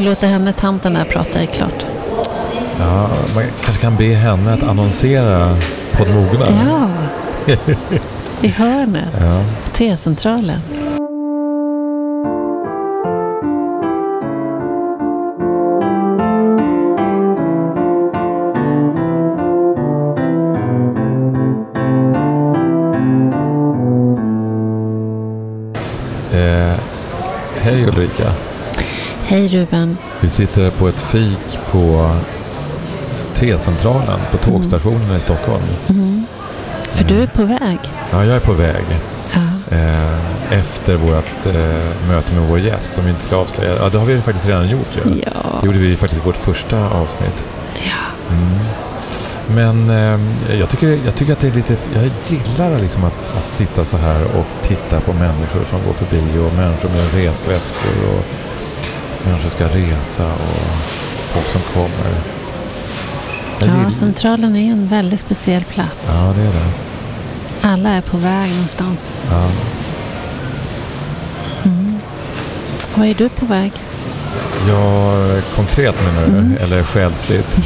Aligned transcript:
kan 0.00 0.08
låta 0.08 0.26
henne, 0.26 0.52
tanten 0.52 0.94
där, 0.94 1.04
prata 1.04 1.42
i 1.42 1.46
klart. 1.46 1.86
Ja, 2.78 3.10
man 3.34 3.44
kanske 3.64 3.82
kan 3.82 3.96
be 3.96 4.04
henne 4.04 4.54
att 4.54 4.62
annonsera 4.62 5.56
poddmogna. 5.92 6.46
Ja, 6.64 6.88
i 8.40 8.48
hörnet. 8.48 9.04
Ja. 9.20 9.44
T-centralen. 9.72 10.60
Eh, 26.32 26.74
hej 27.62 27.84
Ulrika. 27.88 28.49
Hej 29.30 29.48
Ruben. 29.48 29.98
Vi 30.20 30.30
sitter 30.30 30.70
på 30.70 30.88
ett 30.88 31.00
fik 31.00 31.58
på 31.70 32.10
T-centralen 33.34 34.20
på 34.30 34.36
tågstationen 34.36 35.16
i 35.16 35.20
Stockholm. 35.20 35.62
Mm. 35.88 36.24
För 36.92 37.04
du 37.04 37.22
är 37.22 37.26
på 37.26 37.44
väg. 37.44 37.78
Ja, 38.10 38.24
jag 38.24 38.36
är 38.36 38.40
på 38.40 38.52
väg. 38.52 38.84
Ja. 39.34 39.76
Eh, 39.76 40.58
efter 40.58 40.94
vårt 40.94 41.46
eh, 41.46 42.08
möte 42.08 42.34
med 42.34 42.48
vår 42.48 42.58
gäst 42.58 42.94
som 42.94 43.04
vi 43.04 43.10
inte 43.10 43.22
ska 43.22 43.36
avslöja. 43.36 43.76
Ja, 43.76 43.88
det 43.88 43.98
har 43.98 44.06
vi 44.06 44.20
faktiskt 44.20 44.46
redan 44.46 44.68
gjort. 44.68 44.88
Det 45.04 45.24
Ja. 45.34 45.60
gjorde 45.66 45.78
vi 45.78 45.96
faktiskt 45.96 46.22
i 46.22 46.26
vårt 46.26 46.36
första 46.36 46.88
avsnitt. 46.90 47.44
ja. 47.74 48.34
Mm. 48.34 48.58
Men 49.54 49.90
eh, 49.90 50.20
jag, 50.58 50.68
tycker, 50.68 50.98
jag 51.04 51.14
tycker 51.14 51.32
att 51.32 51.40
det 51.40 51.48
är 51.48 51.52
lite... 51.52 51.76
Jag 51.94 52.10
gillar 52.28 52.78
liksom 52.80 53.04
att, 53.04 53.36
att 53.36 53.50
sitta 53.52 53.84
så 53.84 53.96
här 53.96 54.24
och 54.24 54.46
titta 54.68 55.00
på 55.00 55.12
människor 55.12 55.60
som 55.70 55.78
går 55.86 55.92
förbi 55.92 56.38
och 56.38 56.54
människor 56.56 56.88
med 56.88 57.14
resväskor 57.24 57.92
och 58.16 58.24
människor 59.24 59.50
ska 59.50 59.64
resa 59.64 60.26
och 60.26 60.66
folk 61.32 61.46
som 61.46 61.60
kommer. 61.74 62.12
Jag 63.60 63.68
Ja, 63.68 63.76
gillar- 63.78 63.90
centralen 63.90 64.56
är 64.56 64.72
en 64.72 64.88
väldigt 64.88 65.20
speciell 65.20 65.64
plats. 65.64 66.18
ja, 66.20 66.32
det 66.36 66.42
är 66.42 66.52
det. 66.52 66.70
Alla 67.68 67.88
är 67.88 68.00
på 68.00 68.16
väg 68.16 68.50
någonstans. 68.50 69.14
Ja. 69.30 69.46
Mm. 71.64 71.98
Var 72.94 73.04
är 73.06 73.14
du 73.14 73.28
på 73.28 73.46
väg? 73.46 73.72
Ja, 74.68 75.12
konkret 75.56 75.94
menar 76.04 76.26
du? 76.26 76.32
Mm. 76.38 76.56
Eller 76.60 76.82
själsligt? 76.82 77.58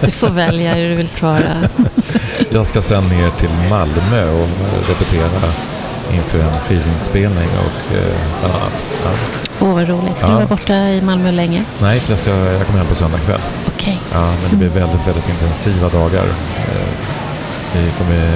Du 0.00 0.10
får 0.10 0.28
välja 0.30 0.74
hur 0.74 0.88
du 0.88 0.94
vill 0.94 1.08
svara. 1.08 1.68
Jag 2.50 2.66
ska 2.66 2.82
sen 2.82 3.08
ner 3.08 3.30
till 3.30 3.50
Malmö 3.70 4.30
och 4.30 4.48
repetera 4.88 5.52
inför 6.12 6.38
en 6.38 6.60
skivinspelning 6.68 7.48
och 7.58 7.96
eh, 7.96 8.16
bland 8.40 8.54
annat. 8.54 8.72
Ja. 9.04 9.10
Åh, 9.64 9.74
vad 9.74 9.88
roligt. 9.88 10.16
Ska 10.18 10.26
Ja. 10.26 10.30
du 10.30 10.34
vara 10.34 10.46
borta 10.46 10.74
i 10.74 11.02
Malmö 11.02 11.30
länge? 11.30 11.64
Nej, 11.82 12.02
jag, 12.08 12.18
ska, 12.18 12.30
jag 12.30 12.66
kommer 12.66 12.78
hem 12.78 12.88
på 12.88 12.94
söndag 12.94 13.18
kväll. 13.18 13.40
Okej. 13.74 14.00
Ja, 14.12 14.26
men 14.42 14.50
det 14.50 14.56
blir 14.56 14.68
väldigt, 14.68 15.06
väldigt 15.08 15.28
intensiva 15.28 15.88
dagar. 15.88 16.24
Eh, 16.56 16.88
Vi 17.76 17.90
kommer 17.98 18.30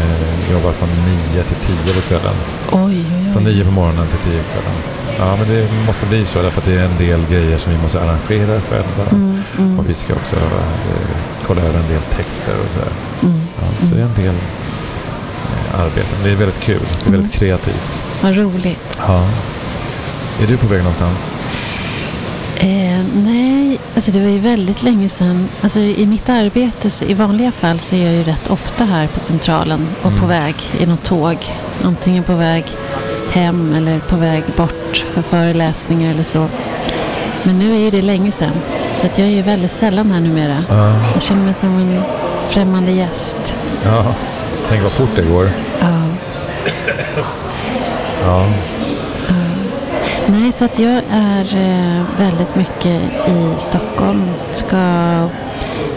jobba 0.52 0.72
från 0.72 0.88
9 0.88 1.42
till 1.42 1.56
10 1.84 1.94
på 1.94 2.00
kvällen. 2.08 2.34
Oj, 2.72 3.04
oj, 3.14 3.32
Från 3.32 3.46
oj. 3.46 3.52
9 3.54 3.64
på 3.64 3.70
morgonen 3.70 4.06
till 4.06 4.32
10 4.32 4.42
på 4.42 4.48
kvällen. 4.52 4.78
Ja, 5.18 5.36
men 5.36 5.48
det 5.48 5.66
måste 5.86 6.06
bli 6.06 6.24
så 6.24 6.42
därför 6.42 6.60
att 6.60 6.64
det 6.66 6.74
är 6.78 6.84
en 6.84 6.96
del 6.98 7.20
grejer 7.30 7.58
som 7.58 7.72
vi 7.72 7.78
måste 7.78 8.00
arrangera 8.02 8.60
själva. 8.60 9.04
Mm, 9.10 9.42
mm, 9.58 9.78
Och 9.78 9.88
vi 9.90 9.94
ska 9.94 10.14
också 10.14 10.36
eh, 10.36 11.12
kolla 11.46 11.60
över 11.62 11.78
en 11.78 11.88
del 11.88 12.02
texter 12.02 12.54
och 12.62 12.68
sådär. 12.74 12.92
mm. 13.22 13.40
Ja, 13.60 13.86
så 13.88 13.94
det 13.94 14.00
är 14.00 14.04
en 14.04 14.14
del 14.24 14.34
eh, 15.50 15.80
arbete. 15.80 16.08
Men 16.14 16.24
det 16.24 16.30
är 16.30 16.36
väldigt 16.36 16.60
kul. 16.60 16.80
Det 17.04 17.08
är 17.08 17.12
väldigt 17.12 17.32
kreativt. 17.32 18.00
Vad 18.22 18.36
roligt. 18.36 18.98
Ja. 19.08 19.20
Är 20.42 20.46
du 20.46 20.56
på 20.56 20.66
väg 20.66 20.78
någonstans? 20.78 21.18
Eh, 22.56 23.04
nej, 23.14 23.78
alltså 23.94 24.10
det 24.10 24.20
var 24.20 24.28
ju 24.28 24.38
väldigt 24.38 24.82
länge 24.82 25.08
sedan. 25.08 25.48
Alltså 25.62 25.78
I 25.78 26.06
mitt 26.06 26.28
arbete, 26.28 26.90
så, 26.90 27.04
i 27.04 27.14
vanliga 27.14 27.52
fall, 27.52 27.80
så 27.80 27.96
är 27.96 28.04
jag 28.04 28.14
ju 28.14 28.24
rätt 28.24 28.50
ofta 28.50 28.84
här 28.84 29.06
på 29.06 29.20
Centralen 29.20 29.88
och 30.02 30.06
Mm. 30.10 30.20
på 30.20 30.26
väg 30.26 30.54
i 30.80 30.86
något 30.86 31.02
tåg. 31.04 31.36
Antingen 31.84 32.24
på 32.24 32.34
väg 32.34 32.64
hem 33.32 33.74
eller 33.74 33.98
på 33.98 34.16
väg 34.16 34.42
bort 34.56 35.04
för 35.12 35.22
föreläsningar 35.22 36.10
eller 36.10 36.24
så. 36.24 36.46
Men 37.46 37.58
nu 37.58 37.74
är 37.74 37.78
ju 37.78 37.90
det 37.90 38.02
länge 38.02 38.30
sedan. 38.32 38.52
Så 38.92 39.06
att 39.06 39.18
jag 39.18 39.26
är 39.26 39.32
ju 39.32 39.42
väldigt 39.42 39.70
sällan 39.70 40.10
här 40.10 40.20
numera. 40.20 40.64
Ja. 40.68 40.94
Jag 41.14 41.22
känner 41.22 41.44
mig 41.44 41.54
som 41.54 41.76
en 41.76 42.02
främmande 42.50 42.90
gäst. 42.92 43.54
ja. 43.84 44.04
Tänk 44.68 44.82
vad 44.82 44.92
fort 44.92 45.10
det 45.16 45.22
går. 45.22 45.50
Ja. 45.80 45.86
Ja. 48.24 48.46
Nej, 50.30 50.52
så 50.52 50.64
att 50.64 50.78
jag 50.78 51.02
är 51.10 51.44
eh, 51.56 52.02
väldigt 52.18 52.56
mycket 52.56 53.02
i 53.28 53.54
Stockholm. 53.58 54.22
Ska, 54.52 54.76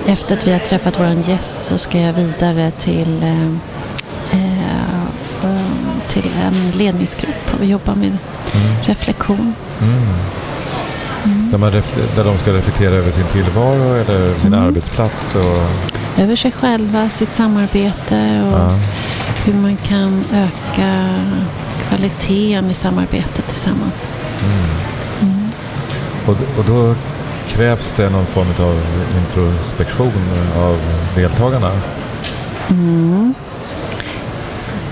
efter 0.07 0.33
att 0.37 0.47
vi 0.47 0.51
har 0.51 0.59
träffat 0.59 0.99
vår 0.99 1.29
gäst 1.29 1.63
så 1.63 1.77
ska 1.77 1.99
jag 2.01 2.13
vidare 2.13 2.71
till, 2.71 3.23
eh, 3.23 3.47
eh, 4.41 5.57
till 6.07 6.29
en 6.45 6.71
ledningsgrupp 6.71 7.53
och 7.59 7.65
jobba 7.65 7.95
med 7.95 8.17
Mm. 8.55 8.75
reflektion. 8.85 9.53
Mm. 9.81 11.49
Där, 11.51 11.57
man 11.57 11.71
där 12.15 12.23
de 12.23 12.37
ska 12.37 12.51
reflektera 12.53 12.95
över 12.95 13.11
sin 13.11 13.25
tillvaro 13.27 13.93
eller 13.93 14.39
sin 14.39 14.53
Mm. 14.53 14.65
arbetsplats. 14.67 15.35
Och, 15.35 15.69
Över 16.23 16.35
sig 16.35 16.51
själva, 16.51 17.09
sitt 17.09 17.33
samarbete 17.33 18.43
och 18.51 18.59
ja. 18.59 18.79
hur 19.45 19.53
man 19.53 19.77
kan 19.77 20.23
öka 20.33 21.09
kvaliteten 21.89 22.71
i 22.71 22.73
samarbetet 22.73 23.47
tillsammans. 23.47 24.09
mm. 24.43 24.65
Mm. 25.21 25.49
och, 26.25 26.59
och 26.59 26.65
då 26.65 26.95
krävs 27.49 27.93
det 27.95 28.09
någon 28.09 28.25
form 28.25 28.47
av 28.59 28.81
introspektion 29.17 30.11
av 30.57 30.79
deltagarna. 31.15 31.71
Mm. 32.69 33.33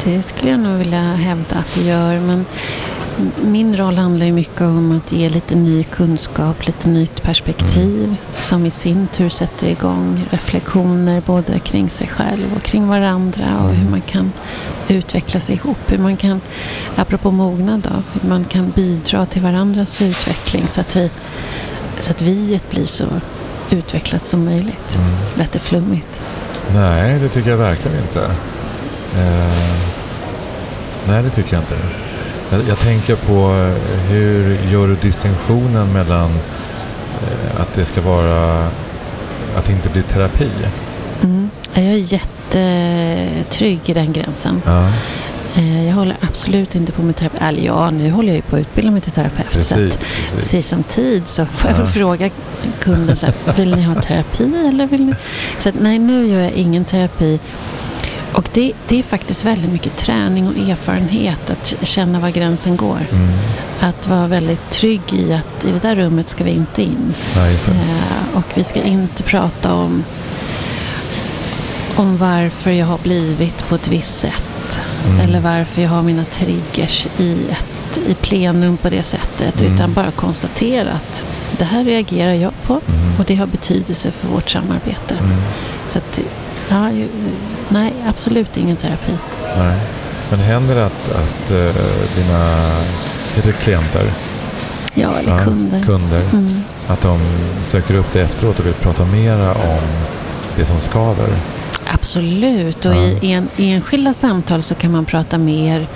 Det 0.03 0.21
skulle 0.21 0.51
jag 0.51 0.59
nog 0.59 0.77
vilja 0.77 1.01
hävda 1.01 1.55
att 1.55 1.73
det 1.75 1.81
gör. 1.81 2.19
Men 2.19 2.45
min 3.41 3.77
roll 3.77 3.97
handlar 3.97 4.25
ju 4.25 4.31
mycket 4.31 4.61
om 4.61 4.97
att 4.97 5.11
ge 5.11 5.29
lite 5.29 5.55
ny 5.55 5.83
kunskap, 5.83 6.65
lite 6.65 6.89
nytt 6.89 7.23
perspektiv 7.23 8.15
som 8.33 8.65
i 8.65 8.71
sin 8.71 9.07
tur 9.07 9.29
sätter 9.29 9.67
igång 9.67 10.25
reflektioner 10.31 11.21
både 11.25 11.59
kring 11.59 11.89
sig 11.89 12.07
själv 12.07 12.55
och 12.55 12.63
kring 12.63 12.87
varandra 12.87 13.45
och 13.63 13.73
hur 13.73 13.89
man 13.89 14.01
kan 14.01 14.31
utvecklas 14.87 15.49
ihop. 15.49 15.77
Hur 15.87 15.97
man 15.97 16.17
kan, 16.17 16.41
apropå 16.95 17.31
mognad 17.31 17.79
då, 17.79 18.19
hur 18.19 18.29
man 18.29 18.45
kan 18.45 18.69
bidra 18.75 19.25
till 19.25 19.41
varandras 19.41 20.01
utveckling 20.01 20.67
så 20.67 20.81
att, 20.81 20.95
vi, 20.95 21.09
så 21.99 22.11
att 22.11 22.21
viet 22.21 22.69
blir 22.69 22.85
så 22.85 23.05
utvecklat 23.69 24.29
som 24.29 24.45
möjligt. 24.45 24.95
Mm. 24.95 25.15
Lät 25.35 25.51
det 25.51 25.59
flummigt? 25.59 26.19
Nej, 26.73 27.19
det 27.19 27.29
tycker 27.29 27.49
jag 27.49 27.57
verkligen 27.57 27.97
inte. 27.97 28.23
Eh, 29.15 29.53
nej, 31.07 31.23
det 31.23 31.29
tycker 31.29 31.53
jag 31.53 31.61
inte. 31.61 32.08
Jag, 32.51 32.61
jag 32.67 32.79
tänker 32.79 33.15
på 33.15 33.33
eh, 33.33 34.09
hur 34.11 34.59
gör 34.71 34.87
du 34.87 34.95
distinktionen 34.95 35.93
mellan 35.93 36.29
eh, 37.21 37.61
att 37.61 37.73
det 37.75 37.85
ska 37.85 38.01
vara 38.01 38.65
att 39.55 39.65
det 39.65 39.71
inte 39.73 39.89
blir 39.89 40.01
terapi? 40.03 40.49
Mm. 41.23 41.49
Jag 41.73 41.83
är 41.83 42.13
jättetrygg 42.13 43.79
i 43.85 43.93
den 43.93 44.13
gränsen. 44.13 44.61
Ja, 44.65 44.87
Eh, 45.55 45.87
Jag 45.87 45.93
håller 45.95 46.17
absolut 46.21 46.75
inte 46.75 46.91
på 46.91 47.01
med 47.01 47.15
terapi. 47.15 47.37
Eller 47.41 47.61
ja, 47.61 47.89
nu 47.91 48.11
håller 48.11 48.27
jag 48.29 48.35
ju 48.35 48.41
på 48.41 48.55
att 48.55 48.59
utbilda 48.61 48.91
mig 48.91 49.01
till 49.01 49.11
terapeut. 49.11 49.47
Så 49.51 49.57
precis. 49.57 49.71
att, 49.95 49.99
precis. 49.99 50.35
precis 50.35 50.67
som 50.67 50.83
tid 50.83 51.27
så 51.27 51.45
får 51.45 51.71
jag 51.71 51.79
Ja. 51.79 51.85
fråga 51.85 52.29
kunden 52.79 53.15
så 53.15 53.25
här, 53.25 53.35
vill 53.57 53.75
ni 53.75 53.81
ha 53.83 54.01
terapi 54.01 54.43
eller 54.67 54.87
vill 54.87 55.05
ni? 55.05 55.13
Så 55.59 55.69
att, 55.69 55.75
nej, 55.81 55.99
nu 55.99 56.27
gör 56.27 56.39
jag 56.41 56.51
ingen 56.51 56.85
terapi. 56.85 57.39
Och 58.39 58.49
det, 58.53 58.73
det 58.87 58.99
är 58.99 59.03
faktiskt 59.03 59.45
väldigt 59.45 59.71
mycket 59.71 59.97
träning 59.97 60.47
och 60.47 60.57
erfarenhet 60.57 61.49
att 61.49 61.75
känna 61.81 62.19
var 62.19 62.29
gränsen 62.29 62.77
går. 62.77 62.99
Mm. 63.11 63.29
Att 63.79 64.07
vara 64.07 64.27
väldigt 64.27 64.69
trygg 64.69 65.01
i 65.13 65.33
att 65.33 65.65
i 65.65 65.71
det 65.71 65.79
där 65.79 65.95
rummet 65.95 66.29
ska 66.29 66.43
vi 66.43 66.51
inte 66.51 66.81
in. 66.83 67.13
Ja. 67.35 67.47
Eh, 67.47 68.37
och 68.37 68.45
vi 68.55 68.63
ska 68.63 68.83
inte 68.83 69.23
prata 69.23 69.73
om, 69.73 70.03
om 71.95 72.17
varför 72.17 72.71
jag 72.71 72.85
har 72.85 72.97
blivit 72.97 73.69
på 73.69 73.75
ett 73.75 73.87
visst 73.87 74.19
sätt. 74.19 74.79
Mm. 75.07 75.19
Eller 75.19 75.39
varför 75.39 75.81
jag 75.81 75.89
har 75.89 76.03
mina 76.03 76.23
triggers 76.23 77.07
i, 77.17 77.37
ett, 77.49 77.99
i 78.07 78.13
plenum 78.13 78.77
på 78.77 78.89
det 78.89 79.03
sättet. 79.03 79.61
Mm. 79.61 79.73
Utan 79.73 79.93
bara 79.93 80.11
konstatera 80.11 80.91
att 80.91 81.23
det 81.57 81.65
här 81.65 81.83
reagerar 81.83 82.33
jag 82.33 82.53
på. 82.63 82.73
Mm. 82.73 83.19
Och 83.19 83.25
det 83.25 83.35
har 83.35 83.47
betydelse 83.47 84.11
för 84.11 84.27
vårt 84.27 84.49
samarbete. 84.49 85.13
Mm. 85.19 85.37
Så 85.89 85.97
att, 85.97 86.19
ja, 86.69 86.91
nej, 87.69 87.93
absolut 88.07 88.57
ingen 88.57 88.77
terapi. 88.77 89.11
Nej. 89.57 89.77
Men 90.29 90.39
händer 90.39 90.75
det 90.75 90.85
att, 90.85 91.11
att 91.11 91.51
eh, 91.51 91.81
dina 92.15 92.69
heter 93.35 93.51
klienter, 93.51 94.11
Ja, 94.93 95.09
eller 95.19 95.31
Ja, 95.31 95.37
kunder. 95.43 95.83
kunder, 95.85 96.21
Mm. 96.33 96.61
att 96.87 97.01
de 97.01 97.19
söker 97.63 97.93
upp 97.95 98.13
dig 98.13 98.21
efteråt 98.21 98.59
och 98.59 98.65
vill 98.65 98.73
prata 98.73 99.05
mera 99.05 99.51
om 99.53 99.81
det 100.55 100.65
som 100.65 100.79
skaver? 100.79 101.27
Absolut, 101.93 102.85
och 102.85 102.93
Ja. 102.95 102.97
i 103.21 103.31
en, 103.31 103.49
enskilda 103.57 104.13
samtal 104.13 104.63
så 104.63 104.75
kan 104.75 104.91
man 104.91 105.05
prata 105.05 105.37
mer 105.37 105.87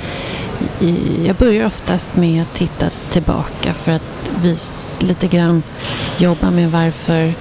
i, 0.80 0.98
jag 1.28 1.36
börjar 1.36 1.66
oftast 1.68 2.16
med 2.16 2.42
att 2.42 2.54
titta 2.54 2.86
tillbaka 3.10 3.74
för 3.74 3.92
att 3.92 4.32
vis, 4.44 4.98
lite 5.00 5.28
grann 5.28 5.64
jobba 6.18 6.52
med 6.52 6.72
varför 6.72 7.34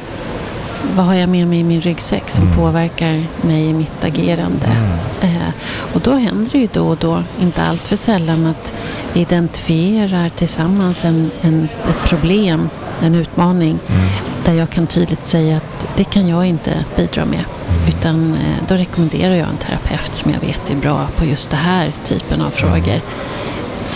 vad 0.96 1.06
har 1.06 1.14
jag 1.14 1.28
med 1.28 1.46
mig 1.48 1.58
i 1.58 1.64
min 1.64 1.80
ryggsäck 1.80 2.30
som 2.30 2.44
Mm. 2.44 2.56
påverkar 2.56 3.24
mig 3.42 3.66
i 3.68 3.72
mitt 3.72 4.04
agerande? 4.04 4.66
Mm. 4.66 5.36
Eh, 5.36 5.52
och 5.92 6.00
då 6.00 6.14
händer 6.14 6.50
det 6.52 6.58
ju 6.58 6.68
då 6.72 6.86
och 6.88 6.96
då, 6.96 7.22
inte 7.40 7.62
allt 7.62 7.88
för 7.88 7.96
sällan, 7.96 8.46
att 8.46 8.72
vi 9.12 9.20
identifierar 9.20 10.28
tillsammans 10.28 11.04
en, 11.04 11.30
en, 11.42 11.68
ett 11.88 12.08
problem, 12.08 12.68
en 13.02 13.14
utmaning, 13.14 13.78
Mm. 13.88 14.08
där 14.44 14.52
jag 14.54 14.70
kan 14.70 14.86
tydligt 14.86 15.26
säga 15.26 15.56
att 15.56 15.86
det 15.96 16.04
kan 16.04 16.28
jag 16.28 16.46
inte 16.46 16.84
bidra 16.96 17.24
med. 17.24 17.44
Mm. 17.68 17.88
Utan 17.88 18.34
eh, 18.34 18.64
då 18.68 18.74
rekommenderar 18.74 19.34
jag 19.34 19.48
en 19.48 19.56
terapeut 19.56 20.14
som 20.14 20.30
jag 20.30 20.40
vet 20.40 20.70
är 20.70 20.76
bra 20.76 21.06
på 21.16 21.24
just 21.24 21.50
det 21.50 21.56
här 21.56 21.92
typen 22.04 22.40
av 22.42 22.50
frågor. 22.50 23.00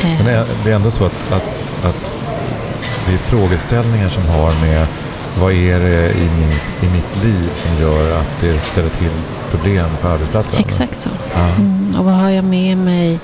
Eh, 0.03 0.07
Men 0.17 0.25
det 0.25 0.33
är, 0.33 0.45
det 0.65 0.71
är 0.71 0.75
ändå 0.77 0.91
så 0.91 1.05
att, 1.05 1.33
att, 1.33 1.43
att 1.85 2.11
det 3.07 3.15
är 3.15 3.19
frågeställningar 3.19 4.09
som 4.09 4.23
har 4.29 4.53
med 4.67 4.87
vad 5.41 5.53
är 5.53 5.81
det 5.81 6.11
i, 6.11 6.29
min, 6.39 6.53
i 6.91 6.95
mitt 6.95 7.25
liv 7.25 7.51
som 7.55 7.81
gör 7.83 8.21
att 8.21 8.41
det 8.41 8.59
ställer 8.59 8.89
till 8.89 9.11
problem 9.51 9.87
på 10.03 10.09
arbetsplatsen? 10.09 10.59
Exakt 10.59 11.01
så. 11.01 11.09
Ja. 11.35 11.41
Mm, 11.57 11.95
och 11.99 12.05
vad 12.05 12.15
har 12.15 12.31
jag 12.31 12.45
med 12.45 12.77
mig? 12.79 13.19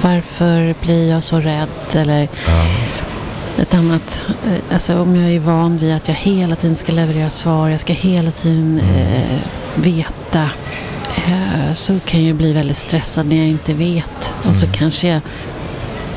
Varför 0.00 0.74
blir 0.82 1.10
jag 1.10 1.22
så 1.22 1.40
rädd? 1.40 1.68
Eller 1.94 2.28
Ja. 2.46 2.66
ett 3.62 3.74
annat, 3.74 4.22
eh, 4.46 4.74
alltså 4.74 5.00
om 5.02 5.16
jag 5.16 5.30
är 5.34 5.40
van 5.40 5.78
vid 5.78 5.94
att 5.94 6.08
jag 6.08 6.14
hela 6.14 6.56
tiden 6.56 6.76
ska 6.76 6.92
leverera 6.92 7.30
svar, 7.30 7.68
jag 7.68 7.80
ska 7.80 7.92
hela 7.92 8.30
tiden 8.30 8.80
Mm. 8.80 8.96
eh, 9.22 9.38
veta, 9.74 10.48
eh, 11.16 11.72
så 11.74 11.98
kan 12.06 12.24
jag 12.26 12.36
bli 12.36 12.52
väldigt 12.52 12.76
stressad 12.76 13.26
när 13.26 13.36
jag 13.36 13.48
inte 13.48 13.74
vet. 13.74 14.32
Och 14.48 14.56
så 14.56 14.64
Mm. 14.66 14.78
kanske 14.78 15.08
jag, 15.08 15.20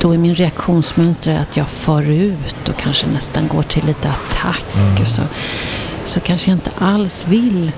då 0.05 0.11
är 0.13 0.17
min 0.17 0.35
reaktionsmönster 0.35 1.39
att 1.39 1.57
jag 1.57 1.67
far 1.69 2.01
ut 2.03 2.69
och 2.69 2.77
kanske 2.77 3.07
nästan 3.07 3.47
går 3.47 3.63
till 3.63 3.85
lite 3.85 4.09
attack. 4.09 4.65
Mm. 4.75 5.01
Och 5.01 5.07
så, 5.07 5.21
så 6.05 6.19
kanske 6.19 6.51
jag 6.51 6.55
inte 6.55 6.69
alls 6.77 7.25
vill 7.27 7.71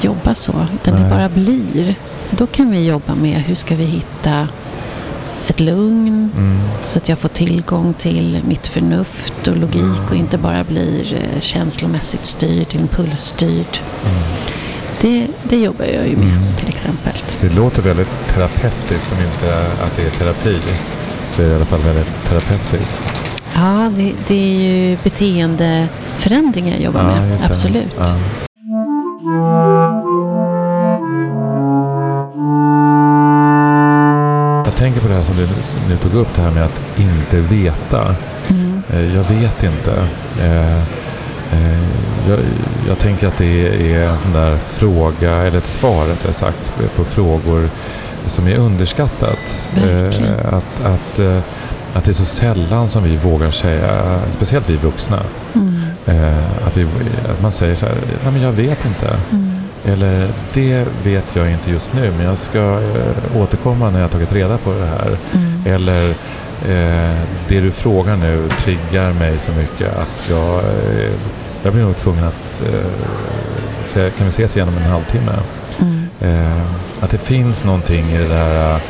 jobba 0.00 0.34
så, 0.34 0.66
utan 0.74 0.94
det 0.94 1.00
Nej. 1.00 1.10
bara 1.10 1.28
blir. 1.28 1.94
Då 2.30 2.46
kan 2.46 2.70
vi 2.70 2.86
jobba 2.86 3.14
med 3.14 3.40
hur 3.42 3.54
ska 3.54 3.74
vi 3.76 3.84
hitta 3.84 4.48
ett 5.48 5.60
lugn, 5.60 6.30
Mm. 6.36 6.60
så 6.84 6.98
att 6.98 7.08
jag 7.08 7.18
får 7.18 7.28
tillgång 7.28 7.94
till 7.94 8.40
mitt 8.48 8.66
förnuft 8.66 9.48
och 9.48 9.56
logik 9.56 10.10
och 10.10 10.16
inte 10.16 10.38
bara 10.38 10.64
blir 10.64 11.14
eh, 11.14 11.40
känslomässigt 11.40 12.26
styrd, 12.26 12.66
impulsstyrd. 12.74 13.78
Mm. 14.06 14.22
Det, 15.00 15.26
det 15.42 15.56
jobbar 15.56 15.84
jag 15.84 16.08
ju 16.08 16.16
med 16.16 16.36
Mm. 16.36 16.54
till 16.58 16.68
exempel. 16.68 17.12
Det 17.40 17.48
låter 17.54 17.82
väldigt 17.82 18.28
terapeutiskt 18.28 19.12
om 19.12 19.18
inte 19.24 19.58
att 19.84 19.96
det 19.96 20.02
är 20.02 20.10
terapi. 20.10 20.58
Så 21.36 21.42
är 21.42 21.46
det 21.46 21.52
i 21.52 21.56
alla 21.56 21.64
fall 21.64 21.80
väldigt 21.80 22.08
terapeutiskt. 22.28 23.00
Ja, 23.54 23.90
det, 23.96 24.12
det 24.26 24.34
är 24.34 24.60
ju 24.62 24.96
beteendeförändringar 25.02 26.72
jag 26.74 26.80
jobbar 26.82 27.00
Ja, 27.00 27.06
med. 27.06 27.42
Absolut. 27.50 27.94
Ja. 27.98 28.16
Jag 34.64 34.74
tänker 34.76 35.00
på 35.00 35.08
det 35.08 35.14
här 35.14 35.22
som 35.24 35.36
du 35.36 35.48
nu 35.88 35.96
tog 35.96 36.14
upp, 36.14 36.28
det 36.34 36.42
här 36.42 36.50
med 36.50 36.64
att 36.64 36.80
inte 36.98 37.36
veta. 37.54 38.14
Mm. 38.48 38.82
Eh, 38.92 39.14
Jag 39.16 39.24
vet 39.24 39.62
inte. 39.62 39.92
Eh, 40.40 40.78
eh, 41.52 41.82
Jag, 42.28 42.38
jag 42.88 42.98
tänker 42.98 43.28
att 43.28 43.38
det 43.38 43.68
är 43.92 44.08
en 44.08 44.18
sån 44.18 44.32
där 44.32 44.56
fråga, 44.56 45.30
eller 45.36 45.58
ett 45.58 45.66
svar 45.66 46.06
rättare 46.06 46.32
sagt, 46.32 46.72
på 46.96 47.04
frågor 47.04 47.68
som 48.26 48.48
är 48.48 48.56
underskattat. 48.56 49.64
Verkligen. 49.74 50.34
Eh, 50.34 50.54
Att, 50.54 50.84
att, 50.84 51.18
eh, 51.18 51.38
att 51.94 52.04
det 52.04 52.10
är 52.10 52.14
så 52.14 52.24
sällan 52.24 52.88
som 52.88 53.02
vi 53.04 53.16
vågar 53.16 53.50
säga, 53.50 54.20
speciellt 54.36 54.70
vi 54.70 54.76
vuxna, 54.76 55.18
Mm. 55.54 55.74
eh, 56.06 56.66
att, 56.66 56.76
vi, 56.76 56.86
att 57.30 57.42
man 57.42 57.52
säger 57.52 57.74
så 57.76 57.86
här, 57.86 57.94
nej 58.24 58.32
men 58.32 58.42
jag 58.42 58.52
vet 58.52 58.84
inte. 58.84 59.16
Mm. 59.32 59.50
Eller 59.86 60.28
det 60.52 60.84
vet 61.04 61.36
jag 61.36 61.50
inte 61.50 61.70
just 61.70 61.92
nu 61.94 62.12
men 62.16 62.26
jag 62.26 62.38
ska 62.38 62.78
återkomma 63.36 63.90
när 63.90 64.00
jag 64.00 64.10
tagit 64.10 64.32
reda 64.32 64.58
på 64.58 64.70
det 64.72 64.86
här. 64.86 65.16
Mm. 65.34 65.62
Eller 65.74 66.14
det 67.48 67.60
du 67.60 67.70
frågar 67.70 68.16
nu 68.16 68.48
triggar 68.58 69.12
mig 69.12 69.38
så 69.38 69.52
mycket 69.52 69.96
att 69.98 70.30
jag, 70.30 70.60
jag 71.62 71.72
blir 71.72 71.82
nog 71.84 71.96
tvungen 71.96 72.24
att 72.24 72.62
kan 73.94 74.26
vi 74.26 74.28
ses 74.28 74.56
igen 74.56 74.68
om 74.68 74.76
en 74.76 74.90
halvtimme? 74.90 75.32
Mm. 75.80 76.60
Att 77.00 77.10
det 77.10 77.18
finns 77.18 77.64
någonting 77.64 78.06
i 78.06 78.18
det 78.18 78.28
där 78.28 78.80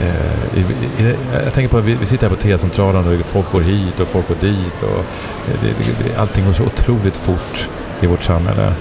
eh, 0.00 0.58
i, 0.58 0.60
i, 1.02 1.14
jag 1.44 1.52
tänker 1.52 1.68
på 1.68 1.78
att 1.78 1.84
vi, 1.84 1.94
vi 1.94 2.06
sitter 2.06 2.28
här 2.28 2.36
på 2.36 2.42
T-centralen 2.42 3.20
och 3.20 3.26
folk 3.26 3.52
går 3.52 3.60
hit 3.60 4.00
och 4.00 4.08
folk 4.08 4.28
går 4.28 4.36
dit 4.40 4.82
och 4.82 5.04
det, 5.62 5.68
det, 5.68 6.04
det, 6.04 6.20
allting 6.20 6.46
går 6.46 6.52
så 6.52 6.62
otroligt 6.62 7.16
fort 7.16 7.68
i 8.00 8.06
vårt 8.06 8.22
samhälle. 8.22 8.72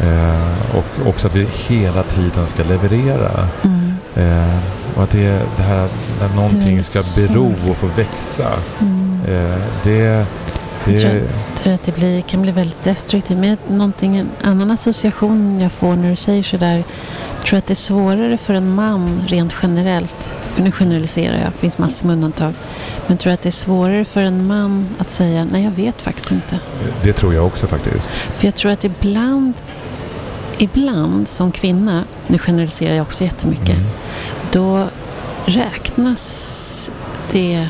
Eh, 0.00 0.76
och 0.76 1.08
också 1.08 1.26
att 1.26 1.34
vi 1.34 1.48
hela 1.68 2.02
tiden 2.02 2.46
ska 2.46 2.64
leverera. 2.64 3.48
Mm. 3.64 3.94
Eh, 4.16 4.58
och 4.96 5.02
att 5.02 5.10
det, 5.10 5.42
det 5.56 5.62
här 5.62 5.88
när 6.20 6.36
någonting 6.36 6.82
ska 6.82 7.22
bero 7.22 7.54
och 7.70 7.76
få 7.76 7.86
växa. 7.86 8.48
Mm. 8.80 9.20
Eh, 9.28 9.58
det, 9.82 10.26
det, 10.84 11.22
tror 11.66 11.74
att 11.74 11.84
det 11.84 11.92
blir, 11.92 12.22
kan 12.22 12.42
bli 12.42 12.52
väldigt 12.52 12.84
destruktivt. 12.84 13.38
Men 13.38 13.58
någonting, 13.68 14.16
en 14.16 14.30
annan 14.42 14.70
association 14.70 15.60
jag 15.60 15.72
får 15.72 15.96
när 15.96 16.10
du 16.10 16.16
säger 16.16 16.42
sådär. 16.42 16.84
Jag 17.36 17.46
tror 17.46 17.58
att 17.58 17.66
det 17.66 17.72
är 17.72 17.74
svårare 17.74 18.38
för 18.38 18.54
en 18.54 18.74
man 18.74 19.20
rent 19.26 19.54
generellt. 19.62 20.30
För 20.54 20.62
nu 20.62 20.72
generaliserar 20.72 21.38
jag, 21.38 21.52
det 21.52 21.58
finns 21.58 21.78
massor 21.78 22.06
med 22.06 22.14
undantag. 22.14 22.54
Men 23.06 23.18
tror 23.18 23.32
att 23.32 23.42
det 23.42 23.48
är 23.48 23.50
svårare 23.50 24.04
för 24.04 24.22
en 24.22 24.46
man 24.46 24.88
att 24.98 25.10
säga 25.10 25.44
nej 25.44 25.64
jag 25.64 25.70
vet 25.70 26.02
faktiskt 26.02 26.30
inte. 26.30 26.58
det 27.02 27.12
tror 27.12 27.34
jag 27.34 27.46
också 27.46 27.66
faktiskt. 27.66 28.08
För 28.08 28.46
jag 28.46 28.54
tror 28.54 28.72
att 28.72 28.84
ibland, 28.84 29.52
ibland 30.58 31.28
som 31.28 31.52
kvinna, 31.52 32.04
nu 32.26 32.38
generaliserar 32.38 32.94
jag 32.94 33.02
också 33.02 33.24
jättemycket. 33.24 33.76
Mm. 33.76 33.86
Då 34.52 34.84
räknas 35.46 36.90
det 37.32 37.68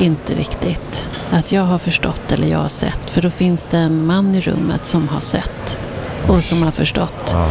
inte 0.00 0.34
riktigt. 0.34 1.08
Att 1.30 1.52
jag 1.52 1.62
har 1.62 1.78
förstått 1.78 2.32
eller 2.32 2.48
jag 2.48 2.58
har 2.58 2.68
sett. 2.68 3.00
För 3.10 3.22
då 3.22 3.30
finns 3.30 3.66
det 3.70 3.78
en 3.78 4.06
man 4.06 4.34
i 4.34 4.40
rummet 4.40 4.86
som 4.86 5.08
har 5.08 5.20
sett 5.20 5.78
och 6.26 6.44
som 6.44 6.62
har 6.62 6.70
förstått. 6.70 7.30
Ja. 7.32 7.50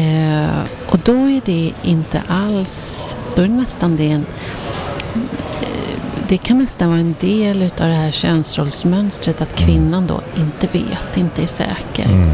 Eh, 0.00 0.48
och 0.86 0.98
då 1.04 1.12
är 1.12 1.40
det 1.44 1.72
inte 1.82 2.22
alls, 2.28 3.16
då 3.36 3.42
är 3.42 3.48
det 3.48 3.54
nästan 3.54 3.96
det 3.96 4.10
en, 4.10 4.26
eh, 5.60 5.98
det 6.28 6.36
kan 6.36 6.58
nästan 6.58 6.88
vara 6.88 7.00
en 7.00 7.14
del 7.20 7.62
utav 7.62 7.88
det 7.88 7.94
här 7.94 8.10
könsrollsmönstret 8.10 9.40
att 9.40 9.54
kvinnan 9.56 10.06
då 10.06 10.20
inte 10.36 10.66
vet, 10.66 11.16
inte 11.16 11.42
är 11.42 11.46
säker, 11.46 12.04
Mm. 12.06 12.30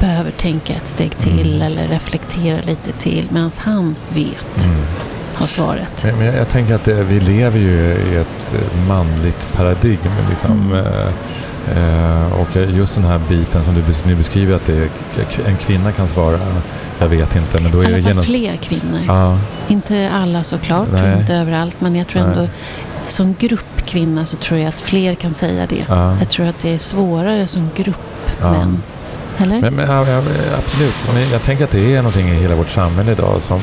behöver 0.00 0.30
tänka 0.30 0.72
ett 0.74 0.88
steg 0.88 1.18
till 1.18 1.46
Mm. 1.52 1.62
eller 1.62 1.88
reflektera 1.88 2.60
lite 2.66 2.92
till 2.92 3.26
medan 3.30 3.50
han 3.58 3.96
vet, 4.08 4.64
Mm. 4.66 4.82
Har 5.36 5.46
svaret. 5.46 6.04
Men, 6.04 6.18
men 6.18 6.26
jag 6.34 6.48
tänker 6.48 6.74
att 6.74 6.84
det, 6.84 7.02
vi 7.04 7.20
lever 7.20 7.58
ju 7.58 7.94
i 8.12 8.16
ett 8.16 8.54
eh, 8.54 8.88
manligt 8.88 9.46
paradigm. 9.56 9.98
Liksom. 10.30 10.72
Mm. 10.72 10.86
Eh, 10.86 12.22
eh, 12.22 12.32
och 12.40 12.56
just 12.56 12.94
den 12.94 13.04
här 13.04 13.20
biten 13.28 13.64
som 13.64 13.74
du 13.74 13.82
nu 14.06 14.14
beskriver 14.14 14.54
att 14.56 14.66
det 14.66 14.88
en 15.46 15.56
kvinna 15.56 15.92
kan 15.92 16.08
svara 16.08 16.38
jag 16.98 17.08
vet 17.08 17.36
inte. 17.36 17.62
Men 17.62 17.72
då 17.72 17.82
I 17.82 17.86
är 17.86 17.90
det 17.90 17.94
alla 17.94 18.02
fall 18.02 18.10
genom... 18.10 18.24
fler 18.24 18.56
kvinnor. 18.56 19.00
Ja, 19.06 19.38
Inte 19.68 20.10
alla 20.14 20.42
såklart, 20.42 20.88
Nej. 20.92 21.20
inte 21.20 21.34
överallt, 21.34 21.76
men 21.80 21.96
jag 21.96 22.06
tror 22.08 22.22
Nej. 22.22 22.32
ändå 22.32 22.48
som 23.06 23.34
grupp 23.38 23.86
kvinna 23.86 24.26
så 24.26 24.36
tror 24.36 24.60
jag 24.60 24.68
att 24.68 24.80
fler 24.80 25.14
kan 25.14 25.34
säga 25.34 25.66
det. 25.66 25.84
ja. 25.88 26.18
Jag 26.18 26.28
tror 26.28 26.46
att 26.46 26.62
det 26.62 26.74
är 26.74 26.78
svårare 26.78 27.46
som 27.46 27.70
grupp 27.76 28.30
Ja. 28.40 28.52
män. 28.52 28.82
Eller? 29.38 29.60
Men, 29.60 29.74
men, 29.74 29.90
ja, 29.90 30.00
absolut. 30.58 30.94
Men 31.14 31.30
jag 31.32 31.42
tänker 31.42 31.64
att 31.64 31.70
det 31.70 31.94
är 31.94 31.96
någonting 31.96 32.28
i 32.28 32.34
hela 32.34 32.54
vårt 32.54 32.70
samhälle 32.70 33.12
idag 33.12 33.42
som, 33.42 33.60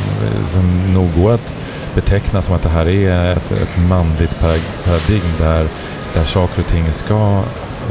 som 0.51 0.94
nog 0.94 1.10
går 1.15 1.34
att 1.34 1.53
beteckna 1.96 2.42
som 2.42 2.56
att 2.56 2.62
det 2.63 2.70
här 2.70 2.88
är 2.88 3.32
ett, 3.32 3.51
ett 3.51 3.77
manligt 3.89 4.39
paradigm 4.39 5.32
där, 5.39 5.68
där 6.13 6.24
saker 6.24 6.62
och 6.62 6.68
ting 6.68 6.94
ska 6.94 7.44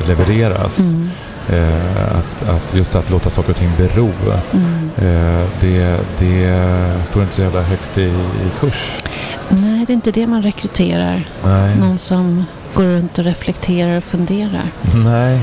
levereras. 0.07 0.79
Mm, 0.79 1.11
Eh, 1.51 2.19
att, 2.19 2.49
att 2.49 2.75
just 2.75 2.95
att 2.95 3.11
låta 3.11 3.31
saker 3.31 3.51
och 3.51 3.57
ting 3.57 3.71
bero. 3.77 4.11
mm. 4.53 4.91
Eh, 4.97 5.47
det, 5.61 5.97
det 6.19 6.65
står 7.07 7.23
inte 7.23 7.35
så 7.35 7.43
jävla 7.43 7.63
högt 7.63 7.99
i, 7.99 8.03
i 8.03 8.51
kurs. 8.61 8.91
Nej, 9.49 9.85
det 9.87 9.93
är 9.93 9.95
inte 9.95 10.11
det 10.11 10.27
man 10.27 10.43
rekryterar. 10.43 11.29
Nej. 11.45 11.77
Någon 11.77 11.99
som 11.99 12.45
går 12.75 12.83
runt 12.83 13.19
och 13.19 13.25
reflekterar 13.25 13.97
och 13.97 14.05
funderar. 14.05 14.71
Nej. 14.95 15.41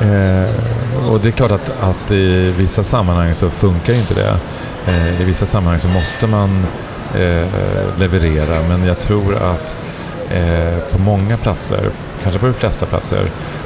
Eh, 0.00 1.10
och 1.10 1.20
det 1.20 1.28
är 1.28 1.32
klart 1.32 1.50
att, 1.50 1.70
att 1.80 2.10
i 2.10 2.50
vissa 2.58 2.84
sammanhang 2.84 3.34
så 3.34 3.50
funkar 3.50 3.92
inte 3.92 4.14
det. 4.14 4.36
Eh, 4.86 5.20
I 5.20 5.24
vissa 5.24 5.46
sammanhang 5.46 5.80
så 5.80 5.88
måste 5.88 6.26
man 6.26 6.66
eh, 7.14 7.46
leverera 7.98 8.62
men 8.68 8.84
jag 8.86 9.00
tror 9.00 9.34
att 9.36 9.74
eh, 10.30 10.78
på 10.92 10.98
många 10.98 11.36
platser, 11.36 11.80
kanske 12.22 12.40
på 12.40 12.46
de 12.46 12.54
flesta 12.54 12.86
platser, 12.86 13.22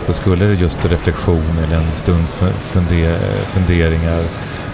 så 0.07 0.13
skulle 0.13 0.45
det 0.47 0.55
just 0.55 0.85
reflektion 0.85 1.59
eller 1.67 1.77
en 1.77 1.93
stunds 1.93 2.35
fu- 2.35 2.53
funde- 2.73 3.19
funderingar 3.53 4.21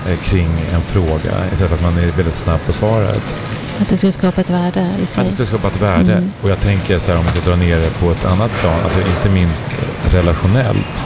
eh, 0.09 0.19
kring 0.25 0.49
en 0.75 0.81
fråga 0.83 1.33
istället 1.53 1.71
för 1.71 1.75
att 1.75 1.83
man 1.95 1.99
är 1.99 2.13
väldigt 2.17 2.35
snabb 2.35 2.61
på 2.67 2.73
svaret. 2.73 3.35
Att 3.81 3.89
det 3.89 3.97
skulle 3.97 4.13
skapa 4.13 4.41
ett 4.41 4.51
värde 4.51 4.91
i 5.03 5.07
sig. 5.07 5.21
Att 5.21 5.27
det 5.27 5.33
skulle 5.33 5.47
skapa 5.47 5.69
ett 5.69 5.81
värde. 5.83 6.13
Mm. 6.13 6.33
Och 6.43 6.51
jag 6.51 6.61
tänker 6.61 6.99
så 6.99 7.11
här 7.11 7.19
om 7.19 7.25
man 7.25 7.35
ska 7.35 7.51
dra 7.51 7.57
ner 7.57 7.77
det 7.79 7.91
på 7.91 8.11
ett 8.11 8.25
annat 8.25 8.51
plan, 8.61 8.81
alltså 8.85 8.99
inte 8.99 9.29
minst 9.31 9.65
relationellt. 10.11 11.05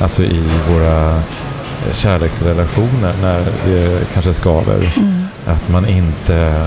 Alltså 0.00 0.22
i 0.22 0.42
våra 0.72 1.16
eh, 1.16 1.92
kärleksrelationer 1.92 3.12
när 3.22 3.38
det 3.66 4.06
kanske 4.14 4.34
skaver. 4.34 4.92
Mm. 4.96 5.24
Att 5.46 5.68
man 5.68 5.88
inte 5.88 6.66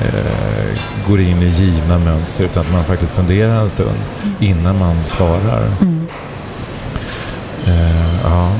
eh, 0.00 0.78
går 1.08 1.20
in 1.20 1.42
i 1.42 1.46
givna 1.48 1.98
mönster 1.98 2.44
utan 2.44 2.66
att 2.66 2.72
man 2.72 2.84
faktiskt 2.84 3.12
funderar 3.12 3.60
en 3.60 3.70
stund 3.70 3.98
innan 4.40 4.78
man 4.78 5.04
svarar. 5.04 5.62
Mm. 5.80 6.06
Eh, 7.66 8.22
ja. 8.24 8.50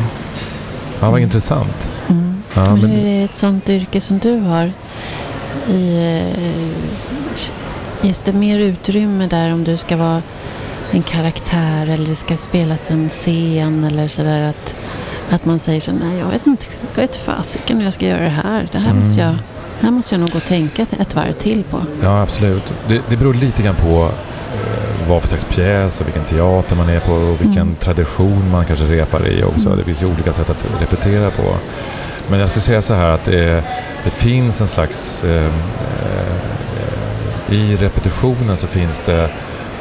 ja, 1.01 1.01
vad 1.01 1.11
Mm. 1.11 1.23
intressant. 1.23 1.89
Mm. 2.09 2.43
Ja, 2.55 2.77
men 2.77 2.91
hur 2.91 2.99
är 2.99 3.05
det 3.19 3.25
ett 3.25 3.35
sånt 3.35 3.69
yrke 3.69 4.01
som 4.01 4.19
du 4.19 4.39
har? 4.41 4.73
I, 5.69 5.97
eh, 5.97 8.07
ges 8.07 8.23
det 8.23 8.33
mer 8.33 8.59
utrymme 8.59 9.27
där 9.27 9.53
om 9.53 9.65
du 9.65 9.77
ska 9.77 9.97
vara 9.97 10.23
en 10.90 11.02
karaktär 11.02 11.87
eller 11.87 12.07
det 12.07 12.16
ska 12.16 12.37
spelas 12.37 12.90
en 12.90 13.09
scen 13.09 13.85
eller 13.85 14.09
sådär 14.09 14.49
att, 14.50 14.76
att 15.31 15.45
man 15.45 15.59
säger 15.59 15.81
så 15.81 15.93
nej 15.93 16.19
jag 16.19 16.26
vet 16.28 16.47
inte, 16.47 16.64
jag 16.95 17.02
vet 17.02 17.16
fasiken 17.16 17.76
hur 17.76 17.85
jag 17.85 17.95
ska 17.95 18.07
göra 18.07 18.23
det 18.23 18.28
här. 18.28 18.66
Det 18.73 18.78
här, 18.78 18.90
Mm. 18.90 19.02
måste, 19.02 19.21
jag, 19.21 19.31
det 19.81 19.87
här 19.87 19.90
måste 19.90 20.14
jag 20.14 20.21
nog 20.21 20.31
gå 20.31 20.37
och 20.38 20.45
tänka 20.45 20.87
ett 21.00 21.14
varv 21.14 21.33
till 21.33 21.62
på. 21.64 21.78
Ja, 22.02 22.23
absolut. 22.23 22.62
Det, 22.88 23.00
det 23.09 23.16
beror 23.16 23.35
lite 23.35 23.62
grann 23.62 23.75
på 23.75 24.11
eh, 24.55 25.09
vad 25.09 25.23
för 25.23 25.28
slags 25.28 25.45
pjäs 25.45 26.00
och 26.00 26.07
vilken 26.07 26.25
teater 26.25 26.76
man 26.76 26.88
är 26.88 27.00
på 27.00 27.12
och 27.12 27.40
vilken 27.40 27.62
Mm. 27.62 27.75
tradition 27.81 28.50
man 28.50 28.64
kanske 28.64 28.85
repar 28.85 29.26
i 29.28 29.43
också. 29.43 29.66
Mm. 29.66 29.78
Det 29.78 29.85
finns 29.85 30.02
ju 30.02 30.07
olika 30.07 30.33
sätt 30.33 30.50
att 30.50 30.66
repetera 30.81 31.31
på. 31.31 31.55
Men 32.28 32.40
jag 32.40 32.49
skulle 32.49 32.62
säga 32.62 32.83
så 32.83 32.95
här 32.95 33.11
att 33.11 33.25
det, 33.25 33.62
det 34.05 34.11
finns 34.11 34.61
en 34.61 34.69
slags... 34.69 35.25
Eh, 35.25 35.45
eh, 35.45 35.52
I 37.55 37.76
repetitionen 37.76 38.57
så 38.59 38.66
finns 38.66 39.02
det 39.07 39.31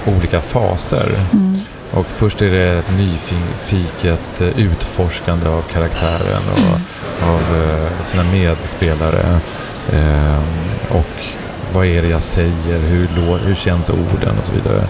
olika 0.05 0.41
faser. 0.41 1.19
Mm. 1.33 1.59
Och 1.91 2.05
först 2.05 2.41
är 2.41 2.51
det 2.51 2.79
ett 2.79 2.97
nyfiket 2.97 4.41
eh, 4.41 4.59
utforskande 4.59 5.49
av 5.49 5.61
karaktären 5.61 6.41
och 6.53 6.79
av 7.29 7.41
eh, 7.61 8.05
sina 8.05 8.23
medspelare. 8.23 9.39
Eh, 9.93 10.41
och 10.89 11.25
vad 11.73 11.85
är 11.85 12.01
det 12.01 12.07
jag 12.07 12.23
säger? 12.23 12.79
Hur, 12.79 13.07
hur 13.45 13.55
känns 13.55 13.89
orden? 13.89 14.37
Och 14.39 14.45
så 14.45 14.53
vidare. 14.53 14.87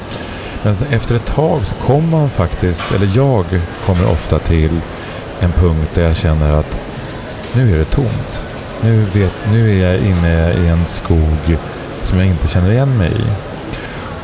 Men 0.64 0.76
efter 0.92 1.16
ett 1.16 1.26
tag 1.26 1.66
så 1.66 1.74
kommer 1.76 2.18
man 2.18 2.30
faktiskt, 2.30 2.92
eller 2.96 3.10
jag 3.16 3.46
kommer 3.86 4.06
ofta 4.06 4.40
till 4.40 4.80
en 5.40 5.52
punkt 5.52 5.90
där 5.94 6.04
jag 6.04 6.16
känner 6.16 6.52
att 6.52 6.80
nu 7.54 7.74
är 7.74 7.78
det 7.78 7.86
tomt. 7.86 8.42
Nu, 8.84 9.06
vet, 9.14 9.34
nu 9.52 9.80
är 9.80 9.92
jag 9.92 10.00
inne 10.00 10.54
i 10.54 10.68
en 10.68 10.86
skog 10.86 11.58
som 12.04 12.18
jag 12.18 12.28
inte 12.28 12.48
känner 12.48 12.72
igen 12.72 12.98
mig 12.98 13.12
i. 13.12 13.55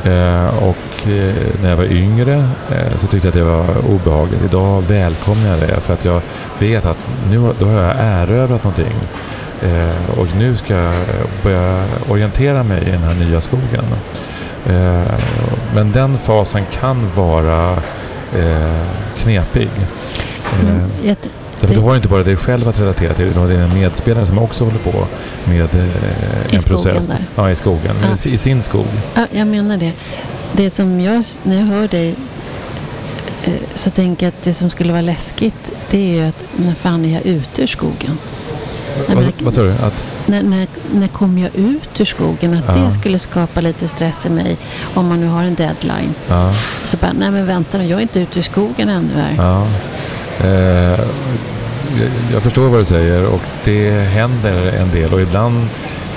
Eh, 0.04 0.64
och 0.64 1.08
eh, 1.08 1.34
när 1.62 1.70
jag 1.70 1.76
var 1.76 1.84
yngre 1.84 2.34
eh, 2.70 2.96
så 2.96 3.06
tyckte 3.06 3.28
jag 3.28 3.32
att 3.32 3.34
det 3.34 3.44
var 3.44 3.94
obehagligt. 3.94 4.42
Idag 4.44 4.82
välkomnar 4.82 5.50
jag 5.50 5.60
det 5.60 5.80
för 5.80 5.94
att 5.94 6.04
jag 6.04 6.20
vet 6.58 6.86
att 6.86 6.98
nu 7.30 7.52
då 7.58 7.66
har 7.66 7.82
jag 7.82 7.96
erövrat 7.98 8.64
någonting. 8.64 8.94
Och 10.16 10.26
nu 10.38 10.56
ska 10.56 10.74
jag 10.74 10.94
börja 11.42 11.84
orientera 12.08 12.62
mig 12.62 12.82
i 12.82 12.90
den 12.90 13.02
här 13.02 13.14
nya 13.14 13.40
skogen. 13.40 13.84
Men 15.74 15.92
den 15.92 16.18
fasen 16.18 16.62
kan 16.80 17.10
vara 17.14 17.76
knepig. 19.18 19.70
Jag, 21.02 21.16
Därför 21.62 21.74
du 21.74 21.80
har 21.80 21.90
ju 21.90 21.96
inte 21.96 22.08
bara 22.08 22.22
dig 22.22 22.36
själv 22.36 22.68
att 22.68 22.80
relatera 22.80 23.14
till, 23.14 23.24
utan 23.24 23.48
det 23.48 23.54
är 23.54 23.58
en 23.58 23.74
medspelare 23.74 24.26
som 24.26 24.38
också 24.38 24.64
håller 24.64 24.78
på 24.78 25.06
med 25.44 25.74
eh, 25.74 26.54
en 26.54 26.62
process. 26.62 27.08
där. 27.08 27.24
Ja, 27.36 27.50
i 27.50 27.56
skogen. 27.56 27.96
Ja. 28.02 28.30
I, 28.30 28.38
sin 28.38 28.62
skog. 28.62 28.86
Ja, 29.14 29.26
jag 29.30 29.46
menar 29.46 29.76
det. 29.76 29.92
Det 30.52 30.70
som 30.70 31.00
jag, 31.00 31.24
när 31.42 31.56
jag 31.58 31.64
hör 31.66 31.88
dig 31.88 32.14
eh, 33.44 33.52
så 33.74 33.90
tänker 33.90 34.26
jag 34.26 34.28
att 34.28 34.44
det 34.44 34.54
som 34.54 34.70
skulle 34.70 34.92
vara 34.92 35.02
läskigt 35.02 35.72
det 35.90 35.98
är 35.98 36.16
ju 36.22 36.28
att 36.28 36.44
när 36.56 36.74
fan 36.74 37.04
är 37.04 37.12
jag 37.14 37.26
ute 37.26 37.62
ur 37.62 37.66
skogen? 37.66 38.18
Vad, 39.40 39.54
sa 39.54 39.62
du? 39.62 39.70
Att, 39.70 40.04
När, 40.26 40.42
när, 40.42 40.66
när 40.94 41.08
kommer 41.08 41.42
jag 41.42 41.50
ut 41.56 42.00
ur 42.00 42.04
skogen? 42.04 42.54
Att 42.54 42.76
Ja. 42.76 42.82
det 42.84 42.92
skulle 42.92 43.18
skapa 43.18 43.60
lite 43.60 43.88
stress 43.88 44.26
i 44.26 44.28
mig 44.30 44.56
om 44.94 45.06
man 45.06 45.20
nu 45.20 45.26
har 45.26 45.42
en 45.42 45.54
deadline. 45.54 46.14
ja, 46.28 46.52
Så 46.84 46.96
bara, 46.96 47.12
nej 47.12 47.30
men 47.30 47.46
vänta 47.46 47.78
nu, 47.78 47.84
jag 47.86 47.98
är 47.98 48.02
inte 48.02 48.20
ute 48.20 48.38
ur 48.38 48.42
skogen 48.42 48.88
ännu 48.88 49.14
här. 49.14 49.64
Eh, 50.44 51.00
jag, 52.32 52.42
förstår 52.42 52.68
vad 52.68 52.80
du 52.80 52.84
säger 52.84 53.26
och 53.26 53.40
det 53.64 53.90
händer 53.90 54.72
en 54.80 54.90
del 54.90 55.12
och 55.14 55.20
ibland 55.20 55.68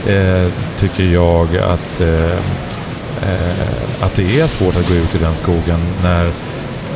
eh, 0.08 0.48
tycker 0.80 1.04
jag 1.04 1.48
att, 1.58 2.02
eh, 2.02 2.32
eh, 3.22 4.02
att 4.02 4.16
det 4.16 4.40
är 4.40 4.48
svårt 4.48 4.76
att 4.78 4.90
gå 4.90 4.96
ut 4.96 5.16
i 5.16 5.18
den 5.18 5.36
skogen 5.36 5.80
när 6.04 6.30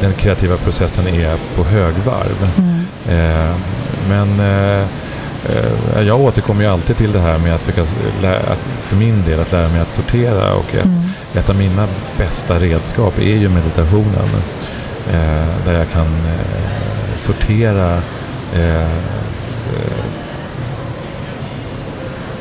den 0.01 0.13
kreativa 0.13 0.57
processen 0.57 1.07
är 1.07 1.38
på 1.55 1.63
högvarv. 1.63 2.50
Mm. 2.57 2.86
Eh, 3.09 3.55
men 4.09 4.39
eh, 4.39 4.86
jag 6.07 6.21
återkommer 6.21 6.63
ju 6.63 6.69
alltid 6.69 6.98
till 6.98 7.12
det 7.12 7.19
här 7.19 7.38
med 7.38 7.55
att, 7.55 7.62
försöka, 7.62 7.81
att 8.38 8.59
för 8.81 8.95
min 8.95 9.24
del 9.25 9.39
att 9.39 9.51
lära 9.51 9.69
mig 9.69 9.81
att 9.81 9.91
sortera 9.91 10.53
och 10.53 10.75
ett, 10.75 10.86
Mm. 10.86 11.03
ett 11.36 11.50
av 11.50 11.55
mina 11.55 11.88
bästa 12.17 12.59
redskap 12.59 13.19
är 13.19 13.36
ju 13.36 13.50
meditationen. 13.50 14.29
Där 15.65 15.74
jag 15.74 15.89
kan 15.89 16.07
sortera 17.19 17.93
eh, 18.53 18.81
eh, 18.81 20.05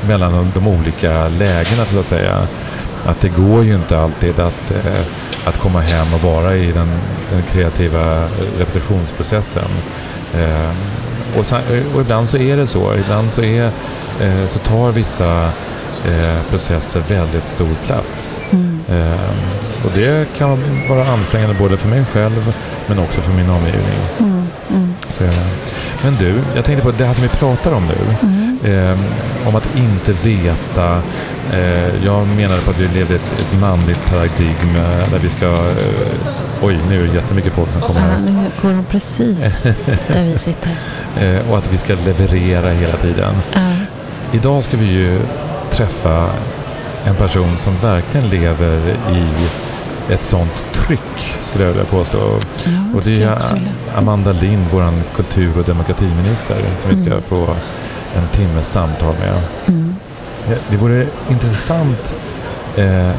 mellan 0.08 0.32
de, 0.32 0.50
de 0.54 0.68
olika 0.68 1.28
lägena 1.28 1.84
så 1.84 2.00
att 2.00 2.06
säga. 2.06 2.48
Att 3.06 3.20
det 3.20 3.28
går 3.28 3.64
ju 3.64 3.74
inte 3.74 3.98
alltid 3.98 4.40
att, 4.40 4.70
eh, 4.70 5.00
att 5.44 5.58
komma 5.58 5.80
hem 5.80 6.14
och 6.14 6.22
vara 6.22 6.56
i 6.56 6.72
den, 6.72 6.88
den 7.30 7.42
kreativa 7.42 8.24
eh, 8.24 8.28
repetitionsprocessen. 8.58 9.70
Eh, 10.34 10.70
och, 11.38 11.46
sen, 11.46 11.60
eh, 11.72 11.94
och 11.94 12.00
ibland 12.00 12.28
så 12.28 12.36
är 12.36 12.56
det 12.56 12.66
så. 12.66 12.94
Ibland 12.94 13.32
så, 13.32 13.42
är, 13.42 13.70
eh, 14.20 14.46
så 14.48 14.58
tar 14.58 14.92
vissa 14.92 15.52
processer 16.50 17.02
väldigt 17.08 17.44
stor 17.44 17.74
plats. 17.86 18.38
Mm. 18.50 18.80
Eh, 18.88 19.84
och 19.84 19.90
det 19.94 20.28
kan 20.38 20.58
vara 20.88 21.06
ansträngande 21.06 21.54
både 21.54 21.76
för 21.76 21.88
mig 21.88 22.04
själv 22.04 22.54
men 22.86 22.98
också 22.98 23.20
för 23.20 23.32
min 23.32 23.50
omgivning. 23.50 23.98
Mm. 24.18 24.46
Mm. 24.70 24.94
Så 25.12 25.22
det. 25.22 25.32
Men 26.02 26.14
du, 26.14 26.40
jag 26.54 26.64
tänkte 26.64 26.84
på 26.84 26.92
det 26.98 27.04
här 27.04 27.14
som 27.14 27.22
vi 27.22 27.28
pratar 27.28 27.72
om 27.72 27.86
nu. 27.86 28.28
Mm. 28.28 28.58
Eh, 28.64 28.98
om 29.48 29.56
att 29.56 29.76
inte 29.76 30.12
veta. 30.12 31.02
Eh, 31.52 32.04
jag 32.04 32.26
menade 32.26 32.62
på 32.62 32.70
att 32.70 32.78
vi 32.78 32.88
levde 32.88 33.14
ett, 33.14 33.40
ett 33.40 33.60
manligt 33.60 34.06
paradigm 34.06 34.76
eh, 34.76 35.10
där 35.10 35.18
vi 35.22 35.28
ska... 35.28 35.46
Eh, 35.46 36.62
oj, 36.62 36.78
nu 36.88 37.02
är 37.02 37.06
det 37.06 37.14
jättemycket 37.14 37.52
folk 37.52 37.72
som 37.72 37.80
kommer 37.80 38.00
här. 38.00 38.18
nu 38.18 38.44
går 38.62 38.70
de 38.70 38.84
precis 38.84 39.62
där 40.08 40.24
vi 40.24 40.38
sitter. 40.38 40.76
Eh, 41.20 41.50
och 41.50 41.58
att 41.58 41.72
vi 41.72 41.78
ska 41.78 41.94
leverera 41.94 42.70
hela 42.70 42.96
tiden. 42.96 43.34
Idag 44.32 44.64
ska 44.64 44.76
vi 44.76 44.86
ju 44.86 45.20
träffa 45.78 46.30
en 47.04 47.14
person 47.14 47.56
som 47.58 47.76
verkligen 47.76 48.28
lever 48.28 48.76
i 49.12 49.24
ett 50.12 50.22
sånt 50.22 50.64
tryck, 50.72 51.36
skulle 51.42 51.64
jag 51.64 51.70
vilja 51.72 51.84
påstå. 51.86 52.18
Ja, 52.64 52.70
Och 52.96 53.02
det 53.02 53.22
är. 53.22 53.38
Amanda 53.96 54.32
Lind, 54.32 54.66
vår 54.72 54.92
kultur 55.16 55.58
och 55.58 55.64
demokratiminister, 55.64 56.56
som 56.80 56.90
vi 56.90 56.96
ska 56.96 57.06
Mm. 57.06 57.22
få 57.22 57.46
en 58.16 58.28
timmes 58.32 58.68
samtal 58.68 59.14
med. 59.20 59.40
Mm. 59.66 59.94
Det 60.70 60.76
vore 60.76 61.06
intressant 61.30 62.14
eh, 62.76 63.10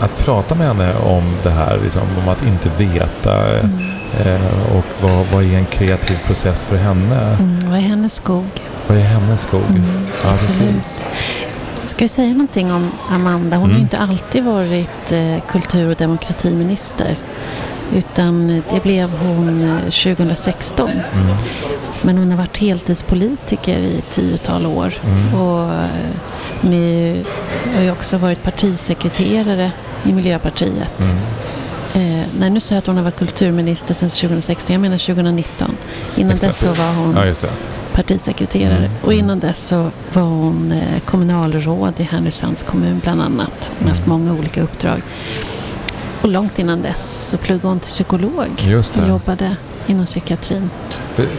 att 0.00 0.18
prata 0.18 0.54
med 0.54 0.66
henne 0.66 0.92
om 1.04 1.22
det 1.42 1.50
här, 1.50 1.78
liksom, 1.82 2.02
om 2.22 2.28
att 2.28 2.42
inte 2.46 2.68
veta 2.78 3.46
Mm. 3.58 3.78
eh, 4.24 4.76
och 4.76 4.84
vad, 5.02 5.26
vad 5.32 5.44
är 5.44 5.58
en 5.58 5.66
kreativ 5.66 6.18
process 6.26 6.64
för 6.64 6.76
henne? 6.76 7.36
Mm. 7.40 7.58
Vad 7.70 7.76
är 7.78 7.82
hennes 7.82 8.14
skog? 8.14 8.46
Vad 8.86 8.98
är 8.98 9.02
hennes 9.02 9.40
skog? 9.42 9.62
Mm. 9.68 9.84
Ja, 10.24 10.30
Absolut. 10.30 10.58
precis. 10.60 11.02
Ska 11.86 12.04
vi 12.04 12.08
säga 12.08 12.32
någonting 12.32 12.72
om 12.72 12.90
Amanda? 13.10 13.56
Hon 13.56 13.62
har 13.62 13.64
Mm. 13.68 13.76
ju 13.76 13.82
inte 13.82 13.98
alltid 13.98 14.44
varit 14.44 15.12
eh, 15.12 15.36
kultur 15.48 15.88
och 15.90 15.96
demokratiminister. 15.96 17.16
Utan 17.94 18.62
det 18.70 18.82
blev 18.82 19.10
hon 19.10 19.62
eh, 19.62 19.78
2016. 19.90 20.90
Mm. 20.90 21.36
Men 22.02 22.18
hon 22.18 22.30
har 22.30 22.38
varit 22.38 22.56
heltidspolitiker 22.56 23.78
i 23.78 23.98
ett 23.98 24.10
tiotal 24.10 24.66
år. 24.66 24.94
Mm. 25.04 25.34
Och 25.40 25.72
eh, 25.72 25.88
hon 26.62 26.72
är, 26.72 27.24
har 27.76 27.82
ju 27.82 27.90
också 27.90 28.18
varit 28.18 28.42
partisekreterare 28.42 29.70
i 30.04 30.12
Miljöpartiet. 30.12 31.00
Mm. 31.00 31.16
Eh, 31.94 32.26
nej, 32.38 32.50
nu 32.50 32.60
sa 32.60 32.74
jag 32.74 32.78
att 32.80 32.86
hon 32.86 32.96
har 32.96 33.04
varit 33.04 33.18
kulturminister 33.18 33.94
sedan 33.94 34.08
2016. 34.10 34.72
Jag 34.72 34.80
menar 34.80 34.98
2019. 34.98 35.76
Innan 36.16 36.32
Exakt. 36.34 36.52
dess 36.52 36.60
så 36.76 36.82
var 36.82 36.92
hon 36.94 37.14
Ja. 37.16 37.48
Partisekreterare. 37.94 38.76
Mm. 38.76 38.90
Och 39.02 39.12
innan 39.12 39.40
dess 39.40 39.66
så 39.66 39.90
var 40.12 40.22
hon 40.22 40.72
eh, 40.72 41.00
kommunalråd 41.04 41.92
i 41.96 42.02
Härnösands 42.02 42.62
kommun 42.62 43.00
bland 43.02 43.22
annat. 43.22 43.70
Hon 43.78 43.88
har 43.88 43.94
haft 43.94 44.06
Mm. 44.06 44.18
många 44.18 44.38
olika 44.38 44.62
uppdrag. 44.62 45.02
Och 46.22 46.28
långt 46.28 46.58
innan 46.58 46.82
dess 46.82 47.28
så 47.30 47.36
pluggade 47.36 47.68
hon 47.68 47.80
till 47.80 47.88
psykolog 47.90 48.46
Just 48.58 48.98
och 48.98 49.08
jobbade 49.08 49.56
inom 49.86 50.04
psykiatrin. 50.06 50.70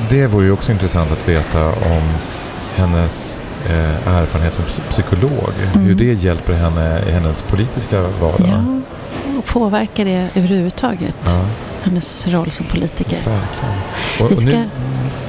Det 0.10 0.28
vore 0.28 0.46
ju 0.46 0.52
också 0.52 0.72
intressant 0.72 1.12
att 1.12 1.28
veta 1.30 1.68
om 1.70 2.04
hennes 2.76 3.38
eh, 3.70 4.08
erfarenhet 4.08 4.54
som 4.54 4.64
psykolog. 4.90 5.50
Mm. 5.74 5.86
Hur 5.86 5.96
det 5.96 6.14
hjälper 6.14 6.54
henne 6.54 7.02
i 7.08 7.12
hennes 7.12 7.42
politiska 7.42 8.02
vardag. 8.02 8.48
Ja, 8.48 8.82
och 9.38 9.46
påverkar 9.46 10.06
det 10.06 10.30
överhuvudtaget. 10.36 11.16
Ja. 11.26 11.46
Hennes 11.84 12.28
roll 12.28 12.52
som 12.52 12.66
politiker. 12.66 13.18
Verkligen. 13.18 14.32
Och, 14.34 14.38
ska, 14.42 14.50
nu, 14.50 14.70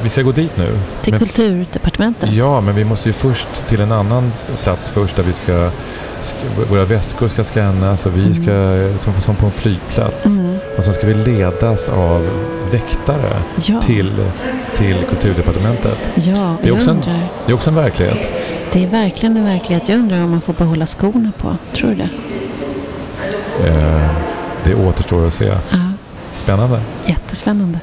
vi 0.02 0.08
ska 0.08 0.22
gå 0.22 0.32
dit 0.32 0.56
nu. 0.56 0.78
Till 1.02 1.12
men, 1.12 1.20
Kulturdepartementet. 1.20 2.32
Ja, 2.32 2.60
men 2.60 2.74
vi 2.74 2.84
måste 2.84 3.08
ju 3.08 3.12
först 3.12 3.48
till 3.68 3.80
en 3.80 3.92
annan 3.92 4.32
plats 4.62 4.88
först 4.88 5.16
där 5.16 5.22
vi 5.22 5.32
ska 5.32 5.70
våra 6.70 6.84
väskor 6.84 7.28
ska 7.28 7.44
scannas 7.44 8.06
och 8.06 8.16
vi 8.16 8.34
ska, 8.34 8.50
mm. 8.50 8.98
som, 8.98 9.12
som 9.20 9.36
på 9.36 9.46
en 9.46 9.52
flygplats. 9.52 10.26
Mm. 10.26 10.56
Och 10.78 10.84
sen 10.84 10.94
ska 10.94 11.06
vi 11.06 11.14
ledas 11.14 11.88
av 11.88 12.28
väktare 12.70 13.42
ja. 13.66 13.82
till, 13.82 14.12
till 14.76 14.96
Kulturdepartementet. 15.08 16.12
Ja, 16.16 16.56
det, 16.62 16.68
är 16.68 16.72
också 16.72 16.90
en, 16.90 17.00
det 17.46 17.52
är 17.52 17.54
också 17.54 17.70
en 17.70 17.76
verklighet. 17.76 18.18
Det 18.72 18.84
är 18.84 18.88
verkligen 18.88 19.36
en 19.36 19.44
verklighet. 19.44 19.88
Jag 19.88 19.98
undrar 19.98 20.24
om 20.24 20.30
man 20.30 20.40
får 20.40 20.52
behålla 20.52 20.86
skorna 20.86 21.32
på. 21.38 21.56
Tror 21.76 21.90
du 21.90 21.94
det? 21.94 22.08
Eh, 23.68 24.10
det 24.64 24.74
återstår 24.74 25.26
att 25.26 25.34
se. 25.34 25.44
Ja. 25.70 25.78
Spännande. 26.36 26.80
Jättespännande. 27.06 27.80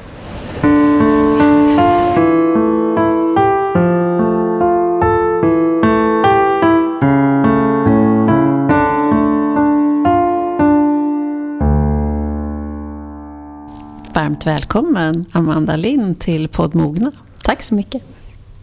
Varmt 14.44 14.60
välkommen 14.60 15.24
Amanda 15.32 15.76
Lind 15.76 16.18
till 16.18 16.48
podd 16.48 16.74
Mogna. 16.74 17.12
Tack 17.42 17.62
så 17.62 17.74
mycket. 17.74 18.02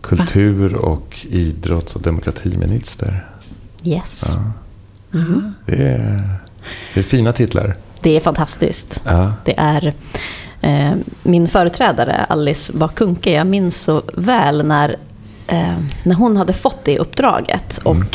Kultur 0.02 0.76
och 0.76 1.26
idrotts 1.30 1.96
och 1.96 2.02
demokratiminister. 2.02 3.26
Yes. 3.84 4.24
Ja. 4.28 5.20
Mm. 5.20 5.54
Det, 5.66 5.88
är, 5.88 6.30
det 6.94 7.00
är 7.00 7.04
fina 7.04 7.34
titlar. 7.34 7.76
Det 8.02 8.16
är 8.16 8.20
fantastiskt. 8.20 9.02
Ja. 9.06 9.34
Det 9.46 9.54
är 9.58 9.94
eh, 10.62 10.94
min 11.24 11.48
företrädare 11.48 12.26
Alice 12.30 12.78
Bakunke, 12.78 13.32
jag 13.32 13.48
minns 13.48 13.84
så 13.84 14.02
väl 14.14 14.66
när, 14.66 14.90
eh, 15.48 15.78
när 16.04 16.16
hon 16.16 16.38
hade 16.38 16.54
fått 16.54 16.86
det 16.86 17.00
uppdraget 17.00 17.78
och 17.78 17.96
mm. 17.96 18.08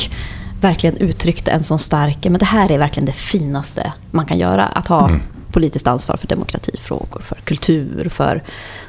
verkligen 0.61 0.97
uttryckte 0.97 1.51
en 1.51 1.63
sån 1.63 1.79
stark, 1.79 2.19
men 2.25 2.39
det 2.39 2.45
här 2.45 2.71
är 2.71 2.79
verkligen 2.79 3.07
det 3.07 3.13
finaste 3.13 3.93
man 4.11 4.27
kan 4.27 4.39
göra, 4.39 4.67
att 4.67 4.89
ha 4.89 5.09
mm. 5.09 5.21
Politiskt 5.57 5.87
ansvar 5.87 6.17
för 6.17 6.29
demokratifrågor, 6.29 7.21
för 7.21 7.39
kultur, 7.45 8.09
för 8.09 8.43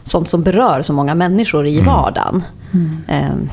sånt 0.04 0.30
som 0.30 0.44
berör 0.44 0.82
så 0.82 0.94
många 0.94 1.16
människor 1.16 1.68
i 1.68 1.74
mm. 1.74 1.86
vardagen. 1.86 2.44
Mm. 2.74 3.04
Eh, 3.08 3.52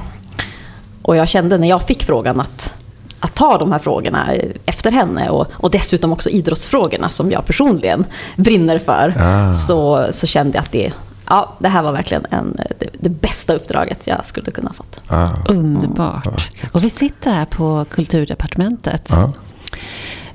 och 1.02 1.16
jag 1.16 1.28
kände 1.28 1.58
när 1.58 1.68
jag 1.68 1.82
fick 1.82 2.02
frågan 2.02 2.40
att 2.40 2.74
att 3.20 3.34
ta 3.34 3.58
de 3.58 3.72
här 3.72 3.78
frågorna 3.78 4.32
efter 4.66 4.90
henne 4.90 5.28
och, 5.28 5.46
och 5.52 5.70
dessutom 5.70 6.12
också 6.12 6.30
idrottsfrågorna 6.30 7.08
som 7.08 7.30
jag 7.30 7.46
personligen 7.46 8.04
brinner 8.36 8.78
för. 8.78 9.14
Ah. 9.18 9.54
Så, 9.54 10.06
så 10.10 10.26
kände 10.26 10.56
jag 10.56 10.64
att 10.64 10.72
det, 10.72 10.92
ja, 11.28 11.56
det 11.58 11.68
här 11.68 11.82
var 11.82 11.92
verkligen 11.92 12.26
en, 12.30 12.60
det, 12.78 12.88
det 13.00 13.08
bästa 13.08 13.54
uppdraget 13.54 13.98
jag 14.04 14.26
skulle 14.26 14.50
kunna 14.50 14.68
ha 14.68 14.74
fått. 14.74 15.00
Ah. 15.08 15.28
Underbart. 15.48 16.26
Mm. 16.26 16.70
Och 16.72 16.84
vi 16.84 16.90
sitter 16.90 17.32
här 17.32 17.44
på 17.46 17.84
Kulturdepartementet. 17.90 19.12
Ah. 19.12 19.32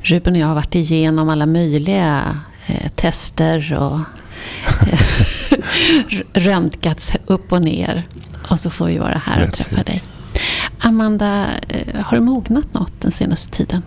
Ruben 0.02 0.34
och 0.34 0.40
jag 0.40 0.48
har 0.48 0.56
varit 0.56 0.76
igenom 0.76 1.30
alla 1.30 1.46
möjliga 1.46 2.40
eh, 2.70 2.90
tester 2.96 3.78
och 3.80 4.00
röntgats 6.34 7.14
upp 7.26 7.52
och 7.52 7.62
ner. 7.62 8.08
Och 8.50 8.60
så 8.60 8.70
får 8.70 8.86
vi 8.86 8.98
vara 8.98 9.22
här 9.26 9.48
och 9.48 9.54
träffa 9.54 9.84
dig. 9.84 10.04
Amanda, 10.80 11.46
eh, 11.68 12.02
har 12.02 12.18
du 12.18 12.24
mognat 12.24 12.74
något 12.74 12.94
den 13.02 13.12
senaste 13.12 13.52
tiden? 13.52 13.84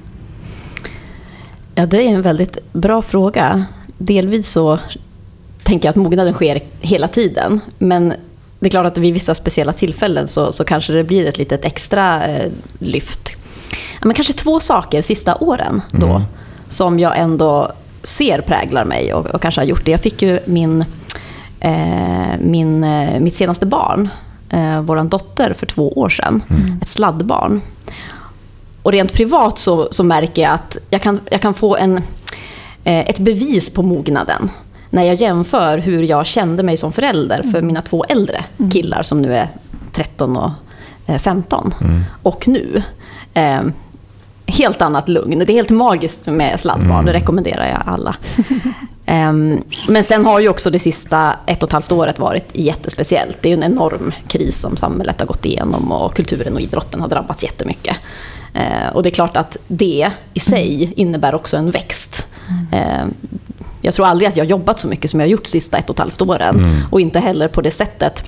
Ja, 1.74 1.86
det 1.86 2.02
är 2.02 2.14
en 2.14 2.22
väldigt 2.22 2.72
bra 2.72 3.02
fråga. 3.02 3.64
Delvis 3.98 4.50
så 4.50 4.78
tänker 5.62 5.88
jag 5.88 5.90
att 5.90 5.96
mognaden 5.96 6.34
sker 6.34 6.60
hela 6.80 7.08
tiden. 7.08 7.60
Men 7.78 8.14
det 8.58 8.66
är 8.66 8.70
klart 8.70 8.86
att 8.86 8.98
vid 8.98 9.14
vissa 9.14 9.34
speciella 9.34 9.72
tillfällen 9.72 10.28
så, 10.28 10.52
så 10.52 10.64
kanske 10.64 10.92
det 10.92 11.04
blir 11.04 11.26
ett 11.26 11.38
litet 11.38 11.64
extra 11.64 12.26
eh, 12.26 12.50
lyft. 12.78 13.36
Ja, 14.00 14.06
men 14.06 14.14
kanske 14.14 14.32
två 14.32 14.60
saker 14.60 15.02
sista 15.02 15.36
åren 15.36 15.82
då, 15.90 16.06
mm. 16.06 16.22
som 16.68 16.98
jag 16.98 17.18
ändå 17.18 17.72
ser 18.02 18.40
präglar 18.40 18.84
mig 18.84 19.14
och, 19.14 19.26
och, 19.26 19.42
kanske 19.42 19.60
har 19.60 19.66
gjort 19.66 19.84
det. 19.84 19.90
Jag 19.90 20.00
fick 20.00 20.22
ju 20.22 20.40
min, 20.46 20.84
eh, 21.60 22.38
min, 22.40 22.84
eh, 22.84 23.20
mitt 23.20 23.34
senaste 23.34 23.66
barn 23.66 24.08
eh, 24.50 24.80
vår 24.80 25.04
dotter 25.04 25.52
för 25.52 25.66
två 25.66 25.92
år 25.92 26.08
sedan. 26.08 26.42
Mm. 26.50 26.78
Ett 26.82 26.88
sladdbarn. 26.88 27.60
Och 28.82 28.92
rent 28.92 29.12
privat 29.12 29.58
så, 29.58 29.88
så 29.90 30.04
märker 30.04 30.42
jag 30.42 30.52
att 30.52 30.78
jag 30.90 31.02
kan, 31.02 31.20
jag 31.30 31.40
kan 31.40 31.54
få 31.54 31.76
en, 31.76 31.96
eh, 32.84 33.00
ett 33.00 33.18
bevis 33.18 33.74
på 33.74 33.82
mognaden 33.82 34.50
när 34.90 35.02
jag 35.02 35.14
jämför 35.14 35.78
hur 35.78 36.02
jag 36.02 36.26
kände 36.26 36.62
mig 36.62 36.76
som 36.76 36.92
förälder 36.92 37.42
för 37.42 37.58
mm. 37.58 37.66
mina 37.66 37.82
två 37.82 38.04
äldre 38.04 38.44
mm. 38.58 38.70
killar 38.70 39.02
som 39.02 39.22
nu 39.22 39.34
är 39.34 39.48
13 39.92 40.36
och 40.36 40.50
15. 41.20 41.74
Eh, 41.80 41.86
mm. 41.86 42.04
Och 42.22 42.48
nu. 42.48 42.82
Helt 44.52 44.82
annat 44.82 45.08
lugn. 45.08 45.38
Det 45.38 45.52
är 45.52 45.54
helt 45.54 45.70
magiskt 45.70 46.26
med 46.26 46.60
sladdbarn, 46.60 46.90
mm. 46.90 47.04
det 47.04 47.12
rekommenderar 47.12 47.66
jag 47.68 47.94
alla. 47.94 48.16
um, 49.28 49.62
men 49.88 50.04
sen 50.04 50.24
har 50.24 50.40
ju 50.40 50.48
också 50.48 50.70
det 50.70 50.78
sista 50.78 51.36
ett 51.46 51.62
och 51.62 51.68
ett 51.68 51.72
halvt 51.72 51.92
året 51.92 52.18
varit 52.18 52.48
jättespeciellt. 52.52 53.36
Det 53.40 53.48
är 53.48 53.52
en 53.54 53.62
enorm 53.62 54.12
kris 54.28 54.60
som 54.60 54.76
samhället 54.76 55.20
har 55.20 55.26
gått 55.26 55.44
igenom 55.44 55.92
och 55.92 56.14
kulturen 56.14 56.54
och 56.54 56.60
idrotten 56.60 57.00
har 57.00 57.08
drabbats 57.08 57.42
jättemycket. 57.42 57.96
Uh, 58.56 58.96
och 58.96 59.02
det 59.02 59.08
är 59.08 59.14
klart 59.14 59.36
att 59.36 59.56
det 59.66 60.10
i 60.34 60.40
sig 60.40 60.84
mm. 60.84 60.94
innebär 60.96 61.34
också 61.34 61.56
en 61.56 61.70
växt. 61.70 62.26
Uh, 62.72 63.06
jag 63.82 63.94
tror 63.94 64.06
aldrig 64.06 64.28
att 64.28 64.36
jag 64.36 64.44
har 64.44 64.50
jobbat 64.50 64.80
så 64.80 64.88
mycket 64.88 65.10
som 65.10 65.20
jag 65.20 65.26
har 65.26 65.30
gjort 65.30 65.44
de 65.44 65.50
sista 65.50 65.78
ett 65.78 65.90
och 65.90 65.96
ett 65.96 66.00
halvt 66.00 66.22
åren. 66.22 66.56
Mm. 66.56 66.80
Och 66.90 67.00
inte 67.00 67.18
heller 67.18 67.48
på 67.48 67.60
det 67.60 67.70
sättet 67.70 68.24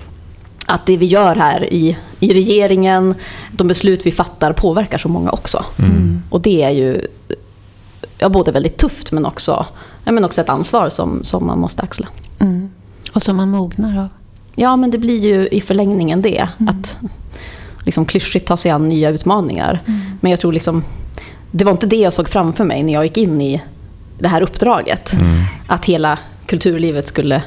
att 0.66 0.86
det 0.86 0.96
vi 0.96 1.06
gör 1.06 1.36
här 1.36 1.72
i, 1.72 1.96
i 2.20 2.34
regeringen, 2.34 3.14
de 3.50 3.68
beslut 3.68 4.06
vi 4.06 4.12
fattar 4.12 4.52
påverkar 4.52 4.98
så 4.98 5.08
många 5.08 5.30
också. 5.30 5.64
Mm. 5.78 6.22
Och 6.30 6.40
det 6.40 6.62
är 6.62 6.70
ju 6.70 7.06
ja, 8.18 8.28
både 8.28 8.52
väldigt 8.52 8.76
tufft 8.76 9.12
men 9.12 9.26
också, 9.26 9.66
ja, 10.04 10.12
men 10.12 10.24
också 10.24 10.40
ett 10.40 10.48
ansvar 10.48 10.88
som, 10.88 11.24
som 11.24 11.46
man 11.46 11.58
måste 11.58 11.82
axla. 11.82 12.08
Mm. 12.38 12.70
Och 13.12 13.22
som 13.22 13.36
man 13.36 13.50
mognar 13.50 14.02
av. 14.02 14.08
Ja, 14.54 14.76
men 14.76 14.90
det 14.90 14.98
blir 14.98 15.20
ju 15.20 15.48
i 15.48 15.60
förlängningen 15.60 16.22
det. 16.22 16.48
Mm. 16.58 16.68
Att 16.68 16.98
liksom 17.84 18.04
klyschigt 18.04 18.46
ta 18.46 18.56
sig 18.56 18.70
an 18.70 18.88
nya 18.88 19.10
utmaningar. 19.10 19.82
Mm. 19.86 20.00
Men 20.20 20.30
jag 20.30 20.40
tror 20.40 20.52
liksom, 20.52 20.84
det 21.50 21.64
var 21.64 21.72
inte 21.72 21.86
det 21.86 21.96
jag 21.96 22.12
såg 22.12 22.28
framför 22.28 22.64
mig 22.64 22.82
när 22.82 22.92
jag 22.92 23.04
gick 23.04 23.16
in 23.16 23.40
i 23.40 23.62
det 24.18 24.28
här 24.28 24.42
uppdraget. 24.42 25.12
Mm. 25.12 25.42
Att 25.66 25.84
hela 25.84 26.18
kulturlivet 26.46 27.08
skulle 27.08 27.42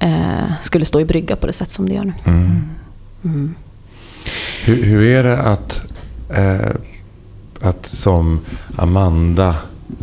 eh, 0.00 0.52
skulle 0.60 0.84
stå 0.84 1.00
i 1.00 1.04
brygga 1.04 1.36
på 1.36 1.46
det 1.46 1.52
sätt 1.52 1.70
som 1.70 1.88
det 1.88 1.94
gör 1.94 2.04
nu. 2.04 2.12
Mm. 2.24 2.62
Mm. 3.24 3.54
Hur, 4.64 4.84
hur, 4.84 5.02
är 5.02 5.24
det 5.24 5.38
att, 5.38 5.82
eh, 6.28 6.70
att 7.60 7.86
som 7.86 8.40
Amanda 8.76 9.56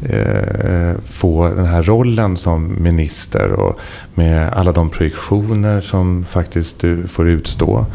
eh, 0.05 1.01
få 1.05 1.49
den 1.49 1.65
här 1.65 1.83
rollen 1.83 2.37
som 2.37 2.83
minister 2.83 3.51
och 3.51 3.79
med 4.13 4.53
alla 4.53 4.71
de 4.71 4.89
projektioner 4.89 5.81
som 5.81 6.25
faktiskt 6.25 6.79
du 6.79 7.07
får 7.07 7.27
utstå. 7.27 7.85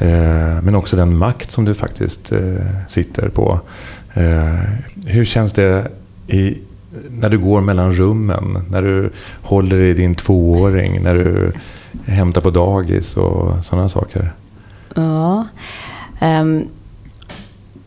Eh, 0.00 0.62
men 0.62 0.74
också 0.74 0.96
den 0.96 1.16
makt 1.16 1.50
som 1.50 1.64
du 1.64 1.74
faktiskt 1.74 2.32
eh, 2.32 2.66
sitter 2.88 3.28
på. 3.28 3.60
Eh, 4.14 4.60
hur 5.06 5.24
känns 5.24 5.52
det 5.52 5.90
i, 6.26 6.58
när 7.10 7.28
du 7.28 7.38
går 7.38 7.60
mellan 7.60 7.92
rummen, 7.92 8.64
när 8.70 8.82
du 8.82 9.10
håller 9.42 9.80
i 9.80 9.94
din 9.94 10.14
tvååring, 10.14 11.02
när 11.02 11.14
du 11.14 11.52
hämtar 12.06 12.40
på 12.40 12.50
dagis 12.50 13.16
och 13.16 13.64
sådana 13.64 13.88
saker? 13.88 14.32
Ja, 14.94 15.46
um, 16.20 16.68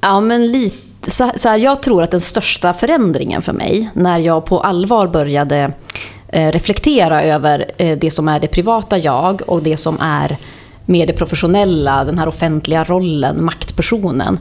ja 0.02 0.22
men 0.22 0.46
lite 0.46 1.12
så, 1.12 1.32
så 1.36 1.50
här, 1.50 1.58
jag 1.58 1.84
tror 1.84 2.04
att 2.04 2.12
den 2.12 2.22
största 2.22 2.74
förändringen 2.74 3.42
för 3.42 3.54
mig, 3.54 3.90
när 3.94 4.20
jag 4.20 4.46
på 4.46 4.60
allvar 4.60 5.08
började 5.08 5.74
eh, 6.28 6.52
reflektera 6.52 7.24
över 7.24 7.72
eh, 7.78 7.98
det 7.98 8.12
som 8.12 8.28
är 8.28 8.40
det 8.40 8.48
privata 8.48 8.98
jag 8.98 9.42
och 9.48 9.64
det 9.64 9.78
som 9.78 9.98
är 10.00 10.38
mer 10.86 11.08
det 11.08 11.14
professionella, 11.14 12.06
den 12.06 12.20
här 12.20 12.28
offentliga 12.28 12.84
rollen, 12.84 13.46
maktpersonen. 13.46 14.40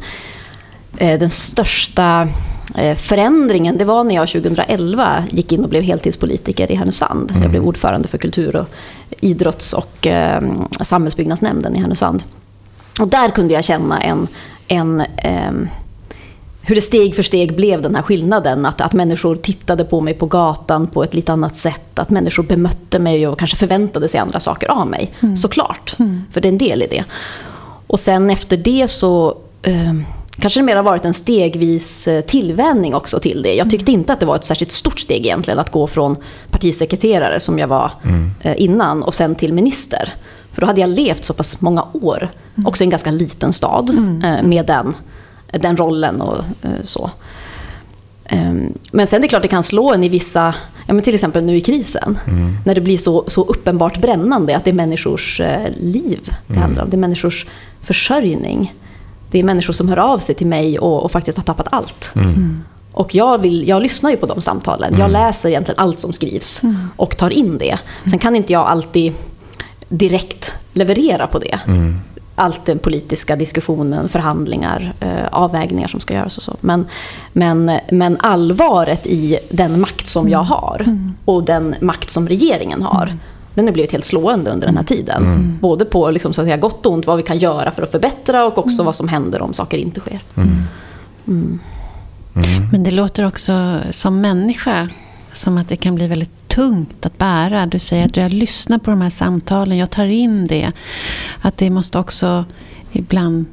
Eh, 0.98 1.18
den 1.18 1.30
största 1.30 2.28
förändringen 2.96 3.78
det 3.78 3.84
var 3.84 4.04
när 4.04 4.14
jag 4.14 4.28
2011 4.28 5.24
gick 5.30 5.52
in 5.52 5.64
och 5.64 5.70
blev 5.70 5.82
heltidspolitiker 5.82 6.72
i 6.72 6.74
Härnösand. 6.74 7.30
Mm. 7.30 7.42
Jag 7.42 7.50
blev 7.50 7.64
ordförande 7.64 8.08
för 8.08 8.18
kultur 8.18 8.56
och 8.56 8.66
idrotts 9.20 9.72
och 9.72 10.06
eh, 10.06 10.42
samhällsbyggnadsnämnden 10.80 11.76
i 11.76 11.78
Härnösand. 11.78 12.24
Och 13.00 13.08
där 13.08 13.30
kunde 13.30 13.54
jag 13.54 13.64
känna 13.64 14.00
en, 14.00 14.28
en 14.68 15.00
eh, 15.00 15.52
hur 16.62 16.74
det 16.74 16.82
steg 16.82 17.14
för 17.14 17.22
steg 17.22 17.56
blev 17.56 17.82
den 17.82 17.94
här 17.94 18.02
skillnaden. 18.02 18.66
Att, 18.66 18.80
att 18.80 18.92
människor 18.92 19.36
tittade 19.36 19.84
på 19.84 20.00
mig 20.00 20.14
på 20.14 20.26
gatan 20.26 20.86
på 20.86 21.04
ett 21.04 21.14
lite 21.14 21.32
annat 21.32 21.56
sätt. 21.56 21.98
Att 21.98 22.10
människor 22.10 22.42
bemötte 22.42 22.98
mig 22.98 23.26
och 23.26 23.38
kanske 23.38 23.56
förväntade 23.56 24.08
sig 24.08 24.20
andra 24.20 24.40
saker 24.40 24.70
av 24.70 24.86
mig. 24.86 25.12
Mm. 25.20 25.36
Såklart, 25.36 25.94
mm. 25.98 26.22
för 26.30 26.40
det 26.40 26.48
är 26.48 26.52
en 26.52 26.58
del 26.58 26.82
i 26.82 26.86
det. 26.86 27.04
Och 27.86 28.00
sen 28.00 28.30
efter 28.30 28.56
det 28.56 28.88
så 28.88 29.36
eh, 29.62 29.94
kanske 30.38 30.60
det 30.60 30.64
mer 30.64 30.76
har 30.76 30.82
varit 30.82 31.04
en 31.04 31.14
stegvis 31.14 32.08
eh, 32.08 32.20
tillvänjning 32.20 32.94
också 32.94 33.20
till 33.20 33.42
det. 33.42 33.54
Jag 33.54 33.70
tyckte 33.70 33.92
inte 33.92 34.12
att 34.12 34.20
det 34.20 34.26
var 34.26 34.36
ett 34.36 34.44
särskilt 34.44 34.72
stort 34.72 35.00
steg 35.00 35.26
egentligen 35.26 35.58
att 35.58 35.70
gå 35.70 35.86
från 35.86 36.16
partisekreterare 36.50 37.40
som 37.40 37.58
jag 37.58 37.68
var 37.68 37.90
eh, 38.40 38.62
innan 38.62 39.02
och 39.02 39.14
sen 39.14 39.34
till 39.34 39.52
minister. 39.52 40.14
För 40.52 40.60
då 40.60 40.66
hade 40.66 40.80
jag 40.80 40.90
levt 40.90 41.24
så 41.24 41.32
pass 41.34 41.60
många 41.60 41.86
år, 41.92 42.30
också 42.66 42.84
i 42.84 42.86
en 42.86 42.90
ganska 42.90 43.10
liten 43.10 43.52
stad, 43.52 43.90
eh, 44.24 44.42
med 44.42 44.66
den, 44.66 44.94
den 45.60 45.76
rollen 45.76 46.20
och 46.20 46.44
så. 46.84 47.10
Ehm, 48.24 48.72
Men 48.92 49.06
sen 49.06 49.16
är 49.18 49.22
det 49.22 49.28
klart 49.28 49.42
det 49.42 49.48
kan 49.48 49.62
slå 49.62 49.92
en 49.92 50.04
i 50.04 50.08
vissa, 50.08 50.54
ja 50.86 50.94
men 50.94 51.02
till 51.02 51.14
exempel 51.14 51.44
nu 51.44 51.56
i 51.56 51.60
krisen, 51.60 52.18
när 52.64 52.74
det 52.74 52.80
blir 52.80 52.98
så, 52.98 53.24
så 53.26 53.44
uppenbart 53.44 53.98
brännande 54.00 54.56
att 54.56 54.64
det 54.64 54.70
är 54.70 54.74
människors 54.74 55.40
liv 55.80 56.34
det 56.46 56.58
handlar 56.58 56.82
om. 56.82 56.90
Det 56.90 56.96
är 56.96 56.98
människors 56.98 57.46
försörjning. 57.80 58.74
Det 59.32 59.38
är 59.38 59.42
människor 59.42 59.72
som 59.72 59.88
hör 59.88 59.98
av 59.98 60.18
sig 60.18 60.34
till 60.34 60.46
mig 60.46 60.78
och, 60.78 61.02
och 61.04 61.12
faktiskt 61.12 61.38
har 61.38 61.44
tappat 61.44 61.66
allt. 61.70 62.12
Och 62.92 63.14
jag, 63.14 63.38
vill, 63.38 63.68
jag 63.68 63.82
lyssnar 63.82 64.10
ju 64.10 64.16
på 64.16 64.26
de 64.26 64.40
samtalen. 64.40 64.94
Jag 64.98 65.10
läser 65.10 65.48
egentligen 65.48 65.80
allt 65.80 65.98
som 65.98 66.12
skrivs 66.12 66.62
och 66.96 67.16
tar 67.16 67.30
in 67.30 67.58
det. 67.58 67.78
Sen 68.10 68.18
kan 68.18 68.36
inte 68.36 68.52
jag 68.52 68.66
alltid 68.66 69.12
direkt 69.88 70.54
leverera 70.72 71.26
på 71.26 71.38
det. 71.38 71.60
Allt 72.34 72.64
den 72.66 72.78
politiska 72.78 73.36
diskussionen, 73.36 74.08
förhandlingar, 74.08 74.92
eh, 75.00 75.26
avvägningar 75.30 75.88
som 75.88 76.00
ska 76.00 76.14
göras 76.14 76.36
och 76.36 76.42
så. 76.42 76.56
Men, 76.60 76.86
men, 77.32 77.78
men 77.90 78.16
allvaret 78.20 79.06
i 79.06 79.38
den 79.50 79.80
makt 79.80 80.06
som 80.06 80.28
jag 80.28 80.42
har 80.42 80.86
och 81.24 81.44
den 81.44 81.74
makt 81.80 82.10
som 82.10 82.28
regeringen 82.28 82.82
har. 82.82 83.12
Den 83.54 83.66
har 83.66 83.72
blivit 83.72 83.92
helt 83.92 84.04
slående 84.04 84.50
under 84.50 84.66
den 84.66 84.76
här 84.76 84.84
tiden. 84.84 85.58
Både 85.60 85.84
på 85.84 86.10
liksom, 86.10 86.32
så 86.32 86.40
att 86.40 86.46
säga, 86.46 86.56
gott 86.56 86.86
och 86.86 86.92
ont, 86.92 87.06
vad 87.06 87.16
vi 87.16 87.22
kan 87.22 87.38
göra 87.38 87.70
för 87.70 87.82
att 87.82 87.90
förbättra 87.90 88.44
och 88.46 88.58
också 88.58 88.82
vad 88.82 88.96
som 88.96 89.08
händer 89.08 89.42
om 89.42 89.52
saker 89.52 89.78
inte 89.78 90.00
sker. 90.00 90.20
Men 92.72 92.84
det 92.84 92.90
låter 92.90 93.26
också 93.26 93.78
som 93.90 94.20
människa 94.20 94.88
som 95.32 95.58
att 95.58 95.68
det 95.68 95.76
kan 95.76 95.94
bli 95.94 96.06
väldigt 96.06 96.48
tungt 96.48 97.06
att 97.06 97.18
bära. 97.18 97.66
Du 97.66 97.78
säger 97.78 98.04
att 98.06 98.14
du 98.14 98.22
har 98.22 98.30
lyssnat 98.30 98.82
på 98.82 98.90
de 98.90 99.00
här 99.00 99.10
samtalen, 99.10 99.78
jag 99.78 99.90
tar 99.90 100.04
in 100.04 100.46
det. 100.46 100.72
Att 101.40 101.56
det 101.56 101.70
måste 101.70 101.98
också 101.98 102.44
ibland 102.92 103.44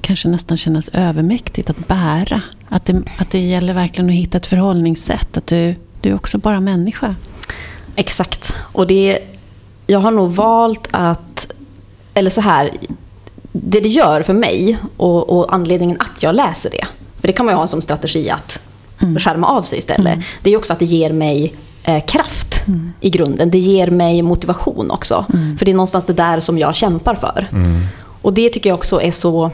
kanske 0.00 0.28
nästan 0.28 0.56
kännas 0.56 0.90
övermäktigt 0.92 1.70
att 1.70 1.88
bära. 1.88 2.42
Att 2.68 2.84
det, 2.84 3.02
att 3.18 3.30
det 3.30 3.38
gäller 3.38 3.74
verkligen 3.74 4.10
att 4.10 4.16
hitta 4.16 4.38
ett 4.38 4.46
förhållningssätt. 4.46 5.36
Att 5.36 5.46
du, 5.46 5.74
du 6.00 6.08
är 6.08 6.14
också 6.14 6.38
bara 6.38 6.60
människa. 6.60 7.14
Exakt. 7.94 8.56
Och 8.72 8.86
det, 8.86 9.18
jag 9.90 9.98
har 9.98 10.10
nog 10.10 10.30
valt 10.30 10.88
att, 10.90 11.52
eller 12.14 12.30
så 12.30 12.40
här, 12.40 12.70
det 13.52 13.80
det 13.80 13.88
gör 13.88 14.22
för 14.22 14.34
mig 14.34 14.78
och, 14.96 15.30
och 15.30 15.54
anledningen 15.54 15.96
att 16.00 16.22
jag 16.22 16.34
läser 16.34 16.70
det, 16.70 16.86
för 17.20 17.26
det 17.26 17.32
kan 17.32 17.46
man 17.46 17.54
ju 17.54 17.58
ha 17.58 17.66
som 17.66 17.80
strategi 17.82 18.30
att 18.30 18.60
skärma 19.18 19.46
av 19.46 19.62
sig 19.62 19.78
istället, 19.78 20.18
det 20.42 20.50
är 20.50 20.56
också 20.56 20.72
att 20.72 20.78
det 20.78 20.84
ger 20.84 21.12
mig 21.12 21.54
eh, 21.82 22.04
kraft 22.04 22.64
i 23.00 23.10
grunden. 23.10 23.50
Det 23.50 23.58
ger 23.58 23.90
mig 23.90 24.22
motivation 24.22 24.90
också. 24.90 25.24
För 25.58 25.64
det 25.64 25.70
är 25.70 25.74
någonstans 25.74 26.04
det 26.04 26.12
där 26.12 26.40
som 26.40 26.58
jag 26.58 26.74
kämpar 26.74 27.14
för. 27.14 27.48
Och 28.22 28.32
det 28.32 28.50
tycker 28.50 28.70
jag 28.70 28.74
också 28.78 29.00
är 29.02 29.10
så 29.10 29.50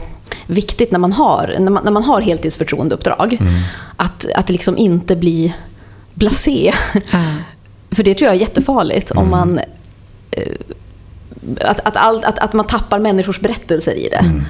viktigt 0.47 0.91
när 0.91 0.99
man 0.99 1.13
har, 1.13 1.55
när 1.59 1.71
man, 1.71 1.83
när 1.83 1.91
man 1.91 2.03
har 2.03 2.21
heltidsförtroendeuppdrag. 2.21 3.37
Att, 3.95 4.25
att 4.35 4.47
det 4.47 4.53
liksom 4.53 4.77
inte 4.77 5.15
blir 5.15 5.53
blasé. 6.13 6.73
För 7.91 8.03
det 8.03 8.13
tror 8.13 8.27
jag 8.27 8.35
är 8.35 8.39
jättefarligt 8.39 9.11
om 9.11 9.29
man... 9.29 9.59
eh, 10.35 11.67
Att, 11.69 11.79
att, 11.79 11.97
allt, 11.97 12.25
att, 12.25 12.39
att 12.39 12.53
man 12.53 12.65
tappar 12.67 12.99
människors 12.99 13.39
berättelser 13.39 13.91
i 13.91 14.09
det. 14.09 14.41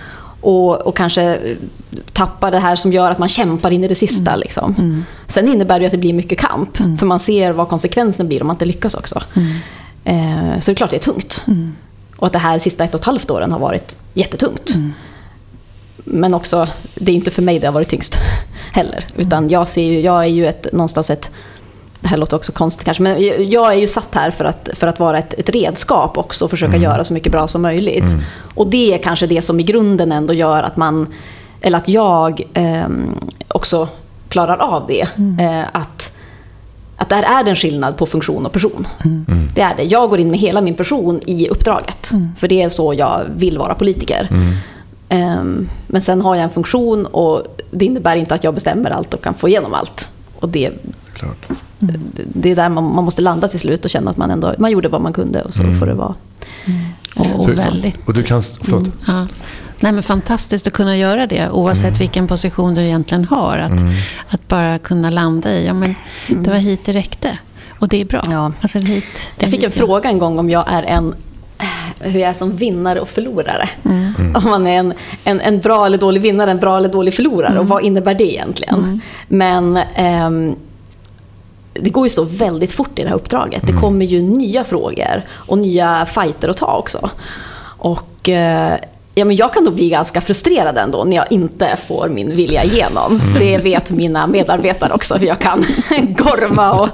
Och, 0.42 0.82
och 0.82 0.98
kanske 0.98 1.24
eh, 1.36 1.58
tappar 2.14 2.52
det 2.52 2.60
här 2.60 2.76
som 2.76 2.94
gör 2.94 3.12
att 3.12 3.20
man 3.20 3.30
kämpar 3.30 3.72
in 3.72 3.84
i 3.84 3.88
det 3.88 3.96
sista. 3.96 4.36
Liksom. 4.36 5.06
Sen 5.28 5.48
innebär 5.48 5.80
det 5.80 5.86
att 5.86 5.92
det 5.92 5.98
blir 5.98 6.14
mycket 6.14 6.40
kamp. 6.40 6.78
För 6.78 7.06
man 7.06 7.20
ser 7.20 7.52
vad 7.52 7.70
konsekvensen 7.70 8.28
blir 8.28 8.42
om 8.42 8.48
man 8.48 8.54
inte 8.54 8.66
lyckas 8.66 8.96
också. 8.96 9.22
Eh, 10.04 10.60
så 10.60 10.72
det 10.72 10.74
är 10.74 10.76
klart 10.76 10.92
det 10.92 10.98
är 10.98 11.00
tungt. 11.00 11.42
Och 12.18 12.28
att 12.28 12.34
det 12.34 12.40
här 12.40 12.60
sista 12.60 12.84
ett 12.84 12.94
och 12.94 13.00
ett 13.00 13.06
halvt 13.06 13.32
åren 13.32 13.52
har 13.52 13.60
varit 13.60 13.98
jättetungt. 14.14 14.74
Men 15.96 16.34
också, 16.34 16.68
det 16.96 17.12
är 17.12 17.16
inte 17.16 17.32
för 17.32 17.42
mig 17.42 17.60
det 17.60 17.68
har 17.68 17.74
varit 17.74 17.90
tyngst 17.90 18.18
heller. 18.74 19.06
Utan 19.18 19.50
jag 19.50 19.68
ser 19.68 19.84
ju, 19.84 20.00
jag 20.02 20.24
är 20.24 20.28
ju 20.28 20.48
ett, 20.48 20.68
någonstans 20.74 21.10
ett, 21.10 21.32
det 22.02 22.08
här 22.08 22.18
låter 22.18 22.36
också 22.36 22.52
konstigt 22.52 22.86
kanske, 22.86 23.04
men 23.04 23.24
jag- 23.52 23.74
är 23.74 23.78
ju 23.78 23.88
satt 23.88 24.16
här 24.16 24.32
för 24.32 24.46
att, 24.46 24.70
för 24.74 24.88
att 24.88 25.00
vara 25.00 25.18
ett, 25.20 25.34
ett 25.34 25.50
redskap 25.50 26.18
också 26.18 26.46
och 26.46 26.52
försöka 26.52 26.78
göra 26.78 27.04
så 27.04 27.14
mycket 27.14 27.32
bra 27.32 27.48
som 27.48 27.62
möjligt. 27.62 28.04
Och 28.56 28.68
det 28.68 28.94
är 28.94 28.98
kanske 28.98 29.28
det 29.28 29.42
som 29.42 29.60
i 29.60 29.64
grunden 29.64 30.12
ändå 30.12 30.34
gör 30.34 30.64
att 30.64 30.78
man, 30.78 31.14
eller 31.62 31.78
att 31.78 31.88
jag 31.90 32.42
ehm, 32.54 33.16
också 33.48 33.88
klarar 34.30 34.58
av 34.58 34.88
det. 34.88 35.02
Eh, 35.40 35.64
att 35.72 36.12
att 36.98 37.10
där 37.10 37.24
är 37.24 37.44
det 37.44 37.50
en 37.50 37.56
skillnad 37.56 37.98
på 37.98 38.06
funktion 38.06 38.46
och 38.46 38.52
person. 38.52 38.88
Det 39.56 39.62
är 39.62 39.76
det. 39.76 39.84
Jag 39.84 40.10
går 40.10 40.20
in 40.20 40.32
med 40.32 40.40
hela 40.40 40.62
min 40.62 40.74
person 40.74 41.22
i 41.26 41.50
uppdraget. 41.50 42.12
För 42.38 42.48
det 42.48 42.62
är 42.62 42.70
så 42.70 42.94
jag 42.94 43.22
vill 43.36 43.58
vara 43.58 43.76
politiker. 43.76 44.28
Ehm, 45.10 45.70
men 45.88 46.02
sen 46.02 46.22
har 46.22 46.36
jag 46.36 46.44
en 46.44 46.50
funktion 46.50 47.06
och 47.06 47.62
det 47.72 47.86
innebär 47.86 48.16
inte 48.16 48.36
att 48.36 48.44
jag 48.44 48.54
bestämmer 48.54 48.92
allt 48.92 49.14
och 49.14 49.24
kan 49.24 49.34
få 49.34 49.50
igenom 49.50 49.74
allt. 49.74 50.10
Och 50.40 50.50
det, 50.50 50.72
Klart. 51.16 51.46
det 52.34 52.52
är 52.52 52.56
där 52.56 52.70
man, 52.70 52.96
man 52.96 53.04
måste 53.04 53.22
landa 53.22 53.48
till 53.48 53.60
slut 53.60 53.86
och 53.86 53.92
känna 53.92 54.12
att 54.12 54.18
man 54.18 54.32
ändå 54.32 54.56
man 54.60 54.72
gjorde 54.72 54.88
vad 54.88 55.02
man 55.02 55.14
kunde 55.14 55.42
och 55.42 55.54
så 55.54 55.64
får 55.80 55.86
det 55.86 55.94
vara. 55.94 56.14
Och, 57.16 57.26
och 57.36 57.44
Så- 57.44 57.52
väldigt... 57.52 58.08
Och 58.08 58.14
du 58.14 58.22
kan, 58.22 58.42
förlåt. 58.62 58.84
Ja. 59.08 59.28
Nej, 59.80 59.92
men 59.92 60.04
fantastiskt 60.04 60.68
att 60.68 60.74
kunna 60.74 60.98
göra 60.98 61.28
det 61.28 61.50
oavsett 61.50 62.02
vilken 62.02 62.28
position 62.28 62.76
du 62.76 62.82
egentligen 62.82 63.26
har. 63.26 63.58
Att, 63.58 63.82
att 64.30 64.48
bara 64.48 64.78
kunna 64.78 65.10
landa 65.10 65.52
i, 65.54 65.66
ja 65.66 65.74
men 65.74 65.96
det 66.28 66.50
var 66.50 66.58
hit 66.58 66.80
det 66.86 66.94
räckte. 66.94 67.38
Och 67.80 67.88
det 67.88 68.02
är 68.02 68.06
bra. 68.06 68.22
Ja. 68.30 68.52
Alltså, 68.62 68.80
hit, 68.80 69.32
Jag 69.40 69.50
fick 69.50 69.64
en 69.64 69.70
hit, 69.70 69.80
ja. 69.80 69.86
fråga 69.88 70.10
en 70.10 70.20
gång 70.20 70.40
om 70.40 70.50
jag 70.50 70.66
är 70.68 70.84
en 70.84 71.16
hur 72.00 72.20
jag 72.20 72.30
är 72.30 72.34
som 72.34 72.56
vinnare 72.56 73.00
och 73.00 73.08
förlorare. 73.10 73.70
Om 74.34 74.44
man 74.44 74.68
är 74.68 74.80
en, 74.80 74.94
en, 75.24 75.42
en 75.42 75.60
bra 75.60 75.86
eller 75.86 75.98
dålig 75.98 76.22
vinnare, 76.22 76.52
en 76.52 76.60
bra 76.60 76.78
eller 76.78 76.90
dålig 76.90 77.14
förlorare. 77.14 77.60
Och 77.60 77.68
vad 77.68 77.84
innebär 77.84 78.14
det 78.14 78.32
egentligen? 78.34 79.02
Men 79.28 79.78
ehm, 79.96 80.56
det 81.82 81.90
går 81.90 82.06
ju 82.06 82.10
så 82.10 82.24
väldigt 82.24 82.72
fort 82.72 83.00
i 83.00 83.04
det 83.04 83.10
här 83.10 83.16
uppdraget. 83.16 83.68
Det 83.68 83.74
kommer 83.74 84.06
ju 84.06 84.22
nya 84.22 84.64
frågor 84.64 85.22
och 85.32 85.58
nya 85.58 86.06
fighter 86.06 86.50
att 86.50 86.58
ta 86.58 86.78
också. 86.78 87.10
Och 87.78 88.30
eh, 88.30 88.78
ja, 89.16 89.26
men 89.26 89.36
jag 89.36 89.54
kan 89.54 89.64
nog 89.64 89.74
bli 89.74 89.90
ganska 89.90 90.22
frustrerad 90.22 90.78
ändå 90.78 91.04
när 91.04 91.16
jag 91.16 91.32
inte 91.32 91.78
får 91.88 92.10
min 92.10 92.36
vilja 92.36 92.64
igenom. 92.64 93.22
Det 93.40 93.58
vet 93.58 93.92
mina 93.92 94.28
medarbetare 94.28 94.94
också 94.94 95.16
hur 95.16 95.28
jag 95.28 95.40
kan 95.40 95.60
gorma 96.18 96.72
och 96.72 96.90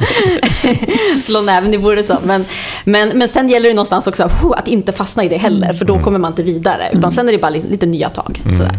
slå 1.21 1.41
näven 1.41 1.73
i 1.73 1.77
bordet. 1.77 2.05
Så. 2.05 2.17
Men, 2.23 2.45
men, 2.85 3.09
men 3.09 3.27
sen 3.27 3.49
gäller 3.49 3.69
det 3.69 3.75
någonstans 3.75 4.07
också 4.07 4.29
att 4.57 4.67
inte 4.67 4.91
fastna 4.91 5.23
i 5.23 5.29
det 5.29 5.37
heller, 5.37 5.73
för 5.73 5.85
då 5.85 5.99
kommer 5.99 6.19
man 6.19 6.31
inte 6.31 6.43
vidare. 6.43 6.89
Utan 6.93 7.11
sen 7.11 7.27
är 7.27 7.31
det 7.31 7.37
bara 7.37 7.49
lite, 7.49 7.67
lite 7.67 7.85
nya 7.85 8.09
tag. 8.09 8.41
Sådär. 8.57 8.75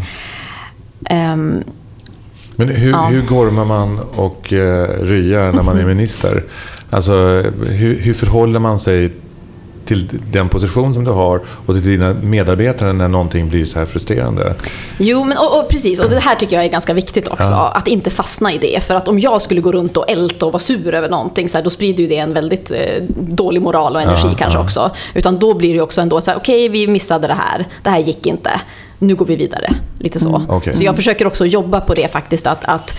Ehm, 1.04 1.64
Men 2.66 2.76
hur, 2.76 2.90
Ja. 2.90 3.06
hur 3.06 3.22
gormar 3.22 3.64
man 3.64 4.00
och 4.16 4.52
eh, 4.52 4.88
ryar 5.04 5.52
när 5.52 5.62
man 5.62 5.78
är 5.78 5.84
minister? 5.94 6.44
Alltså, 6.90 7.12
hur, 7.68 7.98
hur 8.00 8.14
förhåller 8.14 8.58
man 8.60 8.78
sig 8.78 9.12
till 9.84 10.20
den 10.32 10.48
position 10.48 10.94
som 10.94 11.04
du 11.04 11.10
har 11.10 11.40
och 11.66 11.74
till 11.74 11.84
dina 11.84 12.14
medarbetare 12.14 12.92
när 12.92 13.08
någonting 13.08 13.48
blir 13.48 13.64
så 13.66 13.78
här 13.78 13.86
frustrerande? 13.86 14.54
Jo, 14.98 15.24
men 15.24 15.38
och, 15.38 15.58
och 15.60 15.68
precis. 15.68 16.00
Och 16.00 16.10
det 16.10 16.18
här 16.18 16.34
tycker 16.34 16.56
jag 16.56 16.64
är 16.64 16.68
ganska 16.68 16.92
viktigt 16.94 17.28
också. 17.28 17.52
Ja. 17.52 17.68
Att 17.74 17.88
inte 17.88 18.10
fastna 18.10 18.52
i 18.52 18.58
det. 18.58 18.80
För 18.84 18.94
att 18.94 19.08
om 19.08 19.18
jag 19.18 19.42
skulle 19.42 19.60
gå 19.60 19.72
runt 19.72 19.96
och 19.96 20.10
älta 20.10 20.46
och 20.46 20.52
vara 20.52 20.60
sur 20.60 20.94
över 20.94 21.08
någonting, 21.08 21.48
så 21.48 21.58
här, 21.58 21.64
då 21.64 21.70
sprider 21.70 22.02
ju 22.02 22.08
det 22.08 22.16
en 22.16 22.34
väldigt 22.34 22.70
eh, 22.70 23.02
dålig 23.18 23.62
moral 23.62 23.96
och 23.96 24.02
energi 24.02 24.28
Ja, 24.28 24.34
kanske 24.38 24.58
ja. 24.58 24.64
också. 24.64 24.90
Utan 25.14 25.38
då 25.38 25.54
blir 25.54 25.74
det 25.74 25.80
också 25.80 26.00
ändå 26.00 26.20
så 26.20 26.30
här, 26.30 26.38
okej, 26.38 26.68
vi 26.68 26.86
missade 26.88 27.26
det 27.26 27.34
här. 27.38 27.66
Det 27.82 27.90
här 27.90 28.00
gick 28.00 28.26
inte. 28.26 28.50
Nu 29.02 29.14
går 29.14 29.26
vi 29.26 29.36
vidare. 29.36 29.74
Lite 29.98 30.20
så. 30.20 30.42
Okej. 30.48 30.72
Så 30.72 30.84
jag 30.84 30.96
försöker 30.96 31.26
också 31.26 31.46
jobba 31.46 31.80
på 31.80 31.94
det 31.94 32.12
faktiskt. 32.12 32.46
Att, 32.46 32.64
att 32.64 32.96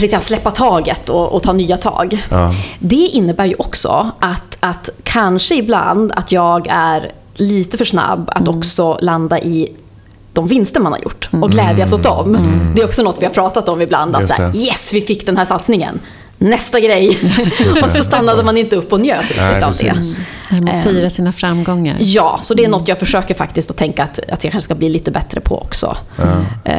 lite 0.00 0.12
grann 0.12 0.22
släppa 0.22 0.50
taget 0.50 1.10
och, 1.10 1.32
och 1.32 1.42
ta 1.42 1.52
nya 1.52 1.76
tag. 1.76 2.24
Ja. 2.30 2.54
Det 2.78 2.96
innebär 2.96 3.44
ju 3.44 3.54
också 3.58 4.10
att, 4.20 4.56
att 4.60 4.90
kanske 5.02 5.54
ibland 5.54 6.12
att 6.12 6.32
jag 6.32 6.66
är 6.70 7.12
lite 7.34 7.78
för 7.78 7.84
snabb 7.84 8.30
att 8.34 8.48
också 8.48 8.98
landa 9.00 9.40
i 9.40 9.76
de 10.32 10.46
vinster 10.46 10.80
man 10.80 10.92
har 10.92 11.00
gjort 11.00 11.28
och 11.42 11.50
glädjas 11.50 11.92
åt 11.92 12.02
dem. 12.02 12.38
Det 12.74 12.82
är 12.82 12.86
också 12.86 13.02
något 13.02 13.20
vi 13.20 13.26
har 13.26 13.32
pratat 13.32 13.68
om 13.68 13.80
ibland. 13.80 14.16
Att 14.16 14.28
så 14.28 14.34
här, 14.34 14.56
yes, 14.56 14.92
vi 14.92 15.00
fick 15.00 15.26
den 15.26 15.36
här 15.36 15.44
satsningen. 15.44 16.00
Nästa 16.38 16.80
grej. 16.80 17.08
och 17.82 17.90
så 17.90 18.04
stannade 18.04 18.44
man 18.44 18.56
inte 18.56 18.76
upp 18.76 18.92
och 18.92 19.00
njöt 19.00 19.22
riktigt 19.22 19.36
Nej, 19.36 19.62
av 19.62 19.72
det. 19.72 19.92
precis. 19.94 20.20
Det 20.48 20.54
här 20.54 20.62
med 20.62 20.76
att 20.76 20.84
fira 20.84 21.10
sina 21.10 21.32
framgångar. 21.32 21.96
Ja, 22.00 22.38
så 22.42 22.54
det 22.54 22.64
är 22.64 22.68
något 22.68 22.88
jag 22.88 22.98
försöker 22.98 23.34
faktiskt 23.34 23.70
att 23.70 23.76
tänka 23.76 24.04
att, 24.04 24.18
att 24.18 24.44
jag 24.44 24.52
kanske 24.52 24.60
ska 24.64 24.74
bli 24.74 24.88
lite 24.88 25.10
bättre 25.10 25.40
på 25.40 25.58
också. 25.62 25.96
Eh, 26.64 26.74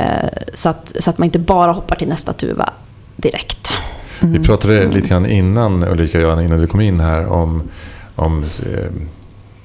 så, 0.54 0.69
att, 0.69 0.95
så 1.00 1.10
att 1.10 1.17
man 1.17 1.26
inte 1.26 1.39
bara 1.39 1.72
hoppar 1.72 1.95
till 1.95 2.08
nästa 2.08 2.34
tuva 2.34 2.74
direkt. 3.15 3.74
Vi 4.19 4.39
pratade 4.39 4.91
lite 4.91 5.10
grann 5.10 5.26
innan 5.26 5.84
Ulrika 5.84 6.17
och 6.17 6.24
jag, 6.24 6.45
innan 6.45 6.60
du 6.60 6.67
kom 6.67 6.82
in 6.82 7.00
här, 7.00 7.26
om, 7.28 7.63
om 8.15 8.43
eh, 8.43 8.91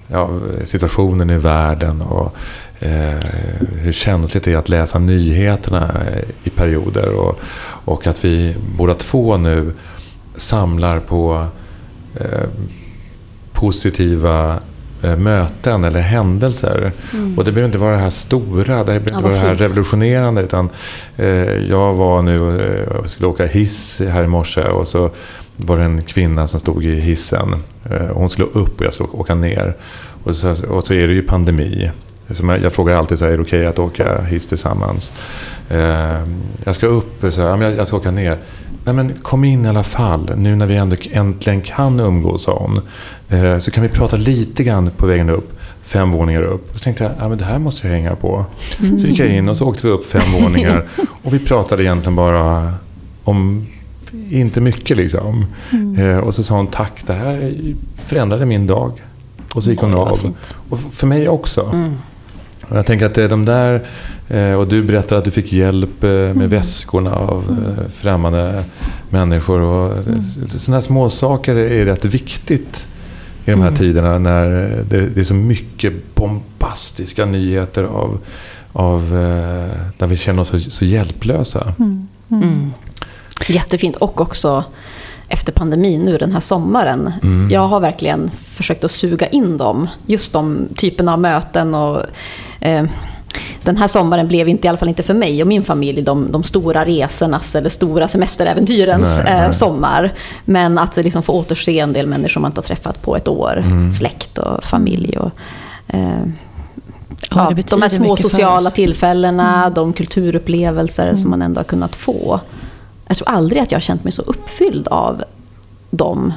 ja, 0.09 0.31
situationen 0.65 1.31
i 1.31 1.39
världen 1.39 2.03
och 2.03 2.37
hur 3.83 3.93
känsligt 3.93 4.45
det 4.45 4.53
är 4.53 4.57
att 4.57 4.69
läsa 4.69 4.99
nyheterna 4.99 5.91
i 6.45 6.51
perioder. 6.51 7.09
Och, 7.09 7.41
och 7.85 8.07
att 8.07 8.25
vi 8.25 8.55
båda 8.77 8.95
två 8.95 9.37
nu 9.37 9.73
samlar 10.37 11.01
på 11.01 11.47
eh, 12.15 12.49
positiva 13.53 14.59
eh, 15.03 15.17
möten 15.17 15.85
eller 15.85 16.01
händelser. 16.01 16.93
Mm. 17.13 17.39
Och 17.39 17.45
det 17.45 17.53
behöver 17.53 17.69
inte 17.69 17.79
vara 17.79 17.93
det 17.93 18.03
här 18.03 18.11
stora, 18.11 18.79
det 18.79 18.85
behöver 18.85 18.97
inte 18.97 19.15
ja, 19.15 19.21
vara 19.21 19.33
det 19.33 19.39
här 19.39 19.55
revolutionerande. 19.55 20.43
Utan, 20.43 20.69
eh, 21.17 21.27
jag 21.55 21.95
var 21.95 22.23
nu 22.23 22.41
och 22.41 22.61
eh, 22.61 23.05
skulle 23.05 23.29
åka 23.29 23.47
hiss 23.47 24.01
här 24.01 24.25
i 24.25 24.27
morse 24.27 24.63
och 24.63 24.89
så 24.89 25.11
var 25.57 25.77
det 25.77 25.85
en 25.85 26.03
kvinna 26.03 26.47
som 26.47 26.61
stod 26.61 26.85
i 26.85 27.01
hissen. 27.01 27.55
Eh, 27.91 28.07
hon 28.07 28.31
skulle 28.31 28.49
upp 28.49 28.81
och 28.81 28.87
jag 28.87 28.95
skulle 28.95 29.09
åka 29.09 29.35
ner. 29.35 29.77
Och 30.25 30.37
så, 30.37 30.67
och 30.67 30.87
så 30.87 30.95
är 30.95 31.09
det 31.09 31.15
ju 31.15 31.23
pandemi. 31.23 31.91
Som 32.31 32.49
jag, 32.49 32.63
jag 32.63 32.73
frågar 32.73 32.95
alltid 32.95 33.19
så 33.19 33.25
här, 33.25 33.33
är 33.33 33.37
det 33.37 33.43
okej 33.43 33.59
okay 33.59 33.69
att 33.69 33.79
åka 33.79 34.23
hiss 34.23 34.47
tillsammans? 34.47 35.13
Eh, 35.69 36.21
jag 36.65 36.75
ska 36.75 36.87
upp, 36.87 37.25
så 37.31 37.41
här, 37.41 37.63
jag, 37.63 37.77
jag 37.77 37.87
ska 37.87 37.97
åka 37.97 38.11
ner. 38.11 38.39
Nej 38.85 38.95
men 38.95 39.13
kom 39.23 39.45
in 39.45 39.65
i 39.65 39.69
alla 39.69 39.83
fall, 39.83 40.33
nu 40.37 40.57
när 40.57 40.67
vi 40.67 40.77
ändå 40.77 40.97
äntligen 41.11 41.61
kan 41.61 42.01
umgås, 42.01 42.43
sa 42.43 42.59
hon. 42.59 42.81
Eh, 43.29 43.59
så 43.59 43.71
kan 43.71 43.83
vi 43.83 43.89
prata 43.89 44.17
lite 44.17 44.65
grann 44.65 44.91
på 44.97 45.07
vägen 45.07 45.31
upp, 45.31 45.59
fem 45.83 46.11
våningar 46.11 46.43
upp. 46.43 46.71
Så 46.73 46.79
tänkte 46.79 47.05
jag, 47.05 47.13
ja 47.19 47.29
men 47.29 47.39
det 47.39 47.45
här 47.45 47.59
måste 47.59 47.87
jag 47.87 47.95
hänga 47.95 48.17
på. 48.17 48.45
Så 48.79 49.07
gick 49.07 49.19
jag 49.19 49.29
in 49.29 49.49
och 49.49 49.57
så 49.57 49.67
åkte 49.67 49.87
vi 49.87 49.93
upp 49.93 50.07
fem 50.07 50.43
våningar. 50.43 50.87
Och 51.23 51.35
vi 51.35 51.39
pratade 51.39 51.83
egentligen 51.83 52.17
bara 52.17 52.75
om 53.25 53.67
inte 54.31 54.61
mycket 54.61 54.97
liksom. 54.97 55.47
Mm. 55.73 55.99
Eh, 55.99 56.19
och 56.19 56.35
så 56.35 56.43
sa 56.43 56.57
hon 56.57 56.67
tack, 56.67 57.03
det 57.07 57.13
här 57.13 57.55
förändrade 57.97 58.47
min 58.47 58.67
dag. 58.67 58.93
Och 59.55 59.65
så 59.65 59.71
gick 59.71 59.81
hon 59.81 59.95
av. 59.95 60.35
Och 60.69 60.81
för 60.81 61.07
mig 61.07 61.29
också. 61.29 61.71
Mm. 61.73 61.93
Och 62.69 62.77
jag 62.77 62.87
tänker 62.87 63.07
att 63.07 63.15
det 63.15 63.23
är 63.23 63.29
de 63.29 63.45
där, 63.45 63.87
eh, 64.29 64.53
och 64.53 64.69
du 64.69 64.83
berättade 64.83 65.19
att 65.19 65.25
du 65.25 65.31
fick 65.31 65.53
hjälp 65.53 66.05
eh, 66.05 66.11
med 66.11 66.31
mm. 66.31 66.49
väskorna 66.49 67.15
av 67.15 67.45
mm. 67.49 67.65
Eh, 67.65 67.89
främmande 67.95 68.65
människor. 69.11 69.61
Och 69.61 69.99
mm. 69.99 70.23
Sådana 70.47 70.77
här 70.77 70.81
små 70.81 71.11
saker 71.11 71.57
är 71.57 71.85
rätt 71.85 72.05
viktigt 72.05 72.87
i 73.45 73.51
de 73.51 73.61
här 73.61 73.69
mm. 73.69 73.79
tiderna 73.79 74.19
när 74.19 74.47
det, 74.89 75.09
det, 75.09 75.21
är 75.21 75.25
så 75.25 75.35
mycket 75.35 75.93
bombastiska 76.15 77.25
nyheter 77.25 77.85
av, 77.85 78.19
av 78.73 79.11
där 79.99 80.07
vi 80.07 80.17
känner 80.17 80.43
oss 80.43 80.49
så, 80.49 80.59
så 80.59 80.85
hjälplösa. 80.85 81.75
Mm. 81.79 82.09
Mm. 82.31 82.71
Jättefint 83.49 83.97
och 83.97 84.21
också 84.21 84.65
efter 85.29 85.53
pandemin 85.53 86.05
nu 86.05 86.17
den 86.17 86.33
här 86.33 86.41
sommaren. 86.41 87.13
Mm. 87.23 87.51
Jag 87.51 87.69
har 87.69 87.81
verkligen 87.81 88.31
försökt 88.31 88.85
att 88.85 88.91
suga 88.91 89.27
in 89.27 89.57
dem. 89.57 89.89
Just 90.07 90.33
de 90.33 90.69
typerna 90.77 91.13
av 91.13 91.21
möten 91.21 91.75
och 91.75 92.03
eh, 92.61 92.85
den 93.63 93.77
här 93.77 93.89
sommaren 93.89 94.29
blev 94.29 94.49
inte, 94.49 94.67
i 94.67 94.69
alla 94.69 94.79
fall 94.79 94.89
inte 94.89 95.03
för 95.03 95.15
mig 95.15 95.43
och 95.43 95.49
min 95.49 95.65
familj, 95.65 96.03
de, 96.03 96.33
de 96.33 96.45
stora 96.45 96.85
resornas 96.85 97.55
eller 97.55 97.69
stora 97.69 98.09
semesteräventyrens 98.09 99.21
nej, 99.25 99.35
nej. 99.35 99.45
Eh, 99.45 99.51
sommar. 99.51 100.13
Men 100.45 100.79
att 100.79 100.97
liksom 100.97 101.23
få 101.23 101.33
återse 101.33 101.79
en 101.79 101.93
del 101.93 102.07
människor 102.07 102.41
man 102.41 102.51
inte 102.51 102.59
har 102.59 102.67
träffat 102.67 103.03
på 103.03 103.17
ett 103.17 103.29
år. 103.29 103.57
Mm. 103.57 103.93
Släkt 103.93 104.39
och 104.39 104.65
familj. 104.65 105.19
Och, 105.19 105.31
eh, 105.87 106.25
ja, 107.31 107.53
de 107.71 107.83
här 107.83 107.89
små 107.89 108.17
sociala 108.17 108.71
tillfällena, 108.71 109.63
mm. 109.63 109.75
de 109.75 109.93
kulturupplevelser 109.93 111.05
mm. 111.05 111.17
som 111.17 111.31
man 111.31 111.43
ändå 111.43 111.59
har 111.59 111.65
kunnat 111.65 111.97
få. 111.97 112.41
Jag 113.09 113.17
tror 113.17 113.29
aldrig 113.29 113.63
att 113.63 113.73
jag 113.73 113.77
har 113.77 113.83
känt 113.83 114.05
mig 114.05 114.13
så 114.13 114.23
uppfylld 114.23 114.89
av 114.89 115.23
de 115.91 116.33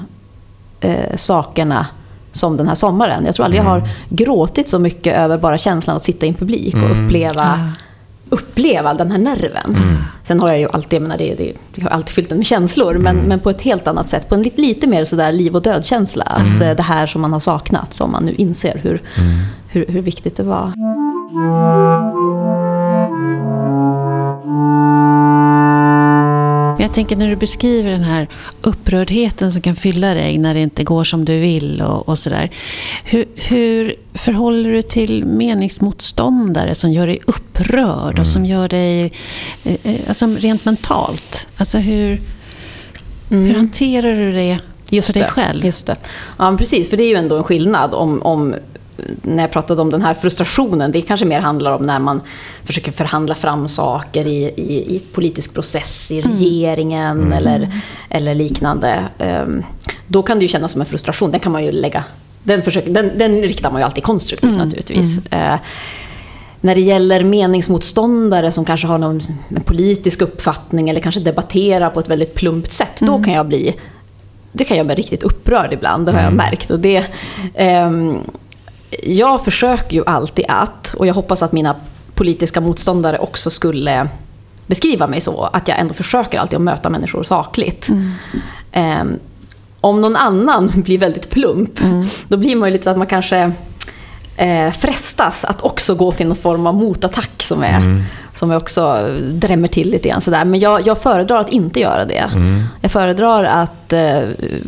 eh, 0.80 1.16
sakerna 1.16 1.86
som 2.32 2.58
den 2.58 2.68
här 2.68 2.76
sommaren. 2.76 3.26
Jag 3.26 3.36
tror 3.36 3.46
aldrig 3.46 3.62
mm. 3.62 3.74
jag 3.74 3.80
har 3.80 3.90
gråtit 4.10 4.70
så 4.70 4.80
mycket 4.80 5.18
över 5.18 5.38
bara 5.38 5.58
känslan 5.58 5.98
att 5.98 6.04
sitta 6.04 6.26
i 6.26 6.30
en 6.30 6.36
publik 6.36 6.74
och 6.74 6.82
mm. 6.82 7.06
uppleva, 7.06 7.74
uppleva 8.30 8.94
den 8.94 9.12
här 9.12 9.18
nerven. 9.18 9.76
Mm. 9.76 9.98
Sen 10.24 10.40
har 10.40 10.48
jag 10.48 10.60
ju 10.60 10.70
alltid, 10.70 10.94
jag 10.94 11.02
menar, 11.02 11.18
det, 11.18 11.36
det, 11.36 11.54
jag 11.76 11.84
har 11.84 11.90
alltid 11.90 12.10
fyllt 12.10 12.30
den 12.30 12.38
med 12.38 12.48
känslor, 12.48 12.94
men, 12.94 13.16
mm. 13.16 13.30
men 13.30 13.40
på 13.40 13.50
ett 13.50 13.62
helt 13.62 13.88
annat 13.88 14.10
sätt. 14.10 14.30
På 14.30 14.36
en 14.36 14.44
lite, 14.44 14.62
lite 14.62 14.88
mer 14.88 15.06
sådär 15.06 15.32
liv 15.32 15.56
och 15.56 15.62
död-känsla. 15.62 16.24
Att 16.24 16.42
mm. 16.42 16.62
eh, 16.62 16.76
det 16.76 16.84
här 16.84 17.08
som 17.08 17.22
man 17.22 17.34
har 17.34 17.40
saknat, 17.40 17.94
som 17.94 18.12
man 18.12 18.26
nu 18.26 18.34
inser 18.34 18.80
hur, 18.84 19.02
mm. 19.16 19.40
hur, 19.68 19.86
hur 19.88 20.02
viktigt 20.02 20.38
det 20.38 20.44
var. 20.44 20.72
Jag 26.88 26.94
tänker 26.94 27.16
när 27.16 27.28
du 27.28 27.36
beskriver 27.36 27.92
den 27.92 28.04
här 28.04 28.28
upprördheten 28.62 29.52
som 29.52 29.62
kan 29.62 29.76
fylla 29.76 30.14
dig 30.14 30.38
när 30.38 30.54
det 30.54 30.60
inte 30.60 30.84
går 30.84 31.04
som 31.04 31.26
du 31.26 31.40
vill 31.40 31.82
och, 31.82 32.10
och 32.10 32.20
sådär. 32.20 32.50
Hur, 33.04 33.26
hur 33.36 33.96
förhåller 34.14 34.72
du 34.72 34.82
till 34.82 35.26
meningsmotståndare 35.26 36.76
som 36.76 36.92
gör 36.92 37.08
dig 37.08 37.20
upprörd 37.28 38.10
mm. 38.10 38.22
och 38.22 38.28
som 38.28 38.46
gör 38.46 38.68
dig 38.68 39.14
eh, 39.64 39.76
eh, 39.84 40.00
alltså 40.08 40.26
rent 40.26 40.66
mentalt? 40.66 41.48
Alltså 41.58 41.78
hur, 41.78 42.22
mm. 43.32 43.46
hur 43.46 43.56
hanterar 43.56 44.14
du 44.14 44.32
det 44.32 44.60
Just 44.90 45.14
för 45.14 45.20
dig 45.20 45.30
själv? 45.30 45.66
Just 45.66 45.86
det. 45.86 45.98
Ja, 46.38 46.56
precis. 46.58 46.90
För 46.90 46.98
det 46.98 47.04
är 47.04 47.10
ju 47.10 47.16
ändå 47.16 47.38
en 47.38 47.44
skillnad 47.44 47.94
om, 47.94 48.22
om 48.22 48.56
när 49.22 49.44
jag 49.44 49.52
pratade 49.52 49.82
om 49.82 49.92
den 49.92 50.02
här 50.02 50.14
frustrationen, 50.14 50.92
det 50.92 51.02
kanske 51.02 51.26
mer 51.26 51.40
handlar 51.40 51.72
om 51.72 51.86
när 51.86 52.00
man 52.00 52.22
försöker 52.64 52.92
förhandla 52.92 53.36
fram 53.36 53.68
saker 53.68 54.28
i, 54.28 54.44
i, 54.44 54.96
i 54.96 55.02
politisk 55.14 55.54
process 55.54 56.12
i 56.12 56.20
mm. 56.20 56.32
regeringen 56.32 57.22
mm. 57.22 57.34
Eller, 57.34 57.82
eller 58.10 58.36
liknande. 58.36 59.04
Um, 59.20 59.64
då 60.08 60.24
kan 60.24 60.38
det 60.40 60.42
ju 60.42 60.48
kännas 60.48 60.72
som 60.72 60.82
en 60.82 60.88
frustration, 60.88 61.32
den 61.32 61.40
kan 61.40 61.52
man 61.52 61.64
ju 61.64 61.72
lägga 61.72 62.04
den, 62.44 62.62
försöker, 62.62 62.92
den, 62.92 63.12
den 63.18 63.42
riktar 63.42 63.72
man 63.72 63.82
ju 63.82 63.86
alltid 63.86 64.04
konstruktivt 64.04 64.52
mm. 64.52 64.66
naturligtvis. 64.66 65.20
Mm. 65.32 65.54
Uh, 65.54 65.60
när 66.62 66.76
det 66.76 66.82
gäller 66.82 67.24
meningsmotståndare 67.24 68.52
som 68.52 68.66
kanske 68.66 68.88
har 68.88 68.98
någon 68.98 69.20
politisk 69.66 70.22
uppfattning 70.22 70.90
eller 70.90 71.00
kanske 71.00 71.22
debatterar 71.22 71.90
på 71.90 72.00
ett 72.00 72.08
väldigt 72.08 72.36
plumpt 72.36 72.72
sätt, 72.72 73.00
då 73.00 73.14
mm. 73.14 73.24
kan 73.24 73.34
jag 73.34 73.48
bli 73.48 73.76
det 74.52 74.64
kan 74.64 74.78
jag 74.78 74.86
bli 74.86 74.96
riktigt 74.96 75.24
upprörd 75.24 75.74
ibland, 75.74 76.06
det 76.06 76.12
har 76.12 76.20
jag 76.20 76.34
mm. 76.34 76.38
märkt. 76.38 76.72
Och 76.72 76.80
det, 76.80 77.06
um, 77.86 78.22
jag 79.04 79.44
försöker 79.44 79.96
ju 79.96 80.04
alltid 80.06 80.46
att, 80.48 80.94
och 80.98 81.08
jag 81.08 81.14
hoppas 81.14 81.44
att 81.44 81.52
mina 81.52 81.76
politiska 82.16 82.62
motståndare 82.62 83.20
också 83.20 83.50
skulle 83.50 84.08
beskriva 84.68 85.08
mig 85.08 85.22
så, 85.22 85.44
att 85.44 85.68
jag 85.68 85.80
ändå 85.80 85.94
försöker 85.94 86.40
alltid 86.40 86.58
att 86.58 86.64
möta 86.64 86.90
människor 86.90 87.24
sakligt. 87.24 87.90
Mm. 87.90 89.02
Um, 89.02 89.20
om 89.82 90.02
någon 90.02 90.16
annan 90.16 90.72
blir 90.76 90.98
väldigt 90.98 91.30
plump, 91.30 91.82
mm. 91.82 92.08
då 92.28 92.38
blir 92.38 92.56
man 92.56 92.70
ju 92.70 92.74
lite 92.74 92.84
så 92.84 92.90
att 92.90 92.98
man 92.98 93.08
kanske 93.08 93.52
eh, 94.38 94.72
frestas 94.72 95.46
att 95.46 95.62
också 95.62 95.96
gå 95.96 96.12
till 96.12 96.28
någon 96.28 96.36
form 96.36 96.68
av 96.68 96.76
motattack 96.76 97.44
som 97.44 97.64
är 97.64 97.78
mm. 97.78 98.04
som 98.34 98.52
jag 98.52 98.62
också 98.62 99.10
drämmer 99.32 99.68
till 99.68 99.90
lite 99.92 100.10
grann. 100.10 100.22
Sådär. 100.22 100.46
Men 100.46 100.60
jag, 100.60 100.88
jag 100.88 100.98
föredrar 100.98 101.40
att 101.40 101.50
inte 101.50 101.80
göra 101.80 102.06
det. 102.06 102.30
Mm. 102.34 102.64
Jag 102.82 102.92
föredrar 102.92 103.44
att 103.44 103.94
eh, 103.94 104.20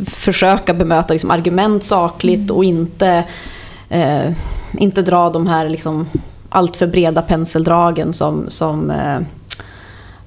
försöka 0.05 0.73
bemöta 0.73 1.13
liksom, 1.13 1.31
argument 1.31 1.83
sakligt 1.83 2.39
mm. 2.39 2.55
och 2.55 2.63
inte 2.63 3.23
eh, 3.89 4.31
inte 4.77 5.01
dra 5.01 5.29
de 5.29 5.47
här 5.47 5.69
liksom 5.69 6.07
alltför 6.49 6.87
breda 6.87 7.21
penseldragen 7.21 8.13
som, 8.13 8.45
som 8.47 8.91
eh, 8.91 9.17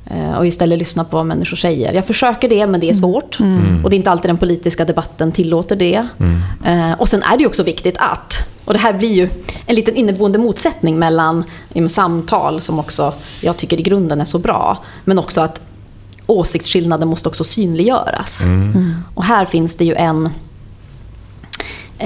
eh, 0.07 0.38
och 0.38 0.46
istället 0.46 0.79
lyssna 0.79 1.05
på 1.05 1.16
vad 1.16 1.27
människor 1.27 1.57
säger. 1.57 1.92
Jag 1.92 2.07
försöker 2.07 2.48
det, 2.48 2.66
men 2.66 2.81
det 2.81 2.90
är 2.90 2.94
svårt. 2.94 3.40
Mm. 3.40 3.59
mm. 3.59 3.85
Och 3.85 3.90
det 3.90 3.96
är 3.96 3.98
inte 3.98 4.11
alltid 4.11 4.29
den 4.29 4.38
politiska 4.38 4.85
debatten 4.85 5.33
tillåter 5.33 5.77
det. 5.77 6.07
Mm. 6.18 6.40
Eh, 6.64 7.01
och 7.01 7.09
sen 7.09 7.22
är 7.22 7.37
det 7.37 7.40
ju 7.40 7.46
också 7.46 7.62
viktigt 7.62 7.96
att, 7.98 8.48
och 8.64 8.72
det 8.72 8.79
här 8.79 8.92
blir 8.92 9.12
ju 9.12 9.29
en 9.66 9.75
liten 9.75 9.96
inneboende 9.96 10.38
motsättning 10.38 10.98
mellan 10.98 11.44
samtal, 11.88 12.61
som 12.61 12.79
också 12.79 13.14
jag 13.40 13.57
tycker 13.57 13.81
i 13.81 13.83
grunden 13.83 14.20
är 14.20 14.25
så 14.25 14.38
bra, 14.38 14.79
men 15.05 15.18
också 15.18 15.40
att 15.40 15.61
åsiktsskillnader 16.27 17.07
måste 17.07 17.29
också 17.29 17.44
synliggöras. 17.44 18.44
Mm. 18.44 18.62
mm. 18.62 18.94
Och 19.14 19.25
här 19.25 19.44
finns 19.44 19.77
det 19.77 19.85
ju 19.85 19.94
en 19.94 20.29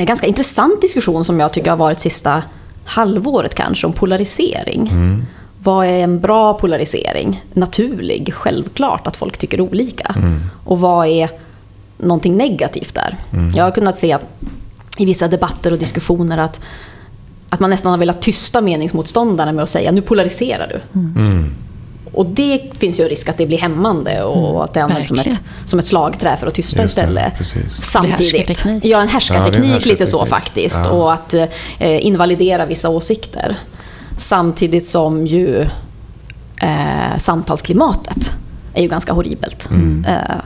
ganska 0.04 0.26
intressant 0.26 0.80
diskussion 0.80 1.24
som 1.24 1.40
jag 1.40 1.52
tycker 1.52 1.70
har 1.70 1.76
varit 1.76 2.00
sista 2.00 2.42
halvåret 2.85 3.54
kanske, 3.54 3.87
om 3.87 3.92
polarisering. 3.92 4.88
Mm. 4.88 5.24
Vad 5.62 5.87
är 5.87 5.90
en 5.90 6.20
bra 6.20 6.54
polarisering? 6.54 7.44
Naturlig, 7.52 8.35
självklart 8.35 9.06
att 9.06 9.16
folk 9.16 9.38
tycker 9.38 9.61
olika. 9.61 10.14
Mm. 10.16 10.40
Och 10.64 10.80
vad 10.80 11.06
är 11.06 11.30
någonting 11.98 12.37
negativt 12.37 12.94
där? 12.94 13.16
Mm. 13.32 13.52
Jag 13.56 13.64
har 13.64 13.70
kunnat 13.70 13.98
se 13.98 14.18
i 14.98 15.04
vissa 15.04 15.28
debatter 15.28 15.72
och 15.72 15.78
diskussioner 15.78 16.38
att, 16.38 16.61
att 17.48 17.61
man 17.61 17.70
nästan 17.70 17.90
har 17.90 17.98
velat 17.98 18.22
tysta 18.22 18.61
meningsmotståndarna 18.61 19.52
med 19.52 19.62
att 19.62 19.68
säga 19.68 19.92
nu 19.92 20.02
polariserar 20.02 20.68
du. 20.68 21.00
Mm. 21.00 21.54
Och 22.12 22.27
det 22.27 22.61
finns 22.79 23.01
ju 23.01 23.05
en 23.05 23.09
risk 23.09 23.29
att 23.29 23.38
det 23.38 23.47
blir 23.47 23.59
hämmande 23.59 24.23
och 24.23 24.49
mm, 24.49 24.61
att 24.61 24.75
det 24.75 24.81
används 24.81 25.09
som 25.09 25.19
ett, 25.19 25.42
som 25.64 25.79
ett 25.79 25.87
slagträ 25.87 26.37
för 26.37 26.47
att 26.47 26.55
tysta 26.55 26.83
Just 26.83 26.99
istället. 26.99 27.33
Det, 27.38 27.85
Samtidigt. 27.85 28.64
Ja, 28.83 29.03
en 29.03 29.09
härskarteknik, 29.09 29.71
ja, 29.71 29.77
en 29.77 29.88
lite 29.88 30.07
så 30.07 30.27
faktiskt. 30.27 30.81
Ja. 30.85 30.90
Och 30.90 31.12
att 31.12 31.35
eh, 31.35 31.47
invalidera 32.07 32.66
vissa 32.66 32.88
åsikter. 32.88 33.57
Samtidigt 34.16 34.85
som 34.85 35.27
ju 35.27 35.61
eh, 36.62 37.16
samtalsklimatet 37.19 38.35
är 38.75 38.83
ju 38.83 38.88
ganska 38.88 39.12
horribelt. 39.12 39.71
Mm. 39.71 40.05
Eh, 40.05 40.37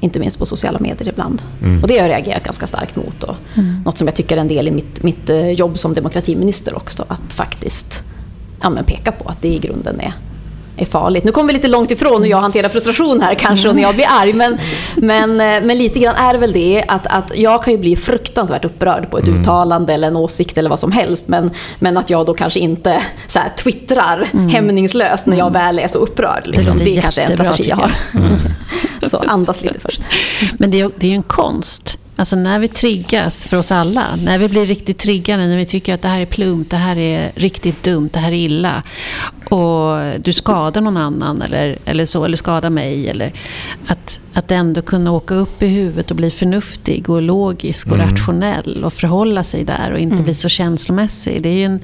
inte 0.00 0.18
minst 0.18 0.38
på 0.38 0.46
sociala 0.46 0.78
medier 0.78 1.08
ibland. 1.08 1.42
Mm. 1.62 1.82
Och 1.82 1.88
det 1.88 1.98
har 1.98 2.08
jag 2.08 2.10
reagerat 2.10 2.44
ganska 2.44 2.66
starkt 2.66 2.96
mot. 2.96 3.22
Och 3.22 3.34
mm. 3.54 3.82
Något 3.84 3.98
som 3.98 4.06
jag 4.06 4.16
tycker 4.16 4.36
är 4.36 4.40
en 4.40 4.48
del 4.48 4.68
i 4.68 4.70
mitt, 4.70 5.02
mitt 5.02 5.30
eh, 5.30 5.48
jobb 5.48 5.78
som 5.78 5.94
demokratiminister 5.94 6.76
också. 6.76 7.04
Att 7.08 7.32
faktiskt 7.32 8.04
ja, 8.62 8.70
men 8.70 8.84
peka 8.84 9.12
på 9.12 9.28
att 9.28 9.42
det 9.42 9.48
i 9.48 9.58
grunden 9.58 10.00
är 10.00 10.14
är 10.82 10.86
farligt. 10.86 11.24
Nu 11.24 11.32
kommer 11.32 11.48
vi 11.48 11.54
lite 11.54 11.68
långt 11.68 11.90
ifrån 11.90 12.22
hur 12.22 12.30
jag 12.30 12.40
hanterar 12.40 12.68
frustration 12.68 13.20
här 13.20 13.34
kanske 13.34 13.68
och 13.68 13.74
när 13.74 13.82
jag 13.82 13.94
blir 13.94 14.06
arg. 14.08 14.32
Men, 14.32 14.58
men, 14.96 15.30
eh, 15.30 15.66
men 15.66 15.78
lite 15.78 15.98
grann 15.98 16.14
är 16.14 16.34
väl 16.34 16.52
det 16.52 16.84
att, 16.88 17.06
att 17.06 17.32
jag 17.34 17.64
kan 17.64 17.72
ju 17.72 17.78
bli 17.78 17.96
fruktansvärt 17.96 18.64
upprörd 18.64 19.10
på 19.10 19.18
ett 19.18 19.26
mm. 19.26 19.40
uttalande 19.40 19.94
eller 19.94 20.08
en 20.08 20.16
åsikt 20.16 20.58
eller 20.58 20.70
vad 20.70 20.78
som 20.78 20.92
helst. 20.92 21.28
Men, 21.28 21.50
men 21.78 21.96
att 21.96 22.10
jag 22.10 22.26
då 22.26 22.34
kanske 22.34 22.60
inte 22.60 23.02
så 23.26 23.38
här, 23.38 23.48
twittrar 23.48 24.28
mm. 24.32 24.48
hämningslöst 24.48 25.26
när 25.26 25.36
jag 25.36 25.48
mm. 25.48 25.62
väl 25.62 25.78
är 25.78 25.88
så 25.88 25.98
upprörd. 25.98 26.46
Liksom. 26.46 26.78
Det, 26.78 26.84
det 26.84 27.00
kanske 27.00 27.20
är 27.20 27.26
en 27.26 27.32
strategi 27.32 27.68
jag 27.68 27.76
har. 27.76 27.92
Mm. 28.14 28.38
så 29.02 29.16
andas 29.16 29.62
lite 29.62 29.80
först. 29.80 30.02
Men 30.58 30.70
det 30.70 30.80
är, 30.80 30.90
det 30.96 31.06
är 31.06 31.10
ju 31.10 31.16
en 31.16 31.22
konst 31.22 31.98
Alltså 32.16 32.36
när 32.36 32.58
vi 32.58 32.68
triggas, 32.68 33.46
för 33.46 33.56
oss 33.56 33.72
alla, 33.72 34.16
när 34.24 34.38
vi 34.38 34.48
blir 34.48 34.66
riktigt 34.66 34.98
triggade, 34.98 35.46
när 35.46 35.56
vi 35.56 35.64
tycker 35.64 35.94
att 35.94 36.02
det 36.02 36.08
här 36.08 36.20
är 36.20 36.26
plumpt, 36.26 36.70
det 36.70 36.76
här 36.76 36.98
är 36.98 37.32
riktigt 37.34 37.82
dumt, 37.82 38.10
det 38.12 38.18
här 38.18 38.32
är 38.32 38.36
illa. 38.36 38.82
Och 39.48 40.20
du 40.20 40.32
skadar 40.32 40.80
någon 40.80 40.96
annan 40.96 41.42
eller, 41.42 41.78
eller 41.84 42.06
så, 42.06 42.24
eller 42.24 42.36
skadar 42.36 42.70
mig. 42.70 43.08
Eller 43.08 43.32
att, 43.86 44.20
att 44.32 44.50
ändå 44.50 44.82
kunna 44.82 45.12
åka 45.12 45.34
upp 45.34 45.62
i 45.62 45.66
huvudet 45.66 46.10
och 46.10 46.16
bli 46.16 46.30
förnuftig 46.30 47.10
och 47.10 47.22
logisk 47.22 47.86
och 47.86 47.94
mm. 47.94 48.10
rationell 48.10 48.84
och 48.84 48.92
förhålla 48.92 49.44
sig 49.44 49.64
där 49.64 49.92
och 49.92 49.98
inte 49.98 50.14
mm. 50.14 50.24
bli 50.24 50.34
så 50.34 50.48
känslomässig. 50.48 51.42
Det 51.42 51.48
är 51.48 51.54
ju 51.54 51.64
en, 51.64 51.80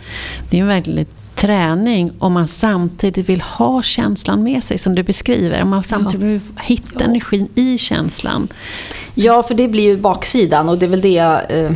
det 0.51 0.57
är 0.57 0.61
en 0.61 0.69
verkligen 0.69 1.07
träning 1.37 2.13
om 2.19 2.33
man 2.33 2.47
samtidigt 2.47 3.29
vill 3.29 3.41
ha 3.41 3.83
känslan 3.83 4.43
med 4.43 4.65
sig 4.65 4.79
som 4.79 4.95
du 4.95 5.03
beskriver. 5.03 5.63
Om 5.63 5.71
man 5.71 5.83
samtidigt 5.83 6.27
vill 6.27 6.41
hitta 6.63 7.05
energin 7.05 7.49
i 7.55 7.79
känslan. 7.79 8.49
Ja, 9.15 9.43
för 9.43 9.55
det 9.55 9.69
blir 9.69 9.83
ju 9.83 10.01
baksidan 10.01 10.69
och 10.69 10.79
det 10.79 10.87
är 10.87 10.91
väl 10.91 11.01
det 11.01 11.13
jag 11.13 11.43
eh, 11.49 11.71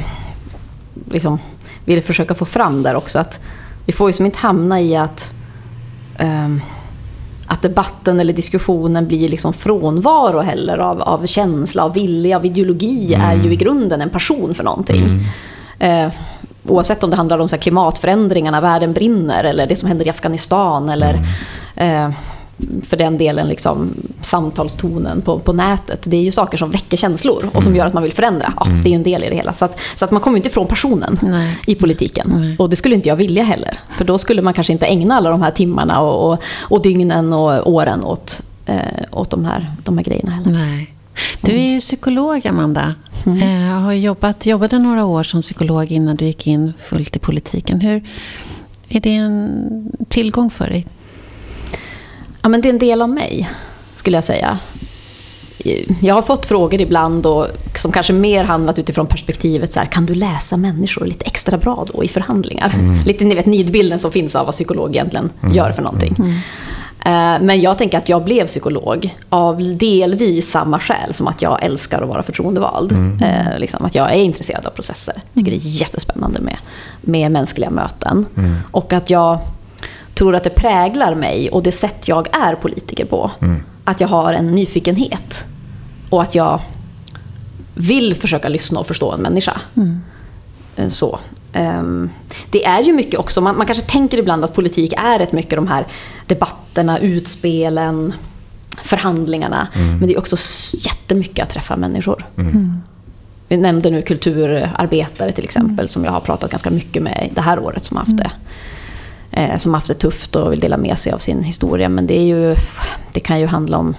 liksom 1.10 1.38
vill 1.84 2.02
försöka 2.02 2.34
få 2.34 2.44
fram 2.44 2.82
där 2.82 2.94
också. 2.94 3.18
Att 3.18 3.40
vi 3.86 3.92
får 3.92 4.08
ju 4.08 4.12
som 4.12 4.26
inte 4.26 4.38
hamna 4.38 4.80
i 4.80 4.96
att 4.96 5.32
eh, 6.18 6.48
att 7.46 7.62
debatten 7.62 8.20
eller 8.20 8.32
diskussionen 8.32 9.08
blir 9.08 9.28
liksom 9.28 9.52
frånvaro 9.52 10.40
heller 10.40 10.78
av, 10.78 11.02
av 11.02 11.26
känsla, 11.26 11.84
av 11.84 11.94
vilja, 11.94 12.36
av 12.36 12.46
ideologi 12.46 13.14
mm. 13.14 13.26
är 13.26 13.44
ju 13.44 13.52
i 13.52 13.56
grunden 13.56 14.00
en 14.00 14.10
passion 14.10 14.54
för 14.54 14.64
någonting. 14.64 15.04
Mm. 15.78 16.06
Eh, 16.06 16.12
oavsett 16.68 17.04
om 17.04 17.10
det 17.10 17.16
handlar 17.16 17.38
om 17.38 17.48
så 17.48 17.56
klimatförändringarna, 17.56 18.60
världen 18.60 18.92
brinner 18.92 19.44
eller 19.44 19.66
det 19.66 19.76
som 19.76 19.88
händer 19.88 20.06
i 20.06 20.10
Afghanistan 20.10 20.88
eller 20.88 21.22
mm. 21.76 22.06
eh, 22.06 22.14
för 22.82 22.96
den 22.96 23.18
delen 23.18 23.48
liksom, 23.48 23.94
samtalstonen 24.20 25.20
på, 25.20 25.38
på 25.38 25.52
nätet. 25.52 26.02
Det 26.04 26.16
är 26.16 26.22
ju 26.22 26.30
saker 26.30 26.58
som 26.58 26.70
väcker 26.70 26.96
känslor 26.96 27.50
och 27.54 27.62
som 27.62 27.72
mm. 27.72 27.78
gör 27.78 27.86
att 27.86 27.92
man 27.92 28.02
vill 28.02 28.12
förändra. 28.12 28.52
Ja, 28.56 28.66
mm. 28.66 28.82
Det 28.82 28.90
är 28.90 28.94
en 28.94 29.02
del 29.02 29.24
i 29.24 29.28
det 29.28 29.36
hela. 29.36 29.52
Så 29.52 29.64
att, 29.64 29.80
så 29.94 30.04
att 30.04 30.10
man 30.10 30.20
kommer 30.20 30.36
inte 30.36 30.48
ifrån 30.48 30.66
passionen 30.66 31.18
Nej. 31.22 31.58
i 31.66 31.74
politiken. 31.74 32.32
Nej. 32.36 32.56
Och 32.58 32.70
det 32.70 32.76
skulle 32.76 32.94
inte 32.94 33.08
jag 33.08 33.16
vilja 33.16 33.42
heller. 33.42 33.80
För 33.90 34.04
då 34.04 34.18
skulle 34.18 34.42
man 34.42 34.52
kanske 34.52 34.72
inte 34.72 34.86
ägna 34.86 35.14
alla 35.14 35.30
de 35.30 35.42
här 35.42 35.50
timmarna 35.50 36.00
och, 36.00 36.32
och, 36.32 36.42
och 36.60 36.82
dygnen 36.82 37.32
och 37.32 37.70
åren 37.72 38.04
åt, 38.04 38.40
eh, 38.66 38.76
åt 39.10 39.30
de, 39.30 39.44
här, 39.44 39.72
de 39.84 39.98
här 39.98 40.04
grejerna 40.04 40.30
heller. 40.30 40.52
Nej. 40.52 40.94
Du 41.40 41.52
är 41.52 41.72
ju 41.72 41.80
psykolog, 41.80 42.46
Amanda. 42.46 42.94
Mm. 43.26 43.42
Eh, 43.42 43.82
har 43.82 43.92
jobbat, 43.92 44.46
jobbade 44.46 44.78
några 44.78 45.04
år 45.04 45.22
som 45.22 45.42
psykolog 45.42 45.92
innan 45.92 46.16
du 46.16 46.24
gick 46.24 46.46
in 46.46 46.72
fullt 46.78 47.16
i 47.16 47.18
politiken. 47.18 47.80
Hur, 47.80 48.08
är 48.88 49.00
det 49.00 49.14
en 49.14 49.92
tillgång 50.08 50.50
för 50.50 50.68
dig? 50.68 50.86
Ja, 52.42 52.48
men 52.48 52.60
det 52.60 52.68
är 52.68 52.72
en 52.72 52.78
del 52.78 53.02
av 53.02 53.08
mig, 53.08 53.50
skulle 53.96 54.16
jag 54.16 54.24
säga. 54.24 54.58
Jag 56.00 56.14
har 56.14 56.22
fått 56.22 56.46
frågor 56.46 56.80
ibland 56.80 57.26
och, 57.26 57.46
som 57.76 57.92
kanske 57.92 58.12
mer 58.12 58.44
handlat 58.44 58.78
utifrån 58.78 59.06
perspektivet 59.06 59.72
så 59.72 59.78
här, 59.80 59.86
kan 59.86 60.06
du 60.06 60.14
läsa 60.14 60.56
människor 60.56 61.06
lite 61.06 61.24
extra 61.24 61.58
bra 61.58 61.86
då 61.92 62.04
i 62.04 62.08
förhandlingar? 62.08 62.72
Mm. 62.74 62.96
Lite 63.04 63.24
ni 63.24 63.34
vet 63.34 63.46
nidbilden 63.46 63.98
som 63.98 64.12
finns 64.12 64.36
av 64.36 64.46
vad 64.46 64.54
psykolog 64.54 64.90
egentligen 64.90 65.30
mm. 65.42 65.54
gör 65.54 65.72
för 65.72 65.82
någonting. 65.82 66.16
Mm. 67.04 67.42
Eh, 67.42 67.46
men 67.46 67.60
jag 67.60 67.78
tänker 67.78 67.98
att 67.98 68.08
jag 68.08 68.24
blev 68.24 68.46
psykolog 68.46 69.16
av 69.28 69.76
delvis 69.76 70.50
samma 70.50 70.80
skäl 70.80 71.14
som 71.14 71.28
att 71.28 71.42
jag 71.42 71.64
älskar 71.64 72.02
att 72.02 72.08
vara 72.08 72.22
förtroendevald. 72.22 72.92
Mm. 72.92 73.22
Eh, 73.22 73.58
liksom 73.58 73.84
att 73.84 73.94
jag 73.94 74.10
är 74.10 74.18
intresserad 74.18 74.66
av 74.66 74.70
processer. 74.70 75.14
Jag 75.16 75.44
tycker 75.44 75.50
det 75.50 75.56
är 75.56 75.80
jättespännande 75.80 76.40
med, 76.40 76.56
med 77.00 77.32
mänskliga 77.32 77.70
möten. 77.70 78.26
Mm. 78.36 78.56
Och 78.70 78.92
att 78.92 79.10
jag 79.10 79.38
tror 80.14 80.34
att 80.34 80.44
det 80.44 80.50
präglar 80.50 81.14
mig 81.14 81.50
och 81.50 81.62
det 81.62 81.72
sätt 81.72 82.08
jag 82.08 82.28
är 82.32 82.54
politiker 82.54 83.04
på. 83.04 83.30
Mm. 83.40 83.62
Att 83.84 84.00
jag 84.00 84.08
har 84.08 84.32
en 84.32 84.50
nyfikenhet. 84.54 85.44
Och 86.10 86.22
att 86.22 86.34
jag 86.34 86.60
vill 87.74 88.14
försöka 88.14 88.48
lyssna 88.48 88.80
och 88.80 88.86
förstå 88.86 89.12
en 89.12 89.20
människa. 89.20 89.60
Mm. 89.76 90.00
Eh, 90.76 90.88
så. 90.88 91.18
Um, 91.54 92.10
det 92.50 92.64
är 92.64 92.82
ju 92.82 92.92
mycket 92.92 93.20
också, 93.20 93.40
man, 93.40 93.56
man, 93.56 93.66
kanske 93.66 93.84
tänker 93.84 94.18
ibland 94.18 94.44
att 94.44 94.54
politik 94.54 94.92
är 94.96 95.18
rätt 95.18 95.32
mycket 95.32 95.56
de 95.56 95.68
här 95.68 95.86
debatterna, 96.26 96.98
utspelen, 96.98 98.12
förhandlingarna. 98.82 99.68
Mm. 99.74 99.98
Men 99.98 100.08
det 100.08 100.14
är 100.14 100.18
också 100.18 100.36
jättemycket 100.78 101.42
att 101.42 101.50
träffa 101.50 101.76
människor. 101.76 102.24
Mm. 102.36 102.50
mm. 102.50 102.82
Vi 103.48 103.56
nämnde 103.56 103.90
nu 103.90 104.02
kulturarbetare 104.02 105.32
till 105.32 105.44
exempel, 105.44 105.72
mm. 105.72 105.88
som 105.88 106.04
jag 106.04 106.12
har 106.12 106.20
pratat 106.20 106.50
ganska 106.50 106.70
mycket 106.70 107.02
med 107.02 107.30
det 107.34 107.40
här 107.40 107.58
året, 107.58 107.84
som 107.84 107.96
har 107.96 108.04
haft 108.04 108.16
det 108.16 108.30
eh, 109.30 109.56
som 109.56 109.74
haft 109.74 109.88
det 109.88 109.94
tufft 109.94 110.36
och 110.36 110.52
vill 110.52 110.60
dela 110.60 110.76
med 110.76 110.98
sig 110.98 111.12
av 111.12 111.18
sin 111.18 111.42
historia. 111.42 111.88
Men 111.88 112.06
det, 112.06 112.18
är 112.18 112.24
ju, 112.24 112.56
det 113.12 113.20
kan 113.20 113.40
ju 113.40 113.46
handla 113.46 113.78
om 113.78 113.94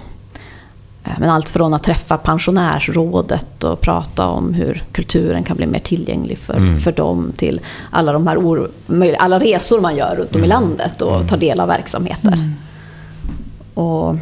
men 1.18 1.30
allt 1.30 1.48
från 1.48 1.74
att 1.74 1.82
träffa 1.82 2.16
pensionärsrådet 2.16 3.64
och 3.64 3.80
prata 3.80 4.26
om 4.26 4.54
hur 4.54 4.84
kulturen 4.92 5.44
kan 5.44 5.56
bli 5.56 5.66
mer 5.66 5.78
tillgänglig 5.78 6.38
för, 6.38 6.56
mm. 6.56 6.80
för 6.80 6.92
dem 6.92 7.32
till 7.36 7.60
alla 7.90 8.12
de 8.12 8.26
här 8.26 8.38
or, 8.38 8.70
alla 9.18 9.38
resor 9.38 9.80
man 9.80 9.96
gör 9.96 10.16
runt 10.16 10.36
om 10.36 10.40
mm. 10.40 10.44
i 10.44 10.48
landet 10.48 11.02
och 11.02 11.14
mm. 11.14 11.26
ta 11.26 11.36
del 11.36 11.60
av 11.60 11.68
verksamheter. 11.68 12.32
Mm. 12.32 12.52
Och, 13.74 14.16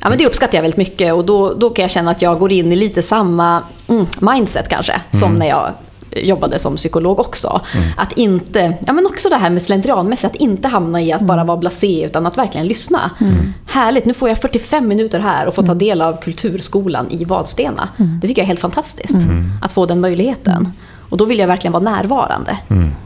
ja, 0.00 0.08
men 0.08 0.18
det 0.18 0.26
uppskattar 0.26 0.58
jag 0.58 0.62
väldigt 0.62 0.78
mycket 0.78 1.14
och 1.14 1.24
då, 1.24 1.54
då 1.54 1.70
kan 1.70 1.82
jag 1.82 1.90
känna 1.90 2.10
att 2.10 2.22
jag 2.22 2.38
går 2.38 2.52
in 2.52 2.72
i 2.72 2.76
lite 2.76 3.02
samma 3.02 3.62
mm, 3.88 4.06
mindset 4.20 4.68
kanske 4.68 5.00
som 5.10 5.28
mm. 5.28 5.38
när 5.38 5.48
jag 5.48 5.72
jobbade 6.16 6.58
som 6.58 6.76
psykolog 6.76 7.20
också. 7.20 7.60
Mm. 7.74 7.88
Att 7.96 8.12
inte, 8.12 8.76
ja 8.86 8.92
men 8.92 9.06
också 9.06 9.28
det 9.28 9.36
här 9.36 9.50
med 9.50 9.62
slentrianmässigt, 9.62 10.34
att 10.34 10.40
inte 10.40 10.68
hamna 10.68 11.02
i 11.02 11.12
att 11.12 11.22
bara 11.22 11.34
mm. 11.40 11.46
vara 11.46 11.56
blasé 11.56 12.06
utan 12.06 12.26
att 12.26 12.38
verkligen 12.38 12.66
lyssna. 12.66 13.10
Mm. 13.20 13.54
Härligt, 13.66 14.04
nu 14.04 14.14
får 14.14 14.28
jag 14.28 14.38
45 14.38 14.88
minuter 14.88 15.20
här 15.20 15.46
och 15.46 15.54
få 15.54 15.62
ta 15.62 15.72
mm. 15.72 15.78
del 15.78 16.02
av 16.02 16.20
kulturskolan 16.20 17.10
i 17.10 17.24
Vadstena. 17.24 17.88
Mm. 17.96 18.18
Det 18.20 18.26
tycker 18.26 18.42
jag 18.42 18.44
är 18.44 18.48
helt 18.48 18.60
fantastiskt, 18.60 19.16
att 19.62 19.72
få 19.72 19.86
den 19.86 20.00
möjligheten. 20.00 20.72
Och 21.10 21.16
då 21.16 21.24
vill 21.24 21.38
jag 21.38 21.46
verkligen 21.46 21.72
vara 21.72 21.82
närvarande 21.82 22.58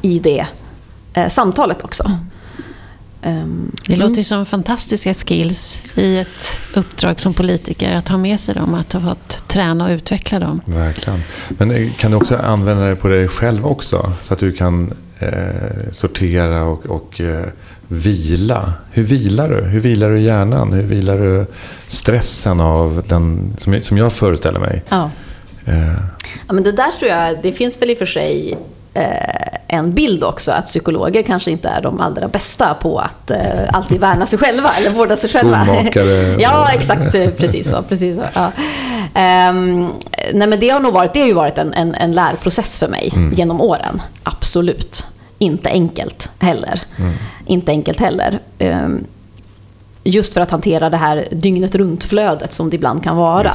i 0.03 0.19
det 0.19 0.47
eh, 1.15 1.29
samtalet 1.29 1.85
också. 1.85 2.11
Um, 3.27 3.73
det 3.87 3.97
låter 3.97 4.17
ju 4.17 4.25
som 4.25 4.47
fantastiska 4.47 5.15
skills 5.15 5.81
i 5.95 6.19
ett 6.19 6.59
uppdrag 6.75 7.21
som 7.21 7.35
politiker 7.35 7.97
att 7.97 8.09
ha 8.09 8.17
med 8.17 8.41
sig 8.41 8.55
dem, 8.55 8.75
att 8.75 8.93
ha 8.93 9.01
fått 9.01 9.49
träna 9.49 9.85
och 9.85 9.91
utveckla 9.91 10.39
dem. 10.39 10.61
Verkligen. 10.67 11.23
Men 11.49 11.71
eh, 11.71 11.93
kan 11.93 12.11
du 12.11 12.17
också 12.17 12.37
använda 12.37 12.85
det 12.85 12.97
på 12.97 13.09
dig 13.09 13.29
själv 13.29 13.67
också? 13.67 14.13
Så 14.25 14.33
att 14.33 14.39
du 14.39 14.53
kan 14.53 14.95
eh, 15.19 15.29
sortera 15.93 16.65
och, 16.65 16.87
och 16.87 17.21
eh, 17.21 17.45
vila. 17.89 18.73
Hur 18.91 19.03
vilar 19.03 19.49
du? 19.49 19.61
Hur 19.61 19.81
vilar 19.81 20.11
du 20.11 20.21
hjärnan? 20.21 20.73
Hur 20.73 20.83
vilar 20.83 21.19
du 21.19 21.47
stressen 21.87 22.61
av 22.61 23.03
den, 23.09 23.57
som, 23.59 23.83
som 23.83 23.99
jag 23.99 24.13
föreställer 24.13 24.61
mig? 24.61 24.83
Ja. 24.89 25.11
Eh. 25.65 25.95
ja 26.47 26.55
men 26.55 26.63
det 26.63 26.73
där 26.73 26.93
tror 26.99 27.11
jag, 27.11 27.43
det 27.43 27.53
finns 27.53 27.83
väl 27.83 27.91
i 27.91 27.95
och 27.95 27.99
för 27.99 28.07
sig 28.07 28.59
en 29.75 29.95
bild 29.95 30.25
också 30.25 30.53
att 30.53 30.67
psykologer 30.67 31.23
kanske 31.23 31.51
inte 31.51 31.69
är 31.69 31.83
de 31.83 32.01
allra 32.01 32.29
bästa 32.29 32.75
på 32.75 32.99
att 32.99 33.31
eh, 33.31 33.39
alltid 33.73 34.01
värna 34.01 34.27
sig 34.27 34.39
själva 34.39 34.71
eller 34.79 34.91
vårda 34.91 35.17
sig 35.17 35.31
själva. 35.31 35.67
ja, 36.39 36.69
exakt. 36.73 37.13
Precis 37.13 37.71
så. 37.71 37.83
Precis 37.83 38.17
så 38.17 38.23
ja. 38.35 38.47
um, 39.51 39.93
nej, 40.33 40.49
men 40.49 40.61
det 40.61 40.69
har 40.69 40.81
nog 40.81 40.93
varit, 40.93 41.13
det 41.13 41.21
har 41.21 41.27
ju 41.27 41.35
varit 41.35 41.59
en, 41.59 41.75
en, 41.75 41.95
en 41.95 42.13
lärprocess 42.13 42.79
för 42.79 42.89
mig 42.89 43.13
mm. 43.17 43.33
genom 43.35 43.61
åren. 43.61 44.03
Absolut. 44.23 45.07
Inte 45.39 45.71
enkelt 45.71 46.31
heller. 46.39 46.83
Mm. 46.97 47.13
Inte 47.47 47.71
enkelt 47.71 48.01
heller. 48.01 48.39
Um, 48.59 49.05
just 50.05 50.35
för 50.35 50.41
att 50.41 50.51
hantera 50.51 50.91
det 50.91 50.97
här 50.97 51.29
dygnet 51.31 51.75
runt-flödet 51.75 52.53
som 52.53 52.71
det 52.71 52.77
ibland 52.77 53.05
kan 53.05 53.17
vara. 53.17 53.53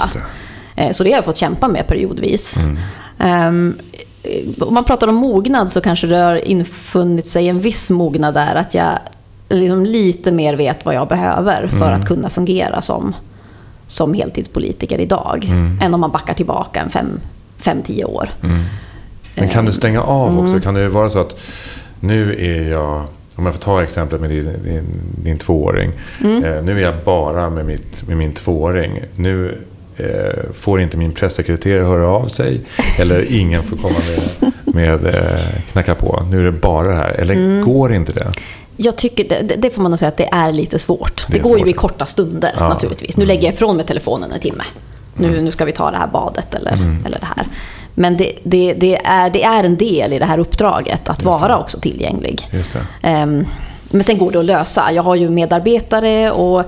Det. 0.75 0.85
Uh, 0.85 0.91
så 0.91 1.03
det 1.03 1.09
har 1.09 1.17
jag 1.17 1.25
fått 1.25 1.37
kämpa 1.37 1.67
med 1.67 1.87
periodvis. 1.87 2.57
Mm. 2.57 2.77
Um, 3.47 3.79
om 4.59 4.73
man 4.73 4.83
pratar 4.83 5.07
om 5.07 5.15
mognad 5.15 5.71
så 5.71 5.81
kanske 5.81 6.07
det 6.07 6.17
har 6.17 6.35
infunnit 6.35 7.27
sig 7.27 7.49
en 7.49 7.59
viss 7.59 7.89
mognad 7.89 8.33
där. 8.33 8.55
Att 8.55 8.73
jag 8.73 8.99
liksom 9.49 9.85
lite 9.85 10.31
mer 10.31 10.53
vet 10.53 10.85
vad 10.85 10.95
jag 10.95 11.07
behöver 11.07 11.67
för 11.67 11.87
mm. 11.87 11.99
att 12.01 12.07
kunna 12.07 12.29
fungera 12.29 12.81
som, 12.81 13.15
som 13.87 14.13
heltidspolitiker 14.13 14.99
idag. 14.99 15.45
Mm. 15.45 15.79
Än 15.81 15.93
om 15.93 16.01
man 16.01 16.11
backar 16.11 16.33
tillbaka 16.33 16.81
en 16.81 16.89
fem, 16.89 17.19
fem 17.57 17.81
tio 17.81 18.05
år. 18.05 18.29
Mm. 18.43 18.63
Men 19.35 19.49
kan 19.49 19.65
du 19.65 19.71
stänga 19.71 20.01
av 20.01 20.39
också? 20.39 20.51
Mm. 20.51 20.61
Kan 20.61 20.73
det 20.73 20.87
vara 20.89 21.09
så 21.09 21.19
att 21.19 21.39
nu 21.99 22.35
är 22.39 22.71
jag 22.71 23.05
om 23.39 23.45
jag 23.45 23.55
får 23.55 23.61
ta 23.61 23.83
exemplet 23.83 24.21
med 24.21 24.29
din, 24.29 24.63
din, 24.63 24.85
din 25.23 25.37
tvååring. 25.37 25.91
Mm. 26.23 26.43
Eh, 26.43 26.63
nu 26.63 26.77
är 26.77 26.85
jag 26.85 26.93
bara 27.05 27.49
med, 27.49 27.65
mitt, 27.65 28.07
med 28.07 28.17
min 28.17 28.33
tvååring. 28.33 29.03
Nu 29.15 29.57
eh, 29.99 30.53
får 30.53 30.81
inte 30.81 30.97
min 30.97 31.11
pressekreterare 31.11 31.83
höra 31.83 32.07
av 32.07 32.27
sig. 32.27 32.61
Eller 32.99 33.31
ingen 33.31 33.63
får 33.63 33.77
komma 33.77 33.95
med, 34.39 34.53
med 34.75 35.15
eh, 35.15 35.61
knacka 35.71 35.95
på. 35.95 36.23
Nu 36.31 36.39
är 36.39 36.43
det 36.43 36.51
bara 36.51 36.87
det 36.87 36.95
här. 36.95 37.09
Eller 37.09 37.35
mm. 37.35 37.65
går 37.65 37.93
inte 37.93 38.13
det? 38.13 38.31
Jag 38.77 38.97
tycker 38.97 39.29
det, 39.29 39.55
det, 39.57 39.69
får 39.69 39.81
man 39.81 39.91
nog 39.91 39.99
säga 39.99 40.09
att 40.09 40.17
det 40.17 40.29
är 40.31 40.51
lite 40.51 40.79
svårt. 40.79 41.25
Det, 41.27 41.33
det 41.33 41.39
går 41.39 41.57
svårt. 41.57 41.67
ju 41.67 41.71
i 41.71 41.73
korta 41.73 42.05
stunder 42.05 42.51
ja. 42.57 42.69
naturligtvis. 42.69 43.17
Nu 43.17 43.23
mm. 43.23 43.35
lägger 43.35 43.47
jag 43.47 43.53
ifrån 43.53 43.75
mig 43.75 43.85
telefonen 43.85 44.31
en 44.31 44.39
timme. 44.39 44.63
Nu, 45.15 45.27
mm. 45.27 45.45
nu 45.45 45.51
ska 45.51 45.65
vi 45.65 45.71
ta 45.71 45.91
det 45.91 45.97
här 45.97 46.07
badet 46.07 46.55
eller, 46.55 46.73
mm. 46.73 47.05
eller 47.05 47.19
det 47.19 47.25
här. 47.25 47.47
Men 47.93 48.17
det, 48.17 48.33
det, 48.43 48.73
det, 48.73 49.05
är, 49.05 49.29
det 49.29 49.43
är 49.43 49.63
en 49.63 49.77
del 49.77 50.13
i 50.13 50.19
det 50.19 50.25
här 50.25 50.37
uppdraget 50.37 51.09
att 51.09 51.23
vara 51.23 51.57
också 51.57 51.79
tillgänglig. 51.79 52.49
Um, 53.03 53.45
men 53.91 54.03
sen 54.03 54.17
går 54.17 54.31
det 54.31 54.39
att 54.39 54.45
lösa. 54.45 54.91
Jag 54.91 55.03
har 55.03 55.15
ju 55.15 55.29
medarbetare 55.29 56.31
och 56.31 56.63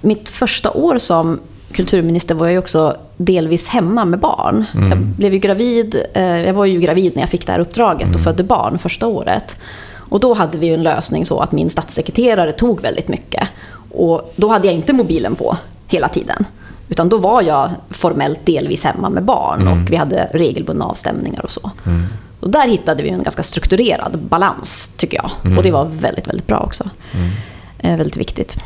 mitt 0.00 0.28
första 0.28 0.70
år 0.70 0.98
som 0.98 1.40
kulturminister 1.72 2.34
var 2.34 2.48
jag 2.48 2.58
också 2.58 2.96
delvis 3.16 3.68
hemma 3.68 4.04
med 4.04 4.18
barn. 4.18 4.64
Mm. 4.74 4.90
Jag 4.90 4.98
blev 4.98 5.32
ju 5.32 5.38
gravid, 5.38 6.02
eh, 6.14 6.22
jag 6.22 6.54
var 6.54 6.64
ju 6.64 6.80
gravid 6.80 7.12
när 7.14 7.22
jag 7.22 7.30
fick 7.30 7.46
det 7.46 7.52
här 7.52 7.60
uppdraget 7.60 8.08
och 8.08 8.14
mm. 8.14 8.24
födde 8.24 8.42
barn 8.42 8.78
första 8.78 9.06
året. 9.06 9.56
Och 9.96 10.20
då 10.20 10.34
hade 10.34 10.58
vi 10.58 10.68
en 10.68 10.82
lösning 10.82 11.24
så 11.24 11.40
att 11.40 11.52
min 11.52 11.70
statssekreterare 11.70 12.52
tog 12.52 12.80
väldigt 12.80 13.08
mycket. 13.08 13.48
Och 13.90 14.32
då 14.36 14.48
hade 14.48 14.66
jag 14.66 14.74
inte 14.74 14.92
mobilen 14.92 15.34
på 15.34 15.56
hela 15.88 16.08
tiden. 16.08 16.44
Utan 16.88 17.08
då 17.08 17.18
var 17.18 17.42
jag 17.42 17.70
formellt 17.90 18.46
delvis 18.46 18.84
hemma 18.84 19.10
med 19.10 19.22
barn 19.22 19.60
mm. 19.60 19.72
och 19.72 19.92
vi 19.92 19.96
hade 19.96 20.28
regelbundna 20.32 20.84
avstämningar 20.84 21.44
och 21.44 21.50
så. 21.50 21.70
Mm. 21.86 22.06
Och 22.40 22.50
där 22.50 22.68
hittade 22.68 23.02
vi 23.02 23.08
en 23.08 23.22
ganska 23.22 23.42
strukturerad 23.42 24.18
balans, 24.18 24.94
tycker 24.96 25.16
jag. 25.16 25.30
Mm. 25.44 25.58
Och 25.58 25.64
det 25.64 25.70
var 25.70 25.84
väldigt, 25.84 26.28
väldigt 26.28 26.46
bra 26.46 26.60
också. 26.60 26.90
Mm. 27.12 27.30
Eh, 27.78 27.96
väldigt 27.96 28.16
viktigt. 28.16 28.56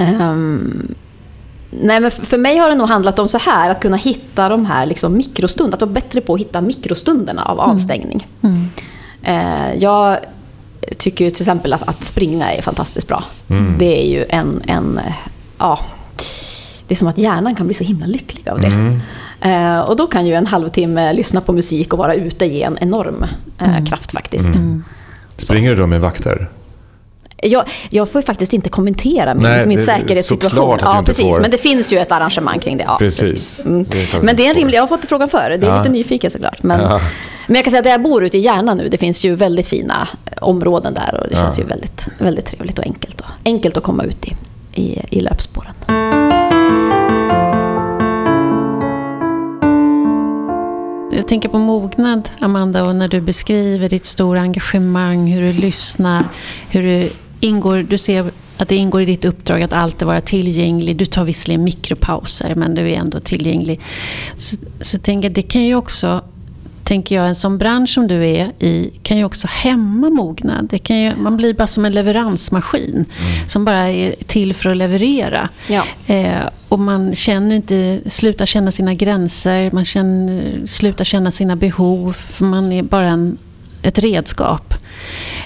Um, 0.00 0.94
nej, 1.70 2.00
men 2.00 2.10
för 2.10 2.38
mig 2.38 2.58
har 2.58 2.68
det 2.68 2.74
nog 2.74 2.88
handlat 2.88 3.18
om 3.18 3.28
så 3.28 3.38
här, 3.38 3.70
att 3.70 3.80
kunna 3.80 3.96
hitta 3.96 4.48
de 4.48 4.66
här 4.66 4.86
liksom 4.86 5.16
mikrostunderna. 5.16 5.74
Att 5.74 5.80
vara 5.80 5.92
bättre 5.92 6.20
på 6.20 6.34
att 6.34 6.40
hitta 6.40 6.60
mikrostunderna 6.60 7.44
av 7.44 7.58
mm. 7.58 7.70
avstängning. 7.70 8.26
Mm. 8.42 8.68
Uh, 9.28 9.74
jag 9.74 10.18
tycker 10.98 11.24
ju 11.24 11.30
till 11.30 11.42
exempel 11.42 11.72
att, 11.72 11.88
att 11.88 12.04
springa 12.04 12.52
är 12.52 12.62
fantastiskt 12.62 13.08
bra. 13.08 13.24
Mm. 13.48 13.78
Det 13.78 14.02
är 14.02 14.10
ju 14.10 14.24
en, 14.28 14.62
en 14.66 15.00
ja, 15.58 15.78
det 16.86 16.94
är 16.94 16.96
som 16.96 17.08
att 17.08 17.18
hjärnan 17.18 17.54
kan 17.54 17.66
bli 17.66 17.74
så 17.74 17.84
himla 17.84 18.06
lycklig 18.06 18.48
av 18.48 18.60
det. 18.60 18.66
Mm. 18.66 19.00
Eh, 19.40 19.80
och 19.80 19.96
då 19.96 20.06
kan 20.06 20.26
ju 20.26 20.34
en 20.34 20.46
halvtimme 20.46 21.12
lyssna 21.12 21.40
på 21.40 21.52
musik 21.52 21.92
och 21.92 21.98
vara 21.98 22.14
ute 22.14 22.46
ge 22.46 22.62
en 22.62 22.78
enorm 22.80 23.26
eh, 23.58 23.68
mm. 23.68 23.86
kraft 23.86 24.12
faktiskt. 24.12 24.56
Mm. 24.56 24.84
Springer 25.36 25.70
du 25.70 25.76
då 25.76 25.86
med 25.86 26.00
vakter? 26.00 26.48
Jag, 27.42 27.68
jag 27.90 28.08
får 28.08 28.22
faktiskt 28.22 28.52
inte 28.52 28.70
kommentera 28.70 29.34
min, 29.34 29.42
Nej, 29.42 29.66
min 29.66 29.84
säkerhetssituation. 29.84 30.78
Ja, 30.80 31.02
precis. 31.06 31.24
Får. 31.24 31.40
Men 31.40 31.50
det 31.50 31.58
finns 31.58 31.92
ju 31.92 31.98
ett 31.98 32.12
arrangemang 32.12 32.58
kring 32.58 32.76
det. 32.76 32.84
Ja, 32.84 32.96
precis. 32.98 33.30
precis. 33.30 33.60
Mm. 33.64 33.84
Det 33.84 34.22
men 34.22 34.36
det 34.36 34.46
är 34.46 34.50
en 34.50 34.56
rimlig... 34.56 34.76
Jag 34.76 34.82
har 34.82 34.88
fått 34.88 35.04
frågan 35.04 35.28
förr. 35.28 35.56
Det 35.60 35.66
är 35.66 35.70
ja. 35.70 35.78
lite 35.78 35.92
nyfiken 35.92 36.30
såklart. 36.30 36.62
Men, 36.62 36.80
ja. 36.80 37.00
men 37.46 37.56
jag 37.56 37.64
kan 37.64 37.70
säga 37.70 37.78
att 37.78 37.84
där 37.84 37.90
jag 37.90 38.02
bor 38.02 38.24
ute 38.24 38.38
i 38.38 38.40
Järna 38.40 38.74
nu, 38.74 38.88
det 38.88 38.98
finns 38.98 39.24
ju 39.24 39.34
väldigt 39.34 39.68
fina 39.68 40.08
områden 40.40 40.94
där 40.94 41.20
och 41.20 41.28
det 41.30 41.36
känns 41.36 41.58
ju 41.58 41.64
väldigt, 41.64 42.08
väldigt 42.18 42.46
trevligt 42.46 42.78
och 42.78 42.84
enkelt. 42.84 43.20
Och, 43.20 43.26
enkelt 43.44 43.76
att 43.76 43.82
komma 43.82 44.04
ut 44.04 44.26
i, 44.26 44.36
i, 44.82 45.02
i 45.10 45.20
löpspåren. 45.20 45.74
Jag 51.12 51.28
tänker 51.28 51.48
på 51.48 51.58
mognad, 51.58 52.28
Amanda, 52.38 52.84
och 52.84 52.96
när 52.96 53.08
du 53.08 53.20
beskriver 53.20 53.88
ditt 53.88 54.06
stora 54.06 54.40
engagemang, 54.40 55.26
hur 55.26 55.42
du 55.42 55.52
lyssnar, 55.52 56.24
hur 56.70 56.82
du 56.82 57.10
ingår, 57.40 57.86
du 57.88 57.98
ser 57.98 58.30
att 58.56 58.68
det 58.68 58.76
ingår 58.76 59.02
i 59.02 59.04
ditt 59.04 59.24
uppdrag 59.24 59.62
att 59.62 59.72
alltid 59.72 60.06
vara 60.06 60.20
tillgänglig. 60.20 60.96
Du 60.96 61.04
tar 61.04 61.24
visserligen 61.24 61.64
mikropauser, 61.64 62.54
men 62.54 62.74
du 62.74 62.80
är 62.80 62.96
ändå 62.96 63.20
tillgänglig. 63.20 63.80
Så, 64.36 64.56
så 64.80 64.98
tänker 64.98 65.28
jag, 65.28 65.34
det 65.34 65.42
kan 65.42 65.64
ju 65.64 65.74
också 65.74 66.22
tänker 66.88 67.16
jag, 67.16 67.26
en 67.26 67.34
sån 67.34 67.58
bransch 67.58 67.90
som 67.90 68.08
du 68.08 68.26
är 68.26 68.52
i 68.58 68.90
kan 69.02 69.18
ju 69.18 69.24
också 69.24 69.48
hämma 69.50 70.10
mognad. 70.10 70.68
Det 70.70 70.78
kan 70.78 70.98
ju, 70.98 71.16
man 71.16 71.36
blir 71.36 71.54
bara 71.54 71.66
som 71.66 71.84
en 71.84 71.92
leveransmaskin 71.92 72.90
mm. 72.94 73.48
som 73.48 73.64
bara 73.64 73.88
är 73.88 74.14
till 74.26 74.54
för 74.54 74.70
att 74.70 74.76
leverera. 74.76 75.48
Ja. 75.68 75.84
Eh, 76.06 76.40
och 76.68 76.78
man 76.78 77.14
känner 77.14 77.56
inte, 77.56 78.00
slutar 78.06 78.46
känna 78.46 78.72
sina 78.72 78.94
gränser, 78.94 79.70
man 79.70 79.84
känner, 79.84 80.66
slutar 80.66 81.04
känna 81.04 81.30
sina 81.30 81.56
behov. 81.56 82.12
För 82.12 82.44
man 82.44 82.72
är 82.72 82.82
bara 82.82 83.06
en, 83.06 83.38
ett 83.82 83.98
redskap. 83.98 84.74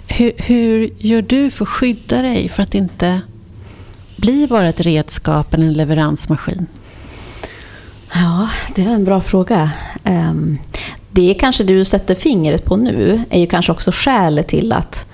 Hur, 0.08 0.32
hur 0.36 0.90
gör 0.98 1.22
du 1.22 1.50
för 1.50 1.64
att 1.64 1.68
skydda 1.68 2.22
dig 2.22 2.48
för 2.48 2.62
att 2.62 2.74
inte 2.74 3.20
bli 4.16 4.46
bara 4.46 4.68
ett 4.68 4.80
redskap 4.80 5.54
eller 5.54 5.66
en 5.66 5.72
leveransmaskin? 5.72 6.66
Ja, 8.14 8.48
det 8.74 8.82
är 8.82 8.94
en 8.94 9.04
bra 9.04 9.20
fråga. 9.20 9.70
Um, 10.04 10.58
det 11.10 11.34
kanske 11.34 11.64
du 11.64 11.84
sätter 11.84 12.14
fingret 12.14 12.64
på 12.64 12.76
nu, 12.76 13.24
är 13.30 13.40
ju 13.40 13.46
kanske 13.46 13.72
också 13.72 13.90
skälet 13.94 14.48
till 14.48 14.72
att 14.72 15.06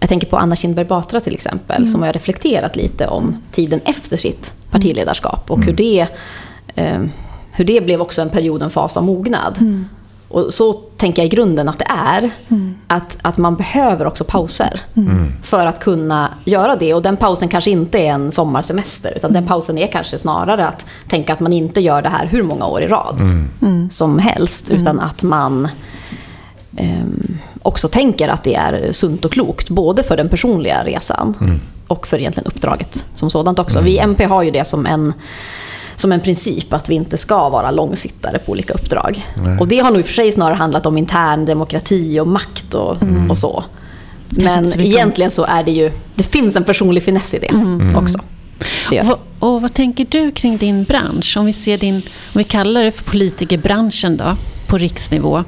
jag 0.00 0.08
tänker 0.08 0.26
på 0.26 0.36
Anna 0.36 0.56
Kinberg 0.56 0.84
Batra 0.84 1.20
till 1.20 1.34
exempel, 1.34 1.76
mm. 1.76 1.88
som 1.88 2.02
har 2.02 2.12
reflekterat 2.12 2.76
lite 2.76 3.06
om 3.06 3.36
tiden 3.52 3.80
efter 3.84 4.16
sitt 4.16 4.52
partiledarskap 4.70 5.50
och 5.50 5.58
hur, 5.58 5.64
mm. 5.64 5.76
det, 5.76 6.06
eh, 6.74 7.02
hur 7.52 7.64
det 7.64 7.84
blev 7.84 8.00
också 8.00 8.22
en 8.22 8.30
period, 8.30 8.62
en 8.62 8.70
fas 8.70 8.96
av 8.96 9.04
mognad. 9.04 9.56
Mm. 9.60 9.84
Och 10.28 10.54
så 10.54 10.72
tänker 10.72 11.22
jag 11.22 11.26
i 11.26 11.36
grunden 11.36 11.68
att 11.68 11.78
det 11.78 11.86
är. 11.88 12.30
Att, 12.92 13.18
att 13.22 13.38
man 13.38 13.56
behöver 13.56 14.06
också 14.06 14.24
pauser 14.24 14.80
mm. 14.96 15.32
för 15.42 15.66
att 15.66 15.80
kunna 15.80 16.34
göra 16.44 16.76
det. 16.76 16.94
Och 16.94 17.02
den 17.02 17.16
pausen 17.16 17.48
kanske 17.48 17.70
inte 17.70 17.98
är 17.98 18.12
en 18.12 18.32
sommarsemester, 18.32 19.12
utan 19.16 19.32
den 19.32 19.46
pausen 19.46 19.78
är 19.78 19.86
kanske 19.86 20.18
snarare 20.18 20.66
att 20.66 20.86
tänka 21.08 21.32
att 21.32 21.40
man 21.40 21.52
inte 21.52 21.80
gör 21.80 22.02
det 22.02 22.08
här 22.08 22.26
hur 22.26 22.42
många 22.42 22.66
år 22.66 22.82
i 22.82 22.88
rad 22.88 23.20
som 23.90 24.18
helst, 24.18 24.68
utan 24.68 25.00
att 25.00 25.22
man 25.22 25.68
eh, 26.76 27.06
också 27.62 27.88
tänker 27.88 28.28
att 28.28 28.44
det 28.44 28.54
är 28.54 28.92
sunt 28.92 29.24
och 29.24 29.32
klokt, 29.32 29.70
både 29.70 30.02
för 30.02 30.16
den 30.16 30.28
personliga 30.28 30.84
resan 30.84 31.34
mm. 31.40 31.60
och 31.86 32.06
för 32.06 32.18
egentligen 32.18 32.46
uppdraget 32.46 33.06
som 33.14 33.30
sådant 33.30 33.58
också. 33.58 33.78
Mm. 33.78 33.84
Vi 33.84 33.96
i 33.96 33.98
MP 33.98 34.24
har 34.24 34.42
ju 34.42 34.50
det 34.50 34.64
som 34.64 34.86
en, 34.86 35.12
som 35.96 36.12
en 36.12 36.20
princip 36.20 36.72
att 36.72 36.88
vi 36.88 36.94
inte 36.94 37.18
ska 37.18 37.48
vara 37.48 37.70
långsittare 37.70 38.38
på 38.38 38.52
olika 38.52 38.74
uppdrag. 38.74 39.26
Nej. 39.36 39.58
Och 39.58 39.68
det 39.68 39.78
har 39.78 39.90
nog 39.90 40.00
i 40.00 40.02
och 40.02 40.06
för 40.06 40.14
sig 40.14 40.32
snarare 40.32 40.54
handlat 40.54 40.86
om 40.86 40.98
intern 40.98 41.44
demokrati 41.44 42.20
och 42.20 42.28
makt 42.28 42.74
och, 42.74 43.02
mm. 43.02 43.30
och 43.30 43.38
så. 43.38 43.64
Men 44.28 44.80
egentligen 44.80 45.30
så 45.30 45.44
är 45.44 45.62
det 45.62 45.70
ju, 45.70 45.90
det 46.14 46.22
finns 46.22 46.56
en 46.56 46.64
personlig 46.64 47.02
finess 47.02 47.34
i 47.34 47.38
det 47.38 47.50
mm. 47.50 47.80
Mm. 47.80 47.96
också. 47.96 48.18
Det 48.90 49.00
och, 49.00 49.18
och, 49.38 49.62
vad 49.62 49.74
tänker 49.74 50.06
du 50.10 50.30
kring 50.30 50.56
din 50.56 50.84
bransch? 50.84 51.36
Om 51.36 51.46
vi, 51.46 51.52
ser 51.52 51.78
din, 51.78 51.94
om 51.94 52.38
vi 52.38 52.44
kallar 52.44 52.82
det 52.82 52.92
för 52.92 53.04
politikerbranschen 53.04 54.16
då, 54.16 54.36
på 54.66 54.78
riksnivå. 54.78 55.44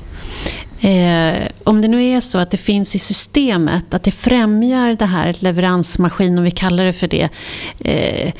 Eh, 0.84 1.48
om 1.64 1.82
det 1.82 1.88
nu 1.88 2.04
är 2.04 2.20
så 2.20 2.38
att 2.38 2.50
det 2.50 2.56
finns 2.56 2.94
i 2.94 2.98
systemet, 2.98 3.94
att 3.94 4.02
det 4.02 4.10
främjar 4.10 4.94
det 4.94 5.04
här 5.04 5.36
leveransmaskin, 5.38 6.38
om 6.38 6.44
vi 6.44 6.50
kallar 6.50 6.84
det 6.84 6.92
för 6.92 7.08
det, 7.08 7.28
eh, 7.78 8.32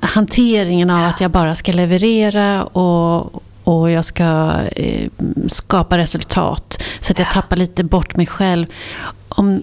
hanteringen 0.00 0.90
av 0.90 1.04
att 1.04 1.20
jag 1.20 1.30
bara 1.30 1.54
ska 1.54 1.72
leverera 1.72 2.64
och, 2.64 3.42
och 3.64 3.90
jag 3.90 4.04
ska 4.04 4.52
eh, 4.76 5.08
skapa 5.48 5.98
resultat 5.98 6.82
så 7.00 7.12
att 7.12 7.18
jag 7.18 7.30
tappar 7.30 7.56
lite 7.56 7.84
bort 7.84 8.16
mig 8.16 8.26
själv. 8.26 8.66
Om, 9.28 9.62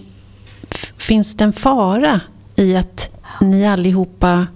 finns 0.96 1.36
det 1.36 1.44
en 1.44 1.52
fara 1.52 2.20
i 2.56 2.76
att 2.76 3.10
ni 3.40 3.66
allihopa 3.66 4.46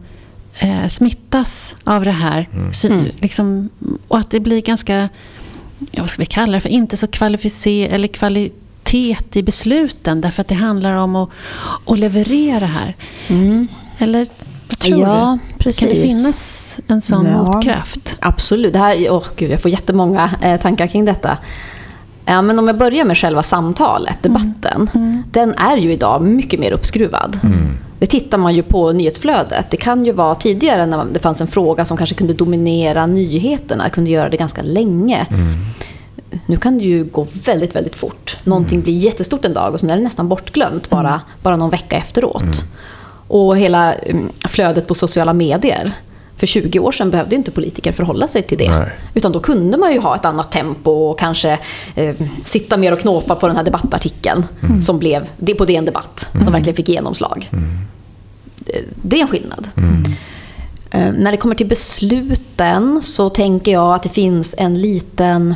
eh, 0.58 0.88
smittas 0.88 1.76
av 1.84 2.04
det 2.04 2.10
här? 2.10 2.48
Mm. 2.52 2.72
Så, 2.72 2.86
mm. 2.86 3.06
liksom, 3.16 3.68
och 4.08 4.18
att 4.18 4.30
det 4.30 4.40
blir 4.40 4.60
ganska 4.60 5.08
ja, 5.90 6.02
vad 6.02 6.10
ska 6.10 6.22
vi 6.22 6.26
kalla 6.26 6.52
det 6.52 6.60
för, 6.60 6.68
inte 6.68 6.96
så 6.96 7.06
kvalificer 7.06 7.88
eller 7.88 8.08
kvalitet 8.08 9.16
i 9.32 9.42
besluten 9.42 10.20
därför 10.20 10.40
att 10.40 10.48
det 10.48 10.54
handlar 10.54 10.92
om 10.92 11.16
att, 11.16 11.28
att 11.86 11.98
leverera 11.98 12.66
här. 12.66 12.94
Mm. 13.28 13.68
Eller 13.98 14.28
tror 14.78 15.00
ja, 15.00 15.38
du? 15.48 15.58
Precis. 15.58 15.80
Kan 15.80 15.88
det 15.88 16.08
finnas 16.08 16.80
en 16.86 17.02
sån 17.02 17.26
ja, 17.26 17.42
motkraft? 17.42 18.16
Absolut. 18.20 18.72
Det 18.72 18.78
här, 18.78 18.96
oh, 19.08 19.26
gud, 19.36 19.50
jag 19.50 19.60
får 19.60 19.70
jättemånga 19.70 20.30
eh, 20.42 20.60
tankar 20.60 20.86
kring 20.86 21.04
detta. 21.04 21.38
Ja, 22.26 22.42
men 22.42 22.58
om 22.58 22.66
jag 22.66 22.78
börjar 22.78 23.04
med 23.04 23.18
själva 23.18 23.42
samtalet, 23.42 24.26
mm. 24.26 24.42
debatten. 24.42 24.88
Mm. 24.94 25.08
Mm. 25.08 25.22
Den 25.30 25.54
är 25.54 25.76
ju 25.76 25.92
idag 25.92 26.22
mycket 26.22 26.60
mer 26.60 26.72
uppskruvad. 26.72 27.38
Mm. 27.42 27.78
Det 27.98 28.06
tittar 28.06 28.38
man 28.38 28.54
ju 28.54 28.62
på 28.62 28.92
nyhetsflödet. 28.92 29.70
Det 29.70 29.76
kan 29.76 30.04
ju 30.04 30.12
vara 30.12 30.34
tidigare 30.34 30.86
när 30.86 31.04
det 31.04 31.20
fanns 31.20 31.40
en 31.40 31.46
fråga 31.46 31.84
som 31.84 31.96
kanske 31.96 32.14
kunde 32.14 32.34
dominera 32.34 33.06
nyheterna, 33.06 33.90
kunde 33.90 34.10
göra 34.10 34.28
det 34.28 34.36
ganska 34.36 34.62
länge. 34.62 35.26
Mm. 35.30 35.52
Nu 36.46 36.56
kan 36.56 36.78
det 36.78 36.84
ju 36.84 37.04
gå 37.04 37.26
väldigt, 37.44 37.76
väldigt 37.76 37.96
fort. 37.96 38.36
Någonting 38.44 38.76
mm. 38.76 38.84
blir 38.84 38.94
jättestort 38.94 39.44
en 39.44 39.54
dag 39.54 39.72
och 39.72 39.80
sen 39.80 39.90
är 39.90 39.96
det 39.96 40.02
nästan 40.02 40.28
bortglömt 40.28 40.90
bara, 40.90 41.08
mm. 41.08 41.20
bara 41.42 41.56
någon 41.56 41.70
vecka 41.70 41.96
efteråt. 41.96 42.42
Mm. 42.42 42.54
Och 43.28 43.56
hela 43.56 43.94
flödet 44.48 44.86
på 44.86 44.94
sociala 44.94 45.32
medier. 45.32 45.92
För 46.42 46.46
20 46.46 46.78
år 46.78 46.92
sedan 46.92 47.10
behövde 47.10 47.36
inte 47.36 47.50
politiker 47.50 47.92
förhålla 47.92 48.28
sig 48.28 48.42
till 48.42 48.58
det. 48.58 48.70
Nej. 48.70 48.88
Utan 49.14 49.32
då 49.32 49.40
kunde 49.40 49.78
man 49.78 49.92
ju 49.92 49.98
ha 49.98 50.16
ett 50.16 50.24
annat 50.24 50.52
tempo 50.52 50.90
och 50.90 51.18
kanske 51.18 51.58
eh, 51.94 52.16
sitta 52.44 52.76
mer 52.76 52.92
och 52.92 53.00
knåpa 53.00 53.34
på 53.34 53.46
den 53.46 53.56
här 53.56 53.64
debattartikeln 53.64 54.44
mm. 54.62 54.82
som 54.82 54.98
blev 54.98 55.28
det 55.36 55.54
på 55.54 55.64
DN 55.64 55.84
Debatt, 55.84 56.28
som 56.32 56.52
verkligen 56.52 56.76
fick 56.76 56.88
genomslag. 56.88 57.50
Det 59.02 59.16
är 59.16 59.22
en 59.22 59.28
skillnad. 59.28 59.68
Eh, 60.90 61.12
när 61.12 61.30
det 61.30 61.36
kommer 61.36 61.54
till 61.54 61.66
besluten 61.66 63.02
så 63.02 63.28
tänker 63.28 63.72
jag 63.72 63.94
att 63.94 64.02
det 64.02 64.08
finns 64.08 64.54
en 64.58 64.80
liten... 64.80 65.54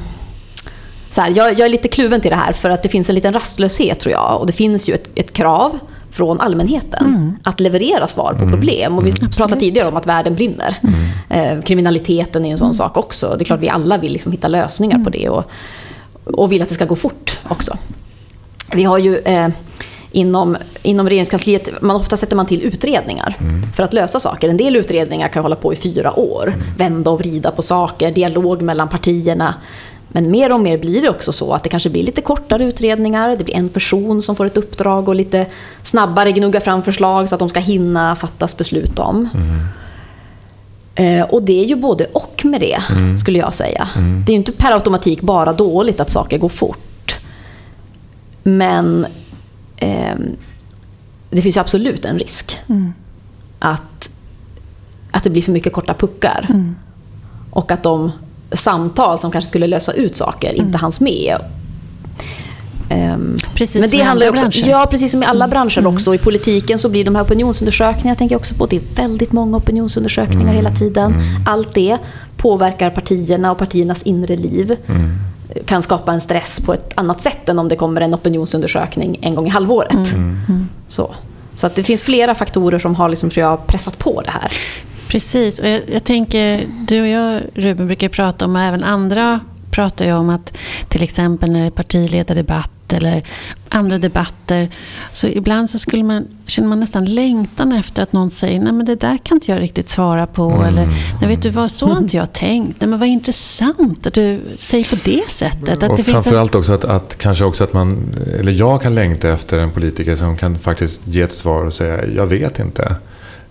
Så 1.11 1.21
här, 1.21 1.33
jag, 1.37 1.53
jag, 1.53 1.61
är 1.61 1.69
lite 1.69 1.89
kluven 1.89 2.21
till 2.21 2.31
det 2.31 2.37
här 2.37 2.53
för 2.53 2.71
att 2.71 2.83
det 2.83 2.89
finns 2.89 3.09
en 3.09 3.15
liten 3.15 3.33
rastlöshet 3.33 4.01
tror 4.01 4.13
jag. 4.13 4.41
Och 4.41 4.47
det 4.47 4.53
finns 4.53 4.89
ju 4.89 4.95
ett, 4.95 5.09
ett 5.15 5.33
krav 5.33 5.79
från 6.17 6.41
allmänheten 6.41 7.07
mm. 7.07 7.37
att 7.43 7.61
leverera 7.61 8.09
svar 8.09 8.33
på 8.33 8.45
mm. 8.45 8.51
problem. 8.51 8.99
Och 8.99 9.07
vi 9.07 9.11
mm. 9.11 9.31
pratade 9.31 9.61
tidigare 9.61 9.89
om 9.89 9.97
att 9.97 10.07
världen 10.07 10.35
brinner. 10.35 10.79
Mm. 10.83 11.59
Eh, 11.59 11.65
kriminaliteten 11.65 12.45
är 12.45 12.51
en 12.51 12.59
sån 12.59 12.67
mm. 12.67 12.75
sak 12.75 12.97
också. 12.97 13.35
Det 13.39 13.43
är 13.43 13.45
klart 13.45 13.61
vi 13.61 13.69
alla 13.69 13.99
vill 13.99 14.13
liksom 14.13 14.33
hitta 14.33 14.49
lösningar 14.49 14.99
på 14.99 15.11
det 15.11 15.29
och, 15.29 15.45
och 16.25 16.53
vill 16.53 16.63
att 16.63 16.69
det 16.69 16.75
ska 16.75 16.85
gå 16.85 16.97
fort 16.97 17.41
också. 17.49 17.77
Vi 18.73 18.85
har 18.85 18.99
ju 18.99 19.19
eh, 19.19 19.49
inom, 20.13 20.57
inom 20.83 21.09
regeringskansliet, 21.09 21.83
man, 21.83 21.97
ofta 21.97 22.17
sätter 22.17 22.37
man 22.37 22.47
till 22.47 22.63
utredningar 22.63 23.37
mm. 23.41 23.73
för 23.73 23.83
att 23.83 23.93
lösa 23.93 24.21
saker. 24.21 24.49
En 24.49 24.57
del 24.57 24.77
utredningar 24.77 25.29
kan 25.29 25.43
hålla 25.43 25.57
på 25.57 25.73
i 25.73 25.77
fyra 25.77 26.19
år, 26.19 26.49
mm. 26.49 26.67
vända 26.77 27.11
och 27.11 27.19
vrida 27.19 27.51
på 27.51 27.63
saker, 27.63 28.11
dialog 28.11 28.63
mellan 28.63 28.89
partierna. 28.89 29.55
Men 30.17 30.31
mer 30.31 30.53
och 30.53 30.61
mer 30.61 30.79
blir 30.79 31.03
det 31.03 31.09
också 31.09 31.33
så 31.33 31.53
att 31.53 31.63
det 31.63 31.69
kanske 31.69 31.91
blir 31.91 32.03
lite 32.03 32.21
kortare 32.21 32.65
utredningar, 32.65 33.37
det 33.37 33.45
blir 33.45 33.57
en 33.57 33.69
person 33.69 34.23
som 34.23 34.37
får 34.37 34.47
ett 34.47 34.57
uppdrag 34.57 35.09
och 35.09 35.15
lite 35.15 35.47
snabbare 35.83 36.33
gnugga 36.33 36.61
fram 36.61 36.83
förslag 36.83 37.29
så 37.29 37.35
att 37.35 37.39
de 37.39 37.49
ska 37.49 37.61
hinna 37.61 38.17
fattas 38.17 38.57
beslut 38.57 38.99
om. 38.99 39.29
Mm. 39.35 39.61
Eh, 40.95 41.29
och 41.29 41.43
det 41.43 41.63
är 41.63 41.65
ju 41.65 41.77
både 41.77 42.05
och 42.05 42.43
med 42.45 42.61
det, 42.61 42.83
mm. 42.91 43.19
skulle 43.19 43.39
jag 43.39 43.55
säga. 43.55 43.89
Mm. 43.97 44.23
Det 44.27 44.31
är 44.31 44.35
ju 44.35 44.39
inte 44.39 44.53
per 44.53 44.73
automatik 44.73 45.21
bara 45.21 45.53
dåligt 45.53 46.01
att 46.01 46.11
saker 46.11 46.39
går 46.39 46.49
fort. 46.49 47.17
Men 48.43 49.07
eh, 49.77 50.15
det 51.31 51.43
finns 51.43 51.57
ju 51.57 51.61
absolut 51.61 52.05
en 52.05 52.19
risk 52.19 52.59
mm. 52.69 52.93
att, 53.59 54.11
att 55.11 55.25
det 55.25 55.31
blir 55.31 55.43
för 55.43 55.53
mycket 55.53 55.73
korta 55.73 55.95
puckar. 55.95 56.47
Mm. 56.49 56.77
Och 57.51 57.73
att 57.73 57.83
de 57.83 58.13
samtal 58.53 59.19
som 59.19 59.31
kanske 59.31 59.49
skulle 59.49 59.67
lösa 59.67 59.93
ut 59.93 60.17
saker 60.17 60.53
inte 60.53 60.63
mm. 60.63 60.81
hanns 60.81 61.01
med. 61.01 61.37
Um, 62.91 63.39
precis 63.55 63.81
men 63.81 63.91
det 63.91 64.03
handlar 64.03 64.29
också, 64.29 64.43
branscher. 64.43 64.69
Ja, 64.69 64.87
precis 64.91 65.11
som 65.11 65.23
i 65.23 65.27
alla 65.27 65.45
mm. 65.45 65.51
branscher 65.51 65.79
mm. 65.79 65.95
också. 65.95 66.15
I 66.15 66.19
politiken 66.19 66.79
så 66.79 66.89
blir 66.89 67.05
de 67.05 67.15
här 67.15 67.23
opinionsundersökningarna, 67.23 68.11
jag 68.11 68.19
tänker 68.19 68.37
också 68.37 68.55
på, 68.55 68.67
det 68.67 68.77
är 68.77 68.83
väldigt 68.95 69.33
många 69.33 69.57
opinionsundersökningar 69.57 70.43
mm. 70.43 70.57
hela 70.57 70.71
tiden. 70.71 71.13
Mm. 71.13 71.25
Allt 71.47 71.75
det 71.75 71.99
påverkar 72.37 72.91
partierna 72.91 73.51
och 73.51 73.59
partiernas 73.59 74.03
inre 74.03 74.37
liv. 74.37 74.77
Mm. 74.87 75.19
Kan 75.67 75.83
skapa 75.83 76.13
en 76.13 76.21
stress 76.21 76.61
på 76.61 76.75
ett 76.75 76.93
annat 76.95 77.21
sätt 77.21 77.49
än 77.49 77.59
om 77.59 77.69
det 77.69 77.77
kommer 77.77 78.01
en 78.01 78.15
opinionsundersökning 78.15 79.19
en 79.23 79.35
gång 79.35 79.47
i 79.47 79.51
halvåret. 79.51 80.17
Så, 80.89 81.15
så 81.55 81.67
att 81.67 81.75
det 81.75 81.83
finns 81.83 82.03
flera 82.03 82.35
faktorer 82.35 82.79
som 82.79 82.95
har 82.95 83.09
liksom, 83.09 83.31
tror 83.31 83.47
jag, 83.47 83.67
pressat 83.67 83.99
på 83.99 84.23
det 84.23 84.31
här. 84.31 84.53
Precis, 85.09 85.59
och 85.59 85.69
jag, 85.69 85.83
jag 85.93 86.05
tänker, 86.05 86.69
du 86.89 87.01
och 87.01 87.07
jag 87.07 87.43
Ruben 87.55 87.87
brukar 87.87 88.09
prata 88.09 88.45
om, 88.45 88.57
och 88.57 88.63
även 88.63 88.85
andra 88.85 89.41
pratar 89.71 90.05
ju 90.05 90.13
om 90.13 90.31
att 90.31 90.59
till 90.89 91.03
exempel 91.03 91.53
när 91.53 91.61
det 91.61 91.67
är 91.67 91.71
partiledardebatt 91.71 92.71
eller 92.93 93.23
andra 93.69 93.99
debatter. 93.99 94.69
Så 95.13 95.27
ibland 95.27 95.71
så 95.71 95.79
skulle 95.79 96.03
man, 96.05 96.27
känner 96.47 96.69
man 96.69 96.81
nästan 96.81 97.05
längtan 97.05 97.73
efter 97.73 98.03
att 98.03 98.13
någon 98.13 98.31
säger 98.31 98.61
nej 98.61 98.73
men 98.73 98.87
det 98.87 98.95
där 98.95 99.19
kan 99.19 99.37
inte 99.37 99.53
jag 99.53 99.61
riktigt 99.61 99.89
svara 99.89 100.27
på. 100.27 100.51
Mm. 100.51 100.65
Eller 100.65 100.87
nej 101.21 101.29
vet 101.29 101.43
du 101.43 101.51
vad, 101.51 101.73
så 101.73 101.87
har 101.87 101.99
inte 101.99 102.17
jag 102.17 102.33
tänkt. 102.33 102.81
Nej 102.81 102.89
men 102.89 102.99
vad 102.99 103.09
intressant 103.09 104.07
att 104.07 104.15
du 104.15 104.41
säger 104.59 104.85
på 104.85 104.97
det 105.05 105.31
sättet. 105.31 105.83
Att 105.83 105.91
och 105.91 105.97
det 105.97 106.03
framförallt 106.03 106.55
en... 106.55 106.61
också 106.61 106.73
att, 106.73 106.85
att 106.85 107.19
kanske 107.19 107.45
också 107.45 107.65
att 107.65 107.73
man, 107.73 108.15
eller 108.41 108.53
jag 108.53 108.83
kan 108.83 108.95
längta 108.95 109.29
efter 109.29 109.59
en 109.59 109.71
politiker 109.71 110.17
som 110.17 110.37
kan 110.37 110.59
faktiskt 110.59 111.01
ge 111.07 111.23
ett 111.23 111.33
svar 111.33 111.65
och 111.65 111.75
säga 111.75 112.07
jag 112.07 112.27
vet 112.27 112.59
inte. 112.59 112.97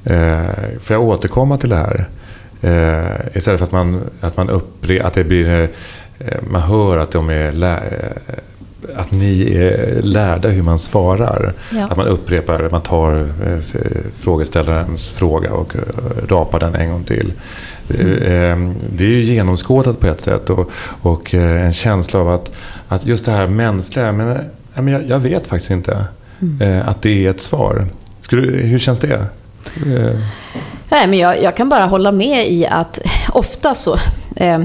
Eh, 0.06 0.80
får 0.80 0.94
jag 0.94 1.04
återkomma 1.04 1.58
till 1.58 1.70
det 1.70 1.76
här? 1.76 2.08
Eh, 2.62 3.38
istället 3.38 3.60
för 3.60 3.66
att 3.66 3.72
man, 3.72 4.02
att 4.22 4.38
man 4.38 4.50
uppre, 4.50 5.04
att 5.04 5.14
det 5.14 5.24
blir, 5.24 5.70
eh, 6.20 6.38
man 6.50 6.62
hör 6.62 6.98
att 6.98 7.12
de 7.12 7.30
är 7.30 7.52
lä, 7.52 7.76
eh, 7.76 8.36
att 8.96 9.12
ni 9.12 9.56
är 9.56 10.02
lärda 10.02 10.50
hur 10.50 10.64
man 10.64 10.80
svarar. 10.80 11.54
Ja. 11.72 11.86
Att 11.86 11.98
man 11.98 12.08
upprepar, 12.08 12.70
man 12.72 12.82
tar 12.82 13.20
eh, 13.20 13.60
frågeställarens 14.20 15.10
fråga 15.10 15.54
och 15.54 15.76
eh, 15.76 15.82
rapar 16.28 16.60
den 16.60 16.76
en 16.76 16.92
gång 16.92 17.04
till. 17.04 17.34
Mm. 18.00 18.76
Det 18.96 19.04
är 19.04 19.10
ju 19.10 19.22
genomskådat 19.22 20.00
på 20.00 20.08
ett 20.08 20.22
sätt 20.22 20.50
och, 20.50 20.72
och 21.02 21.34
en 21.34 21.74
känsla 21.74 22.20
av 22.20 22.30
att, 22.30 22.52
att 22.88 23.06
just 23.06 23.26
det 23.26 23.32
här 23.32 23.48
mänskliga, 23.48 24.12
men, 24.12 24.88
jag, 24.88 25.10
jag 25.10 25.20
vet 25.20 25.48
faktiskt 25.48 25.72
inte 25.72 26.06
mm. 26.42 26.88
att 26.88 27.02
det 27.02 27.26
är 27.26 27.30
ett 27.30 27.42
svar. 27.42 27.86
Skulle, 28.22 28.58
hur 28.58 28.80
känns 28.80 29.00
det? 29.00 29.26
Eh. 29.76 30.20
Nej, 30.90 31.08
men 31.08 31.20
jag, 31.20 31.42
jag, 31.42 31.56
kan 31.56 31.70
bara 31.70 31.86
hålla 31.86 32.12
med 32.12 32.52
i 32.52 32.66
att 32.66 33.00
ofta 33.30 33.76
så, 33.76 33.98
eh, 34.36 34.62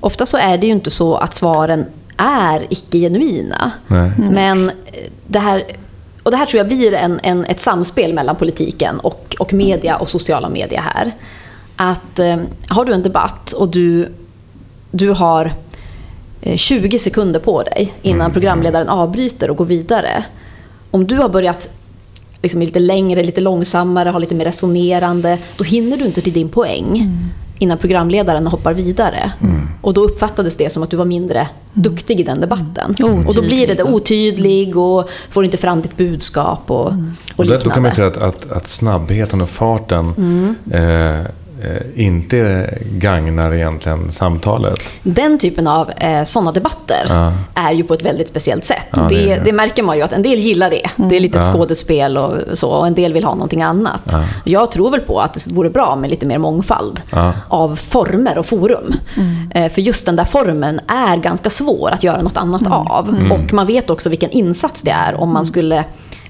ofta 0.00 0.26
så 0.26 0.36
är 0.36 0.58
det 0.58 0.66
ju 0.66 0.72
inte 0.72 0.90
så 0.90 1.14
att 1.16 1.34
svaren 1.34 1.84
är 2.16 2.66
icke-genuina. 2.70 3.70
Mm. 3.90 4.12
Men 4.16 4.70
det 5.26 5.38
här, 5.38 5.64
och 6.22 6.30
det 6.30 6.36
här 6.36 6.46
tror 6.46 6.58
jag 6.58 6.66
blir 6.66 6.94
en, 6.94 7.20
en, 7.22 7.44
ett 7.44 7.60
samspel 7.60 8.14
mellan 8.14 8.36
politiken 8.36 8.98
och, 8.98 9.36
och 9.38 9.52
media 9.52 9.96
och 9.96 10.08
sociala 10.08 10.48
medier 10.48 10.80
här. 10.80 11.12
Att 11.76 12.18
eh, 12.18 12.36
har 12.68 12.84
du 12.84 12.92
en 12.92 13.02
debatt 13.02 13.52
och 13.52 13.68
du, 13.68 14.12
du 14.90 15.10
har 15.10 15.52
20 16.56 16.96
eh, 16.96 16.98
sekunder 16.98 17.40
på 17.40 17.62
dig 17.62 17.92
innan 18.02 18.20
mm. 18.20 18.32
programledaren 18.32 18.88
avbryter 18.88 19.50
och 19.50 19.56
går 19.56 19.64
vidare. 19.64 20.24
Om 20.90 21.06
du 21.06 21.16
har 21.16 21.28
börjat 21.28 21.70
liksom 22.42 22.60
lite 22.60 22.78
längre, 22.78 23.22
lite 23.22 23.40
långsammare, 23.40 24.08
har 24.08 24.20
lite 24.20 24.34
mer 24.34 24.44
resonerande, 24.44 25.38
då 25.56 25.64
hinner 25.64 25.96
du 25.96 26.04
inte 26.04 26.20
till 26.20 26.32
din 26.32 26.48
poäng 26.48 26.86
mm. 26.86 27.18
innan 27.58 27.78
programledaren 27.78 28.46
hoppar 28.46 28.74
vidare. 28.74 29.32
Mm. 29.42 29.68
Och 29.80 29.94
då 29.94 30.04
uppfattades 30.04 30.56
det 30.56 30.72
som 30.72 30.82
att 30.82 30.90
du 30.90 30.96
var 30.96 31.04
mindre 31.04 31.38
mm. 31.38 31.50
duktig 31.72 32.20
i 32.20 32.22
den 32.22 32.40
debatten. 32.40 32.94
Mm. 32.98 33.26
Och 33.26 33.34
då 33.34 33.42
blir 33.42 33.66
det, 33.66 33.74
det 33.74 33.84
otydlig 33.84 34.76
och 34.76 35.10
får 35.30 35.44
inte 35.44 35.56
fram 35.56 35.82
ditt 35.82 35.96
budskap 35.96 36.70
och, 36.70 36.92
mm. 36.92 37.12
och 37.36 37.44
liknande. 37.44 37.64
Då 37.64 37.70
kan 37.70 37.82
man 37.82 37.92
säga 37.92 38.06
att, 38.06 38.16
att, 38.16 38.52
att 38.52 38.66
snabbheten 38.66 39.40
och 39.40 39.50
farten 39.50 40.12
mm. 40.16 40.54
Eh, 40.70 41.26
inte 41.94 42.70
gagnar 42.92 43.54
egentligen 43.54 44.12
samtalet. 44.12 44.80
Den 45.02 45.38
typen 45.38 45.66
av 45.66 45.90
eh, 45.90 46.24
sådana 46.24 46.52
debatter 46.52 47.06
ja. 47.08 47.32
är 47.54 47.72
ju 47.72 47.84
på 47.84 47.94
ett 47.94 48.02
väldigt 48.02 48.28
speciellt 48.28 48.64
sätt. 48.64 48.86
Ja, 48.90 49.06
det, 49.08 49.26
det, 49.26 49.42
det, 49.44 49.52
märker 49.52 49.82
man 49.82 49.96
ju 49.96 50.02
att 50.02 50.12
en 50.12 50.22
del 50.22 50.38
gillar 50.38 50.70
det. 50.70 50.90
Mm. 50.96 51.08
Det 51.08 51.16
är 51.16 51.20
lite 51.20 51.38
ja. 51.38 51.52
skådespel 51.52 52.16
och 52.16 52.58
så, 52.58 52.70
och 52.70 52.86
en 52.86 52.94
del 52.94 53.12
vill 53.12 53.24
ha 53.24 53.34
någonting 53.34 53.62
annat. 53.62 54.02
Ja. 54.12 54.24
Jag 54.44 54.70
tror 54.70 54.90
väl 54.90 55.00
på 55.00 55.20
att 55.20 55.34
det 55.34 55.52
vore 55.52 55.70
bra 55.70 55.96
med 55.96 56.10
lite 56.10 56.26
mer 56.26 56.38
mångfald 56.38 57.00
av 57.48 57.76
former 57.76 58.38
och 58.38 58.46
forum. 58.46 58.94
Mm. 59.16 59.50
Eh, 59.54 59.72
för 59.72 59.82
just 59.82 60.06
den 60.06 60.16
där 60.16 60.24
formen 60.24 60.80
är 60.86 61.16
ganska 61.16 61.50
svår 61.50 61.90
att 61.90 62.02
göra 62.02 62.22
något 62.22 62.36
annat 62.36 62.66
mm. 62.66 62.72
av. 62.72 63.08
Mm. 63.08 63.32
Och 63.32 63.52
man 63.52 63.66
vet 63.66 63.90
också 63.90 64.08
vilken 64.08 64.30
insats 64.30 64.82
det 64.82 64.90
är 64.90 65.14
om 65.14 65.28
man 65.28 65.36
mm. 65.36 65.44
skulle 65.44 65.84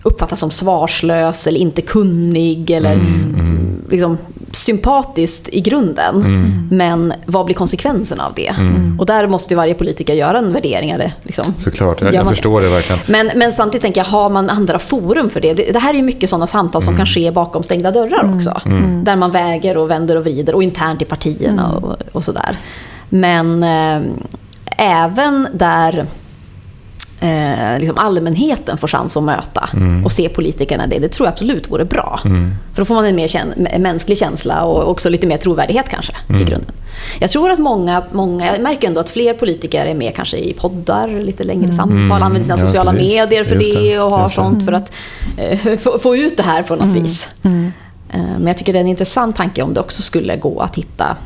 uppfattas 0.06 0.40
som 0.40 0.50
svarslös 0.50 1.46
eller 1.46 1.60
inte 1.60 1.82
kunnig 1.82 2.70
eller 2.70 2.92
mm, 2.92 3.34
mm. 3.38 3.82
Liksom, 3.90 4.18
sympatiskt 4.56 5.48
i 5.52 5.60
grunden. 5.60 6.16
Mm. 6.16 6.68
Men 6.70 7.12
vad 7.26 7.46
blir 7.46 7.54
konsekvenserna 7.54 8.26
av 8.26 8.32
det? 8.34 8.48
Mm. 8.48 9.00
Och 9.00 9.06
där 9.06 9.26
måste 9.26 9.54
ju 9.54 9.56
varje 9.56 9.74
politiker 9.74 10.14
göra 10.14 10.38
en 10.38 10.52
värdering. 10.52 10.96
Liksom. 11.22 11.54
Såklart, 11.58 12.00
jag, 12.00 12.14
jag 12.14 12.28
förstår 12.28 12.60
det 12.60 12.68
verkligen. 12.68 13.00
Men, 13.06 13.30
men 13.38 13.52
samtidigt 13.52 13.82
tänker 13.82 14.00
jag, 14.00 14.06
har 14.06 14.30
man 14.30 14.50
andra 14.50 14.78
forum 14.78 15.30
för 15.30 15.40
det? 15.40 15.54
Det, 15.54 15.72
det 15.72 15.78
här 15.78 15.90
är 15.90 15.96
ju 15.96 16.02
mycket 16.02 16.30
sådana 16.30 16.46
samtal 16.46 16.82
som 16.82 16.94
mm. 16.94 16.98
kan 16.98 17.06
ske 17.06 17.30
bakom 17.30 17.62
stängda 17.62 17.90
dörrar 17.90 18.24
mm. 18.24 18.36
också. 18.36 18.60
Där 19.02 19.16
man 19.16 19.30
väger 19.30 19.76
och 19.76 19.90
vänder 19.90 20.16
och 20.16 20.24
vrider 20.24 20.54
och 20.54 20.62
internt 20.62 21.02
i 21.02 21.04
partierna 21.04 21.72
och, 21.72 21.96
och 22.12 22.24
sådär. 22.24 22.56
Men 23.08 23.62
eh, 23.62 24.00
även 24.76 25.48
där 25.52 26.06
eh, 27.20 27.78
liksom 27.78 27.98
allmänheten 27.98 28.78
får 28.78 28.88
chans 28.88 29.16
att 29.16 29.22
möta 29.22 29.68
mm. 29.72 30.04
och 30.04 30.12
se 30.12 30.28
politikerna 30.28 30.86
det. 30.86 30.98
Det 30.98 31.08
tror 31.08 31.26
jag 31.26 31.32
absolut 31.32 31.70
vore 31.70 31.84
bra. 31.84 32.20
Mm. 32.24 32.54
För 32.74 32.82
då 32.82 32.84
får 32.84 32.94
man 32.94 33.04
en 33.04 33.16
mer 33.16 33.28
kän 33.28 33.68
mänsklig 33.78 34.18
känsla 34.18 34.64
och 34.64 34.90
också 34.90 35.08
lite 35.08 35.26
mer 35.26 35.36
trovärdighet 35.36 35.88
kanske 35.88 36.12
mm. 36.28 36.42
i 36.42 36.44
grunden. 36.44 36.72
Jag 37.18 37.30
tror 37.30 37.50
att 37.50 37.58
många, 37.58 38.02
många, 38.12 38.46
jag 38.46 38.62
märker 38.62 38.88
ändå 38.88 39.00
att 39.00 39.10
fler 39.10 39.34
politiker 39.34 39.86
är 39.86 39.94
med 39.94 40.14
kanske 40.14 40.36
i 40.36 40.52
poddar, 40.52 41.08
lite 41.08 41.44
längre 41.44 41.64
mm. 41.64 41.76
samtal, 41.76 41.96
mm. 41.96 42.12
använder 42.12 42.40
sina 42.40 42.58
ja, 42.58 42.66
sociala 42.66 42.90
precis. 42.90 43.08
medier 43.08 43.44
för 43.44 43.56
det, 43.56 43.80
det, 43.80 43.98
och 43.98 44.10
har 44.10 44.28
sånt 44.28 44.64
för 44.64 44.72
att 44.72 44.92
eh, 45.36 45.78
få, 45.78 45.98
få, 45.98 46.16
ut 46.16 46.36
det 46.36 46.42
här 46.42 46.62
på 46.62 46.76
något 46.76 46.84
mm. 46.84 47.02
vis. 47.02 47.28
Eh, 47.44 48.20
men 48.38 48.46
jag 48.46 48.58
tycker 48.58 48.72
det 48.72 48.78
är 48.78 48.80
en 48.80 48.88
intressant 48.88 49.36
tanke 49.36 49.62
om 49.62 49.74
det 49.74 49.80
också 49.80 50.02
skulle 50.02 50.36
gå 50.36 50.60
att 50.60 50.76
hitta, 50.76 51.16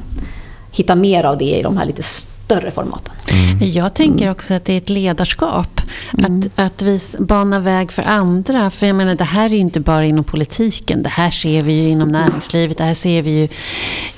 hitta 0.73 0.95
mer 0.95 1.25
av 1.25 1.39
det 1.39 1.59
i 1.59 1.63
de 1.63 1.77
här 1.77 1.85
lite 1.85 2.03
större 2.51 2.71
formaten. 2.71 3.15
Mm. 3.29 3.71
Jag 3.73 3.95
tänker 3.95 4.31
också 4.31 4.55
att 4.55 4.65
det 4.65 4.73
är 4.73 4.79
ett 4.79 4.91
ledarskap. 4.91 5.81
Mm. 6.19 6.39
Att, 6.39 6.59
att 6.59 6.83
vi 6.83 6.99
banar 7.19 7.61
väg 7.61 7.93
för 7.93 8.03
andra. 8.03 8.71
För 8.71 8.87
jag 8.87 8.97
menar, 8.97 9.15
det 9.15 9.25
här 9.25 9.45
är 9.45 9.51
ju 9.51 9.57
inte 9.57 9.81
bara 9.81 10.05
inom 10.05 10.25
politiken. 10.25 11.03
Det 11.03 11.09
här 11.09 11.31
ser 11.31 11.63
vi 11.63 11.73
ju 11.73 11.89
inom 11.89 12.09
näringslivet. 12.09 12.79
Det 12.79 12.85
här 12.85 12.95
ser 12.95 13.23
vi 13.23 13.31
ju 13.31 13.49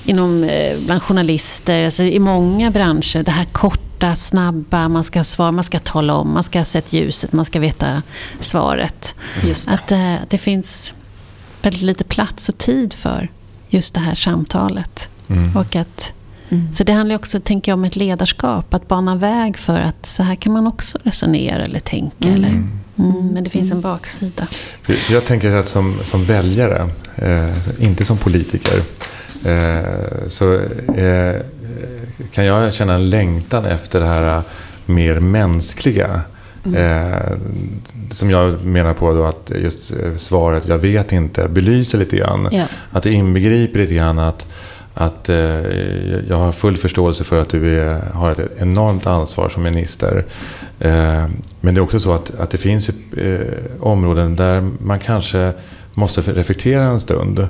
inom, 0.05 0.43
eh, 0.43 0.77
bland 0.85 1.03
journalister. 1.03 1.85
Alltså 1.85 2.03
i 2.03 2.19
många 2.19 2.71
branscher. 2.71 3.23
Det 3.23 3.31
här 3.31 3.45
korta, 3.45 4.15
snabba, 4.15 4.87
man 4.87 5.03
ska 5.03 5.23
svara, 5.23 5.51
man 5.51 5.63
ska 5.63 5.79
tala 5.79 6.15
om, 6.15 6.33
man 6.33 6.43
ska 6.43 6.59
ha 6.59 6.65
sett 6.65 6.93
ljuset, 6.93 7.33
man 7.33 7.45
ska 7.45 7.59
veta 7.59 8.01
svaret. 8.39 9.15
Just 9.43 9.67
det. 9.67 9.73
Att, 9.73 9.81
att 9.83 9.91
eh, 9.91 10.15
det 10.29 10.37
finns 10.37 10.93
väldigt 11.61 11.81
lite 11.81 12.03
plats 12.03 12.49
och 12.49 12.57
tid 12.57 12.93
för 12.93 13.31
just 13.69 13.93
det 13.93 13.99
här 13.99 14.15
samtalet. 14.15 15.09
Mm. 15.29 15.57
Och 15.57 15.75
att, 15.75 16.13
Så 16.73 16.83
det 16.83 16.91
handlar 16.91 17.15
också, 17.15 17.39
tänker 17.39 17.71
jag, 17.71 17.77
om 17.77 17.85
ett 17.85 17.95
ledarskap. 17.95 18.73
Att 18.73 18.87
bana 18.87 19.15
väg 19.15 19.57
för 19.57 19.81
att 19.81 20.05
så 20.05 20.23
här 20.23 20.35
kan 20.35 20.53
man 20.53 20.67
också 20.67 20.97
resonera 21.03 21.63
eller 21.63 21.79
tänka. 21.79 22.27
Eller, 22.27 22.49
mm, 22.49 23.27
men 23.33 23.43
det 23.43 23.49
finns 23.49 23.71
en 23.71 23.81
baksida. 23.81 24.47
För 24.81 24.95
Jag 25.11 25.25
tänker 25.25 25.51
att 25.51 25.67
som, 25.67 25.99
som 26.03 26.25
väljare, 26.25 26.89
eh, 27.15 27.83
inte 27.83 28.05
som 28.05 28.17
politiker, 28.17 28.81
eh, 29.45 30.27
så 30.27 30.53
eh, 30.95 31.41
kan 32.31 32.45
jag 32.45 32.73
känna 32.73 32.93
en 32.93 33.09
längtan 33.09 33.65
efter 33.65 33.99
det 33.99 34.07
här 34.07 34.41
mer 34.85 35.19
mänskliga. 35.19 36.21
Eh, 36.75 37.37
som 38.11 38.29
jag 38.29 38.65
menar 38.65 38.93
på 38.93 39.13
då 39.13 39.25
att 39.25 39.51
just 39.55 39.91
eh, 39.91 40.15
svaret 40.15 40.67
“jag 40.67 40.77
vet 40.77 41.11
inte” 41.11 41.47
belyser 41.47 41.97
lite 41.97 42.17
grann. 42.17 42.49
Ja. 42.51 42.65
Att 42.91 43.03
det 43.03 43.11
inbegriper 43.11 43.79
lite 43.79 43.93
grann 43.93 44.19
att, 44.19 44.45
att 44.93 45.29
eh, 45.29 45.37
jag 46.29 46.37
har 46.37 46.51
full 46.51 46.77
förståelse 46.77 47.23
för 47.23 47.41
att 47.41 47.49
du 47.49 47.79
är, 47.79 48.01
har 48.13 48.31
ett 48.31 48.51
enormt 48.57 49.07
ansvar 49.07 49.49
som 49.49 49.63
minister. 49.63 50.25
Eh, 50.79 51.25
men 51.61 51.73
det 51.73 51.79
är 51.79 51.79
också 51.79 51.99
så 51.99 52.13
att, 52.13 52.39
att 52.39 52.49
det 52.49 52.57
finns 52.57 52.89
eh, 52.89 53.39
områden 53.79 54.35
där 54.35 54.61
man 54.79 54.99
kanske 54.99 55.53
måste 55.93 56.21
reflektera 56.21 56.83
en 56.83 56.99
stund. 56.99 57.47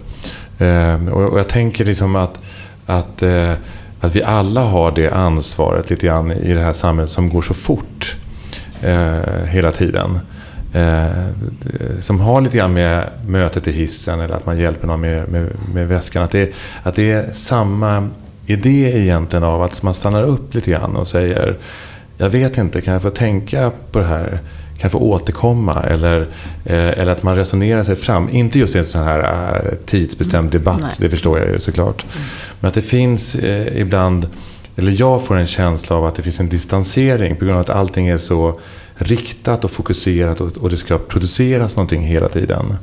Eh, 0.59 1.07
och, 1.07 1.31
och 1.31 1.39
jag 1.39 1.49
tänker 1.49 1.85
liksom 1.85 2.15
att, 2.15 2.43
att, 2.85 3.21
eh, 3.21 3.53
att 3.99 4.15
vi 4.15 4.23
alla 4.23 4.63
har 4.63 4.91
det 4.91 5.09
ansvaret 5.09 5.89
lite 5.89 6.05
grann 6.05 6.31
i 6.31 6.53
det 6.53 6.61
här 6.61 6.73
samhället 6.73 7.11
som 7.11 7.29
går 7.29 7.41
så 7.41 7.53
fort 7.53 8.15
eh, 8.81 9.45
hela 9.45 9.71
tiden. 9.71 10.19
Eh, 10.74 11.09
som 11.99 12.19
har 12.19 12.41
lite 12.41 12.57
grann 12.57 12.74
med 12.74 13.09
mötet 13.28 13.67
i 13.67 13.71
hissen 13.71 14.19
eller 14.19 14.36
att 14.36 14.45
man 14.45 14.57
hjälper 14.57 14.88
någon 14.88 15.01
med, 15.01 15.30
med, 15.30 15.49
med 15.74 15.88
väskan. 15.88 16.24
Att 16.24 16.32
det, 16.32 16.53
att 16.84 16.95
det 16.95 17.11
är 17.11 17.34
samma 17.34 18.09
idé 18.45 19.01
egentligen 19.01 19.43
av 19.43 19.63
att 19.63 19.84
man 19.84 19.93
stannar 19.93 20.24
upp 20.24 20.55
lite 20.55 20.71
grann 20.71 20.95
och 20.95 21.07
säger 21.07 21.57
Jag 22.17 22.30
vet 22.30 22.57
inte, 22.57 22.82
kan 22.82 22.93
jag 22.93 23.01
få 23.01 23.09
tänka 23.09 23.71
på 23.91 23.99
det 23.99 24.05
här? 24.05 24.30
Kan 24.30 24.82
jag 24.82 24.91
få 24.91 24.99
återkomma? 24.99 25.74
Eller, 25.74 26.19
eh, 26.65 26.99
eller 26.99 27.11
att 27.11 27.24
man 27.24 27.36
resonerar 27.36 27.84
sig 27.84 27.95
fram. 27.95 28.30
Inte 28.30 28.59
just 28.59 28.76
i 28.76 28.78
en 28.78 28.84
sån 28.84 29.03
här 29.03 29.53
eh, 29.65 29.78
tidsbestämd 29.86 30.51
debatt, 30.51 30.82
Nej. 30.82 30.91
det 30.97 31.09
förstår 31.09 31.39
jag 31.39 31.49
ju 31.49 31.59
såklart. 31.59 32.05
Men 32.59 32.67
att 32.67 32.74
det 32.74 32.82
finns 32.82 33.36
eh, 33.36 33.82
ibland 33.82 34.28
eller 34.76 34.95
jag 34.99 35.26
får 35.26 35.38
en 35.38 35.45
känsla 35.45 35.95
av 35.95 36.05
att 36.05 36.15
det 36.15 36.21
finns 36.21 36.39
en 36.39 36.49
distansering 36.49 37.36
på 37.36 37.45
grund 37.45 37.57
av 37.57 37.61
att 37.61 37.69
allting 37.69 38.07
är 38.07 38.17
så 38.17 38.59
riktat 38.95 39.63
och 39.63 39.71
fokuserat 39.71 40.41
och, 40.41 40.57
och 40.57 40.69
det 40.69 40.77
ska 40.77 40.97
produceras 40.97 41.75
någonting 41.75 42.01
hela 42.01 42.27
tiden. 42.27 42.75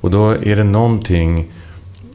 Och 0.00 0.10
då 0.10 0.30
är 0.30 0.56
det 0.56 0.64
någonting 0.64 1.52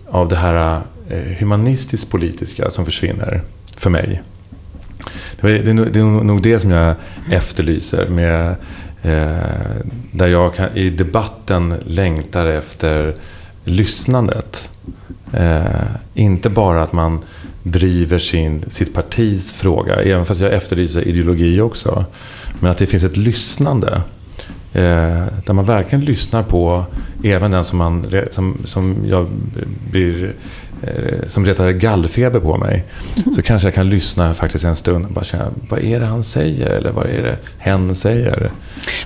av 0.07 0.27
det 0.27 0.35
här 0.35 0.81
eh, 1.09 1.37
humanistiskt 1.39 2.09
politiska 2.11 2.69
som 2.69 2.85
försvinner 2.85 3.41
för 3.77 3.89
mig. 3.89 4.21
Det 5.41 5.47
är, 5.59 5.63
det 5.63 5.73
nog- 5.73 5.91
det 5.91 5.99
är 5.99 6.03
nog 6.03 6.41
det 6.41 6.59
som 6.59 6.71
jag 6.71 6.95
efterlyser. 7.31 8.07
Med, 8.07 8.49
eh, 9.01 9.75
där 10.11 10.27
jag 10.27 10.53
kan, 10.55 10.77
i 10.77 10.89
debatten 10.89 11.75
längtar 11.85 12.45
efter 12.47 13.15
lyssnandet. 13.63 14.69
Eh, 15.33 15.65
inte 16.13 16.49
bara 16.49 16.83
att 16.83 16.93
man 16.93 17.19
driver 17.63 18.19
sin, 18.19 18.63
sitt 18.69 18.93
partis 18.93 19.51
fråga, 19.51 19.95
även 19.95 20.25
fast 20.25 20.41
jag 20.41 20.53
efterlyser 20.53 21.07
ideologi 21.07 21.61
också. 21.61 22.05
Men 22.59 22.71
att 22.71 22.77
det 22.77 22.85
finns 22.85 23.03
ett 23.03 23.17
lyssnande. 23.17 24.01
Eh, 24.73 25.25
där 25.45 25.53
man 25.53 25.65
verkligen 25.65 26.05
lyssnar 26.05 26.43
på 26.43 26.85
även 27.23 27.51
den 27.51 27.63
som, 27.63 27.77
man, 27.77 28.05
som, 28.31 28.57
som 28.65 28.95
jag 29.05 29.27
blir 29.91 30.33
eh, 30.81 31.27
som 31.27 31.45
retar 31.45 31.71
gallfeber 31.71 32.39
på 32.39 32.57
mig. 32.57 32.83
Så 33.35 33.41
kanske 33.41 33.67
jag 33.67 33.75
kan 33.75 33.89
lyssna 33.89 34.33
faktiskt 34.33 34.65
en 34.65 34.75
stund 34.75 35.05
och 35.05 35.11
bara 35.11 35.25
känna, 35.25 35.51
vad 35.69 35.79
är 35.79 35.99
det 35.99 36.05
han 36.05 36.23
säger? 36.23 36.69
Eller 36.69 36.91
vad 36.91 37.05
är 37.05 37.23
det 37.23 37.37
hen 37.57 37.95
säger? 37.95 38.51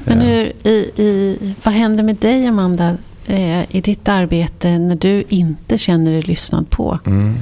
Men 0.03 0.21
Eh, 0.21 0.27
hur, 0.27 0.51
i, 0.63 0.91
i, 0.95 1.37
vad 1.63 1.73
händer 1.73 2.03
med 2.03 2.15
dig, 2.15 2.47
Amanda, 2.47 2.97
eh, 3.25 3.75
i 3.75 3.81
ditt 3.81 4.07
arbete 4.07 4.77
när 4.77 4.95
du 4.95 5.23
inte 5.29 5.77
känner 5.77 6.11
dig 6.11 6.21
lyssnad 6.21 6.69
på? 6.69 6.99
Mm. 7.05 7.35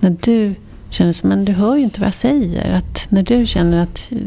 När 0.00 0.16
du 0.20 0.54
känner 0.90 1.12
som, 1.12 1.28
men 1.28 1.44
du 1.44 1.52
hör 1.52 1.76
ju 1.76 1.82
inte 1.82 2.00
vad 2.00 2.06
jag 2.06 2.14
säger. 2.14 2.70
Att 2.70 3.06
när 3.08 3.22
du 3.22 3.46
känner 3.46 3.82
att... 3.82 4.08
eh, 4.10 4.18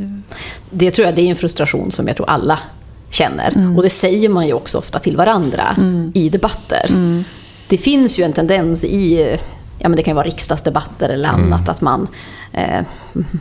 Det 0.70 0.92
tror 0.92 1.06
jag 1.06 1.16
det 1.16 1.22
är 1.22 1.30
en 1.30 1.36
frustration 1.36 1.92
som 1.92 2.08
jag 2.08 2.16
tror 2.18 2.30
alla 2.30 2.60
känner. 3.10 3.54
Och 3.78 3.84
det 3.84 3.90
säger 3.90 4.30
man 4.30 4.46
ju 4.48 4.54
också 4.54 4.78
ofta 4.78 5.00
till 5.00 5.18
varandra 5.18 5.76
i 6.14 6.30
debatter. 6.30 6.86
Det 7.68 7.78
finns 7.78 8.20
ju 8.20 8.24
en 8.24 8.34
tendens 8.34 8.84
i, 8.84 9.38
ja 9.84 9.90
men 9.90 9.96
det 9.96 10.04
kan 10.04 10.12
ju 10.12 10.16
vara 10.16 10.26
riksdagsdebatter 10.26 11.10
eller 11.10 11.30
annat, 11.30 11.70
att 11.70 11.82
man... 11.82 12.08
Eh, 12.54 12.86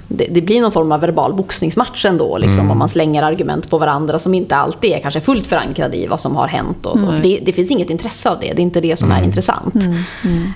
det, 0.08 0.26
det 0.30 0.42
blir 0.42 0.60
någon 0.60 0.72
form 0.72 0.92
av 0.92 1.00
verbal 1.00 1.34
boxningsmatch 1.34 2.04
ändå, 2.04 2.38
liksom, 2.38 2.70
om 2.70 2.78
man 2.78 2.88
slänger 2.88 3.22
argument 3.22 3.70
på 3.70 3.78
varandra 3.78 4.18
som 4.18 4.34
inte 4.34 4.56
alltid 4.56 4.92
är 4.92 5.00
kanske 5.00 5.20
fullt 5.20 5.46
förankrade 5.46 5.96
i 5.96 6.06
vad 6.06 6.20
som 6.20 6.36
har 6.36 6.48
hänt. 6.48 6.86
Och 6.86 6.98
så. 6.98 7.06
För 7.06 7.22
det, 7.22 7.40
det 7.44 7.52
finns 7.52 7.70
inget 7.70 7.90
intresse 7.90 8.30
av 8.30 8.40
det, 8.40 8.52
det 8.52 8.60
är 8.60 8.62
inte 8.62 8.80
det 8.80 8.96
som 8.96 9.12
är 9.12 9.22
intressant. 9.22 9.74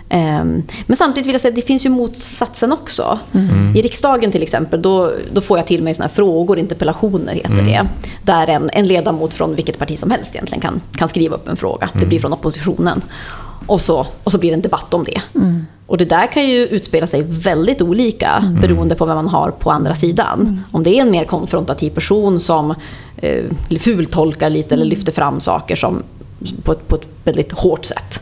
Ehm, 0.09 0.63
men 0.87 0.97
samtidigt 0.97 1.27
vill 1.27 1.35
jag 1.35 1.41
säga 1.41 1.51
att 1.51 1.57
det 1.57 1.63
finns 1.63 1.87
ju 1.87 1.91
motsatsen 1.91 2.73
också. 2.73 3.19
I 3.77 3.83
riksdagen 3.83 4.33
till 4.33 4.43
exempel, 4.43 4.83
då, 4.83 5.13
då 5.33 5.41
får 5.41 5.59
jag 5.59 5.67
till 5.67 5.83
mig 5.83 5.95
såna 5.95 6.07
här 6.07 6.15
frågor, 6.15 6.59
interpellationer 6.59 7.35
heter 7.35 7.63
det. 7.63 7.87
Där 8.23 8.47
en, 8.47 8.69
en 8.73 8.87
ledamot 8.87 9.35
från 9.35 9.55
vilket 9.55 9.79
parti 9.79 9.99
som 9.99 10.11
helst 10.11 10.35
egentligen 10.35 10.61
kan, 10.61 10.81
kan 10.97 11.09
skriva 11.09 11.37
upp 11.37 11.49
en 11.49 11.57
fråga. 11.57 11.89
Det 11.93 12.07
blir 12.07 12.19
från 12.19 12.33
oppositionen. 12.33 13.03
Och 13.67 13.81
så, 13.81 14.07
och 14.25 14.33
så 14.33 14.39
blir 14.39 14.51
det 14.51 14.55
en 14.55 14.63
debatt 14.63 14.95
om 14.95 15.05
det. 15.05 15.21
Och 15.87 15.99
det 15.99 16.05
där 16.05 16.33
kan 16.33 16.49
ju 16.49 16.67
utspela 16.67 17.07
sig 17.07 17.23
väldigt 17.23 17.83
olika 17.83 18.45
beroende 18.63 18.95
på 18.95 19.07
vem 19.07 19.17
man 19.17 19.29
har 19.29 19.51
på 19.51 19.71
andra 19.71 19.95
sidan. 19.95 20.65
Om 20.73 20.83
det 20.83 20.99
är 20.99 21.03
en 21.03 21.11
mer 21.11 21.25
konfrontativ 21.25 21.91
person 21.91 22.41
som 22.41 22.75
eh, 23.17 23.45
fultolkar 23.81 24.51
lite 24.51 24.75
eller 24.75 24.85
lyfter 24.85 25.13
fram 25.13 25.41
saker 25.41 25.77
som, 25.77 26.03
på, 26.63 26.73
ett, 26.73 26.89
på 26.89 26.97
ett 26.97 27.09
väldigt 27.25 27.53
hårt 27.53 27.85
sätt. 27.85 28.21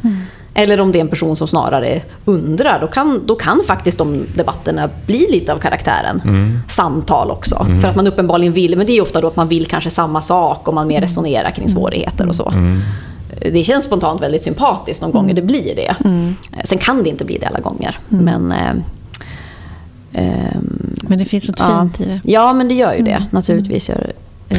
Eller 0.57 0.81
om 0.81 0.93
det 0.93 0.99
är 0.99 1.01
en 1.01 1.09
person 1.09 1.37
som 1.37 1.49
snarare 1.49 2.03
undrar, 2.25 2.81
då 2.81 2.87
kan, 2.87 3.27
då 3.27 3.35
kan 3.35 3.61
faktiskt 3.67 3.99
de 3.99 4.27
debatterna 4.35 4.91
bli 5.07 5.27
lite 5.31 5.53
av 5.53 5.59
karaktären 5.59 6.21
samtal 6.69 7.31
också. 7.31 7.67
För 7.81 7.89
att 7.89 7.97
man 7.97 8.07
uppenbarligen 8.07 8.53
vill, 8.53 8.77
men 8.77 8.87
det 8.87 8.93
är 8.93 9.03
ofta 9.03 9.21
då 9.21 9.29
att 9.29 9.37
man 9.37 9.49
vill 9.49 9.67
kanske 9.67 9.91
samma 9.91 10.21
sak 10.23 10.69
och 10.69 10.75
man 10.75 10.87
mer 10.87 11.01
resonerar 11.01 11.51
kring 11.51 11.69
svårigheter 11.69 12.29
och 12.29 12.35
så. 12.35 12.53
Det 13.41 13.65
känns 13.65 13.85
spontant 13.85 14.23
väldigt 14.23 14.43
sympatiskt 14.43 15.01
de 15.01 15.13
gånger 15.13 15.35
det 15.35 15.43
blir 15.43 15.77
det. 15.77 15.97
Sen 16.65 16.79
kan 16.79 17.03
det 17.03 17.09
inte 17.09 17.25
bli 17.25 17.39
det 17.39 17.47
alla 17.47 17.61
gånger. 17.61 17.99
Men, 18.09 18.53
eh, 18.53 18.75
ehm, 20.13 20.97
Men 21.09 21.19
det 21.19 21.25
finns 21.25 21.49
något 21.49 21.61
ja. 21.61 21.81
fint 21.81 22.01
i 22.01 22.05
det. 22.05 22.21
ja, 22.25 22.53
men 22.53 22.69
det 22.69 22.75
gör 22.75 22.95
ju 22.95 23.03
det. 23.03 23.27
Naturligtvis 23.31 23.89
gör 23.89 24.13
eh, 24.49 24.59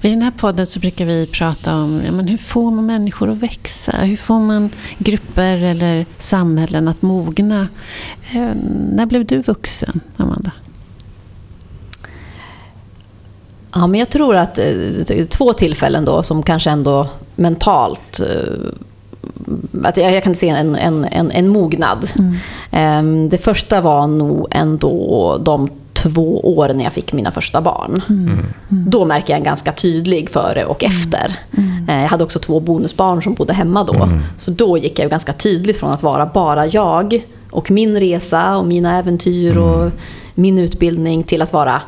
det. 0.00 0.08
I 0.08 0.10
den 0.10 0.22
här 0.22 0.30
podden 0.30 0.66
så 0.66 0.80
brukar 0.80 1.06
vi 1.06 1.26
prata 1.26 1.76
om 1.76 2.02
ja, 2.06 2.12
men 2.12 2.28
hur 2.28 2.38
får 2.38 2.70
man 2.70 2.86
människor 2.86 3.30
att 3.30 3.38
växa? 3.38 3.92
Hur 3.92 4.16
får 4.16 4.40
man 4.40 4.70
grupper 4.98 5.56
eller 5.56 6.06
samhällen 6.18 6.88
att 6.88 7.02
mogna? 7.02 7.68
Eh, 8.34 8.50
när 8.92 9.06
blev 9.06 9.26
du 9.26 9.42
vuxen, 9.42 10.00
Amanda? 10.16 10.52
Ja, 13.74 13.86
men 13.86 14.00
jag 14.00 14.08
tror 14.10 14.36
att 14.36 14.58
eh, 14.58 15.24
två 15.30 15.52
tillfällen 15.52 16.04
då 16.04 16.22
som 16.22 16.42
kanske 16.42 16.70
ändå 16.70 17.08
mentalt 17.36 18.20
eh, 18.20 18.72
att 19.84 19.96
jag, 19.96 20.12
jag 20.12 20.22
kan 20.22 20.34
se 20.34 20.48
en, 20.48 20.76
en, 20.76 21.04
en, 21.04 21.30
en 21.30 21.48
mognad. 21.48 22.08
Ehm, 22.70 23.28
det 23.28 23.38
första 23.38 23.80
var 23.80 24.06
nog 24.06 24.46
ändå 24.50 25.38
de 25.44 25.68
två 25.92 26.56
åren 26.56 26.76
när 26.76 26.84
jag 26.84 26.92
fick 26.92 27.12
mina 27.12 27.30
första 27.32 27.60
barn. 27.60 28.02
Då 28.68 29.04
märker 29.04 29.32
jag 29.32 29.38
en 29.38 29.44
ganska 29.44 29.72
tydlig 29.72 30.30
före 30.30 30.64
och 30.64 30.84
efter. 30.84 31.36
Eh, 31.88 32.02
Jag 32.02 32.08
hade 32.08 32.24
också 32.24 32.38
två 32.38 32.60
bonusbarn 32.60 33.22
som 33.22 33.34
bodde 33.34 33.52
hemma 33.52 33.84
då. 33.84 34.08
Så 34.38 34.50
då 34.50 34.78
gick 34.78 34.98
jag 34.98 35.10
ganska 35.10 35.32
tydligt 35.32 35.76
från 35.76 35.90
att 35.90 36.02
vara 36.02 36.26
bara 36.26 36.66
jag 36.66 37.22
och 37.50 37.70
min 37.70 38.00
resa 38.00 38.56
och 38.56 38.66
mina 38.66 38.98
äventyr 38.98 39.56
och 39.56 39.90
min 40.34 40.58
utbildning 40.58 41.22
till 41.24 41.42
att 41.42 41.52
vara 41.52 41.82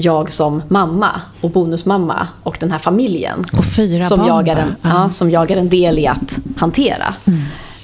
jag 0.00 0.32
som 0.32 0.62
mamma 0.68 1.20
och 1.40 1.50
bonusmamma 1.50 2.28
och 2.42 2.56
den 2.60 2.70
här 2.70 2.78
familjen. 2.78 3.46
Och 3.52 3.64
fyra 3.64 4.02
som 4.02 4.18
barn 4.18 4.28
jag, 4.28 4.48
är 4.48 4.56
en. 4.56 4.76
Ja. 4.82 4.88
ja, 4.88 5.10
som 5.10 5.30
jag 5.30 5.50
är 5.50 5.56
en 5.56 5.68
del 5.68 5.98
i 5.98 6.06
att 6.06 6.38
hantera. 6.56 7.14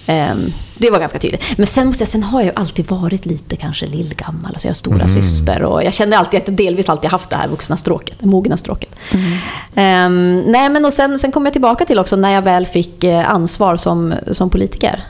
Ehm, 0.06 0.52
det 0.78 0.90
var 0.90 0.98
ganska 0.98 1.18
tydligt. 1.18 1.42
Men 1.56 1.66
sen, 1.66 1.86
måste 1.86 2.02
jag, 2.02 2.08
sen 2.08 2.22
har 2.22 2.40
jag 2.40 2.46
ju 2.46 2.52
alltid 2.56 2.86
varit 2.86 3.26
lite 3.26 3.56
kanske 3.56 3.86
lillgammal. 3.86 4.52
Alltså 4.52 4.66
jag 4.66 4.70
har 4.70 4.74
stora 4.74 5.08
syster 5.08 5.62
och 5.62 5.84
jag 5.84 5.94
kände 5.94 6.18
alltid 6.18 6.40
att 6.40 6.48
jag 6.48 6.56
delvis 6.56 6.88
alltid 6.88 7.10
haft 7.10 7.30
det 7.30 7.36
här 7.36 7.48
vuxna 7.48 7.76
stråket, 7.76 8.16
det 8.20 8.26
mogna 8.26 8.56
stråket. 8.56 8.96
Ehm, 9.74 10.40
nej 10.46 10.70
men 10.70 10.84
och 10.84 10.92
sen, 10.92 11.18
sen 11.18 11.32
kom 11.32 11.44
jag 11.44 11.52
tillbaka 11.52 11.84
till 11.84 11.98
också 11.98 12.16
när 12.16 12.30
jag 12.30 12.42
väl 12.42 12.66
fick 12.66 13.04
eh, 13.04 13.30
ansvar 13.30 13.76
som, 13.76 14.14
som 14.30 14.50
politiker. 14.50 15.04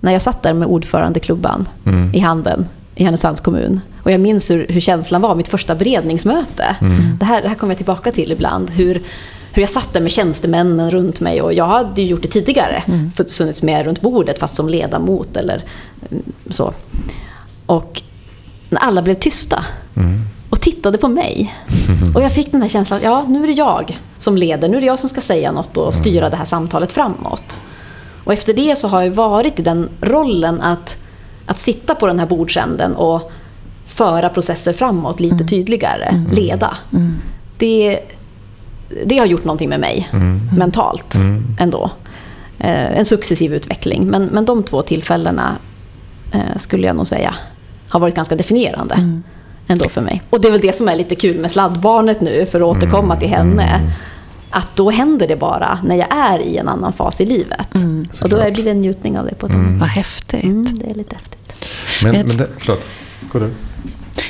När 0.00 0.12
jag 0.12 0.22
satt 0.22 0.42
där 0.42 0.52
med 0.52 0.68
ordförandeklubban 0.68 1.68
i 2.12 2.18
handen 2.18 2.66
i 2.94 3.04
Härnösands 3.04 3.40
kommun. 3.40 3.80
Och 4.06 4.12
jag 4.12 4.20
minns 4.20 4.50
hur, 4.50 4.66
hur 4.68 4.80
känslan 4.80 5.20
var, 5.20 5.34
mitt 5.34 5.48
första 5.48 5.74
beredningsmöte. 5.74 6.76
Det, 7.20 7.24
här, 7.24 7.42
det 7.42 7.48
här 7.48 7.54
kommer 7.54 7.72
jag 7.72 7.76
tillbaka 7.76 8.12
till 8.12 8.32
ibland. 8.32 8.70
Hur, 8.70 9.02
hur 9.52 9.62
jag 9.62 9.70
satt 9.70 9.92
där 9.92 10.00
med 10.00 10.12
tjänstemännen 10.12 10.90
runt 10.90 11.20
mig. 11.20 11.42
Och 11.42 11.52
jag 11.52 11.66
hade 11.66 12.02
ju 12.02 12.08
gjort 12.08 12.22
det 12.22 12.28
tidigare, 12.28 12.82
mm. 12.86 13.10
suttit 13.26 13.62
med 13.62 13.84
runt 13.84 14.00
bordet 14.00 14.38
fast 14.38 14.54
som 14.54 14.68
ledamot 14.68 15.36
eller 15.36 15.64
mm, 16.10 16.22
så. 16.50 16.72
Och 17.66 18.02
när 18.68 18.80
alla 18.80 19.02
blev 19.02 19.14
tysta 19.14 19.64
mm. 19.96 20.20
och 20.50 20.60
tittade 20.60 20.98
på 20.98 21.08
mig. 21.08 21.54
Och 22.14 22.22
jag 22.22 22.32
fick 22.32 22.52
den 22.52 22.62
här 22.62 22.68
känslan, 22.68 23.00
ja 23.02 23.24
nu 23.28 23.42
är 23.42 23.46
det 23.46 23.52
jag 23.52 23.98
som 24.18 24.36
leder, 24.36 24.68
nu 24.68 24.76
är 24.76 24.80
det 24.80 24.86
jag 24.86 25.00
som 25.00 25.08
ska 25.08 25.20
säga 25.20 25.52
något 25.52 25.76
och 25.76 25.94
styra 25.94 26.26
mm. 26.26 26.30
det 26.30 26.36
här 26.36 26.44
samtalet 26.44 26.92
framåt. 26.92 27.60
Och 28.24 28.32
efter 28.32 28.54
det 28.54 28.76
så 28.76 28.88
har 28.88 29.02
jag 29.02 29.10
varit 29.10 29.58
i 29.58 29.62
den 29.62 29.88
rollen 30.00 30.60
att, 30.60 30.98
att 31.46 31.58
sitta 31.58 31.94
på 31.94 32.06
den 32.06 32.18
här 32.18 32.26
bordsänden 32.26 32.96
och 32.96 33.32
föra 33.86 34.28
processer 34.28 34.72
framåt 34.72 35.20
lite 35.20 35.34
mm. 35.34 35.46
tydligare, 35.46 36.04
mm. 36.04 36.30
leda. 36.30 36.76
Mm. 36.92 37.14
Det, 37.58 38.00
det 39.06 39.18
har 39.18 39.26
gjort 39.26 39.44
någonting 39.44 39.68
med 39.68 39.80
mig 39.80 40.08
mm. 40.12 40.40
mentalt 40.56 41.14
mm. 41.14 41.56
ändå. 41.60 41.90
Eh, 42.58 42.98
en 42.98 43.04
successiv 43.04 43.54
utveckling. 43.54 44.06
Men, 44.06 44.24
men 44.24 44.44
de 44.44 44.62
två 44.62 44.82
tillfällena 44.82 45.56
eh, 46.32 46.56
skulle 46.56 46.86
jag 46.86 46.96
nog 46.96 47.06
säga 47.06 47.34
har 47.88 48.00
varit 48.00 48.14
ganska 48.14 48.36
definierande 48.36 48.94
mm. 48.94 49.22
ändå 49.68 49.88
för 49.88 50.00
mig. 50.00 50.22
Och 50.30 50.40
det 50.40 50.48
är 50.48 50.52
väl 50.52 50.60
det 50.60 50.74
som 50.74 50.88
är 50.88 50.96
lite 50.96 51.14
kul 51.14 51.38
med 51.38 51.50
sladdbarnet 51.50 52.20
nu, 52.20 52.46
för 52.50 52.60
att 52.60 52.76
återkomma 52.76 53.16
till 53.16 53.28
henne. 53.28 53.80
Att 54.50 54.76
då 54.76 54.90
händer 54.90 55.28
det 55.28 55.36
bara 55.36 55.78
när 55.84 55.96
jag 55.96 56.06
är 56.10 56.38
i 56.38 56.56
en 56.56 56.68
annan 56.68 56.92
fas 56.92 57.20
i 57.20 57.26
livet. 57.26 57.68
och 58.22 58.28
då 58.28 58.50
blir 58.50 58.64
det 58.64 58.70
en 58.70 58.80
njutning 58.80 59.18
av 59.18 59.26
det 59.26 59.34
på 59.34 59.46
ett 59.46 59.54
annat 59.54 59.70
sätt. 59.70 59.80
Vad 59.80 59.88
häftigt. 59.88 60.80
det 60.80 60.90
är 60.90 60.94
lite 60.94 61.16
häftigt. 61.16 61.66
Men, 62.02 62.12
men 62.12 62.36
det, 62.36 62.48
förlåt, 62.58 62.84
går 63.32 63.40
du? 63.40 63.50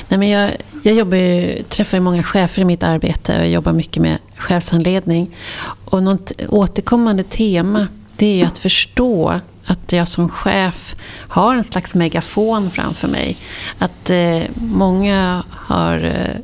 Nej, 0.08 0.18
men 0.18 0.28
jag, 0.28 0.56
jag 0.82 0.94
jobbar 0.94 1.16
ju, 1.16 1.62
träffar 1.62 1.96
ju 1.96 2.02
många 2.02 2.22
chefer 2.22 2.62
i 2.62 2.64
mitt 2.64 2.82
arbete 2.82 3.36
och 3.36 3.40
jag 3.40 3.48
jobbar 3.48 3.72
mycket 3.72 4.02
med 4.02 4.18
chefshandledning. 4.36 5.36
Och 5.84 6.02
något 6.02 6.32
återkommande 6.48 7.24
tema 7.24 7.88
det 8.16 8.42
är 8.42 8.46
att 8.46 8.58
förstå 8.58 9.40
att 9.64 9.92
jag 9.92 10.08
som 10.08 10.28
chef 10.28 10.96
har 11.28 11.56
en 11.56 11.64
slags 11.64 11.94
megafon 11.94 12.70
framför 12.70 13.08
mig. 13.08 13.36
Att 13.78 14.10
eh, 14.10 14.42
många 14.54 15.44
har 15.50 16.04
Eh, 16.04 16.40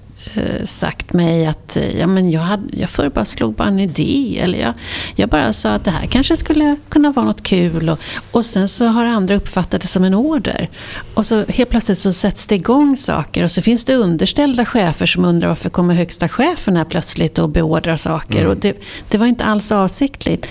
sagt 0.64 1.12
mig 1.12 1.46
att 1.46 1.76
eh, 1.76 1.98
ja, 1.98 2.06
men 2.06 2.30
jag, 2.30 2.40
hade, 2.40 2.62
jag 2.72 2.90
förr 2.90 3.08
bara 3.08 3.24
slog 3.24 3.54
bara 3.54 3.68
en 3.68 3.80
idé. 3.80 4.38
Eller 4.42 4.58
jag, 4.58 4.74
jag 5.16 5.28
bara 5.28 5.52
sa 5.52 5.70
att 5.70 5.84
det 5.84 5.90
här 5.90 6.06
kanske 6.06 6.36
skulle 6.36 6.76
kunna 6.88 7.12
vara 7.12 7.26
något 7.26 7.42
kul. 7.42 7.88
Och, 7.88 7.98
och 8.30 8.46
sen 8.46 8.68
så 8.68 8.86
har 8.86 9.04
andra 9.04 9.34
uppfattat 9.34 9.80
det 9.80 9.86
som 9.86 10.04
en 10.04 10.14
order. 10.14 10.68
Och 11.14 11.26
så 11.26 11.44
helt 11.48 11.70
plötsligt 11.70 11.98
så 11.98 12.12
sätts 12.12 12.46
det 12.46 12.54
igång 12.54 12.96
saker. 12.96 13.44
Och 13.44 13.50
så 13.50 13.62
finns 13.62 13.84
det 13.84 13.94
underställda 13.94 14.66
chefer 14.66 15.06
som 15.06 15.24
undrar 15.24 15.48
varför 15.48 15.70
kommer 15.70 15.94
högsta 15.94 16.28
chefen 16.28 16.76
här 16.76 16.84
plötsligt 16.84 17.38
och 17.38 17.48
beordrar 17.48 17.96
saker. 17.96 18.38
Mm. 18.38 18.50
Och 18.50 18.56
det, 18.56 18.76
det 19.08 19.18
var 19.18 19.26
inte 19.26 19.44
alls 19.44 19.72
avsiktligt. 19.72 20.46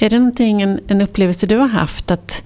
Är 0.00 0.10
det 0.10 0.18
någonting, 0.18 0.62
en, 0.62 0.80
en 0.88 1.00
upplevelse 1.00 1.46
du 1.46 1.56
har 1.56 1.68
haft? 1.68 2.10
att 2.10 2.42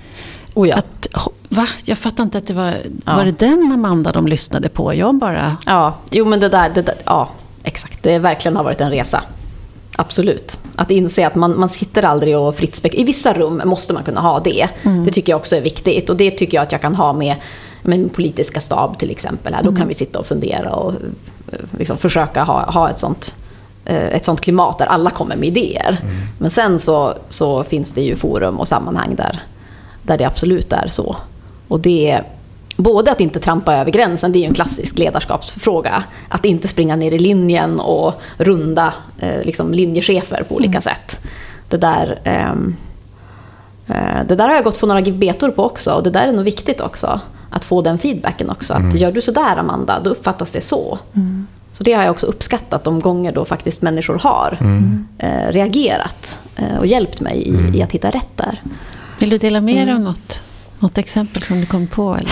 Oh 0.55 0.69
ja. 0.69 0.77
Att, 0.77 1.09
va? 1.49 1.67
Jag 1.85 1.99
fattar 1.99 2.23
inte 2.23 2.39
att 2.39 2.47
det 2.47 2.55
var... 2.55 2.75
Ja. 3.07 3.17
Var 3.17 3.25
det 3.25 3.39
den 3.39 3.73
Amanda 3.73 4.13
de 4.13 4.27
lyssnade 4.27 4.69
på? 4.69 4.95
Jag 4.95 5.15
bara... 5.15 5.57
Ja, 5.67 5.95
jo 6.11 6.27
men 6.27 6.41
det 6.41 6.49
där... 6.49 6.71
Det 6.75 6.83
där 6.83 6.95
ja, 7.05 7.29
exakt. 7.63 8.03
Det 8.03 8.19
verkligen 8.19 8.57
har 8.57 8.65
varit 8.65 8.81
en 8.81 8.91
resa. 8.91 9.23
Absolut. 9.97 10.59
Att 10.77 10.91
inse 10.91 11.27
att 11.27 11.35
man, 11.35 11.61
man 11.61 11.69
sitter 11.69 12.03
aldrig 12.03 12.39
och 12.39 12.57
fritt 12.57 12.77
spek 12.77 12.95
I 12.95 13.05
vissa 13.05 13.33
rum 13.33 13.63
måste 13.65 13.93
man 13.93 14.03
kunna 14.03 14.21
ha 14.21 14.41
det. 14.41 14.69
Mm. 14.83 15.05
Det 15.05 15.11
tycker 15.11 15.33
jag 15.33 15.39
också 15.39 15.57
är 15.57 15.61
viktigt. 15.61 16.11
Och 16.11 16.17
det 16.17 16.31
tycker 16.31 16.57
jag 16.57 16.63
att 16.63 16.73
jag 16.73 16.81
kan 16.81 16.95
ha 16.95 17.13
med 17.13 17.37
min 17.83 18.09
politiska 18.09 18.61
stab 18.61 18.99
till 18.99 19.11
exempel. 19.11 19.55
Här. 19.55 19.63
Då 19.63 19.69
mm. 19.69 19.81
kan 19.81 19.89
vi 19.89 19.95
sitta 19.95 20.19
och 20.19 20.27
fundera 20.27 20.75
och 20.75 20.93
eh, 21.53 21.59
liksom 21.79 21.97
försöka 21.97 22.43
ha, 22.43 22.71
ha 22.71 22.91
ett 22.91 22.99
sånt 22.99 23.35
eh, 23.85 24.07
ett 24.07 24.25
sånt 24.25 24.41
klimat 24.41 24.79
där 24.79 24.87
alla 24.87 25.11
kommer 25.11 25.37
med 25.37 25.49
idéer. 25.49 25.99
Mm. 26.03 26.17
Men 26.39 26.51
sen 26.51 26.79
så, 26.79 27.15
så 27.29 27.65
finns 27.65 27.93
det 27.93 28.03
ju 28.03 28.17
forum 28.17 28.61
och 28.61 28.69
sammanhang 28.69 29.15
där, 29.15 29.43
där 30.03 30.19
det 30.19 30.25
absolut 30.25 30.73
är 30.73 30.89
så. 30.89 31.17
Och 31.69 31.81
det 31.81 32.11
är 32.11 32.25
både 32.77 33.13
att 33.13 33.21
inte 33.21 33.41
trampa 33.41 33.75
över 33.75 33.91
gränsen, 33.91 34.33
det 34.33 34.39
är 34.39 34.41
ju 34.41 34.47
en 34.47 34.55
klassisk 34.55 34.99
ledarskapsfråga. 34.99 36.05
Att 36.29 36.45
inte 36.45 36.69
springa 36.69 36.97
ner 36.97 37.13
i 37.13 37.19
linjen 37.19 37.81
och 37.81 38.21
runda 38.37 38.95
eh, 39.19 39.45
liksom 39.45 39.73
linjechefer 39.73 40.45
på 40.49 40.55
olika 40.55 40.71
mm. 40.71 40.83
sätt. 40.83 41.25
Det 41.69 41.77
där, 41.77 42.21
ehm, 42.25 42.77
eh, 43.89 44.27
det 44.29 44.37
där 44.37 44.49
har 44.49 44.55
jag 44.55 44.65
gått 44.65 44.81
på 44.81 44.87
några 44.87 45.01
betor 45.01 45.51
på 45.51 45.65
också 45.65 45.93
och 45.93 46.03
det 46.03 46.11
där 46.11 46.29
är 46.29 46.33
nog 46.33 46.45
viktigt 46.45 46.81
också. 46.81 47.21
Att 47.51 47.65
få 47.65 47.81
den 47.81 47.99
feedbacken 47.99 48.51
också. 48.51 48.73
Att 48.73 48.81
mm. 48.81 48.97
gör 48.97 49.13
du 49.13 49.21
sådär 49.21 49.57
Amanda, 49.57 50.01
då 50.05 50.11
uppfattas 50.11 50.53
det 50.53 50.61
så. 50.61 50.99
Mm. 51.15 51.47
Så 51.73 51.85
det 51.85 51.93
har 51.93 52.03
jag 52.03 52.11
också 52.11 52.27
uppskattat 52.27 52.85
de 52.85 53.01
gånger 53.01 53.33
då 53.33 53.45
faktiskt 53.45 53.83
människor 53.83 54.19
har 54.19 54.59
mm. 54.61 55.07
eh, 55.19 55.53
reagerat 55.53 56.41
eh, 56.57 56.79
och 56.79 56.87
hjälpt 56.87 57.21
mig 57.21 57.43
i, 57.43 57.51
mm. 57.51 57.75
i, 57.75 57.83
att 57.83 57.93
hitta 57.93 58.11
rätt 58.11 58.37
där. 58.37 58.61
Vill 59.23 59.31
du 59.31 59.39
dela 59.39 59.61
med 59.61 59.75
dig 59.75 59.83
mm. 59.83 59.97
av 59.97 60.01
något? 60.01 60.43
Något 60.79 60.99
exempel 60.99 61.43
som 61.43 61.61
du 61.61 61.67
kom 61.67 61.87
på? 61.87 62.15
Eller? 62.15 62.31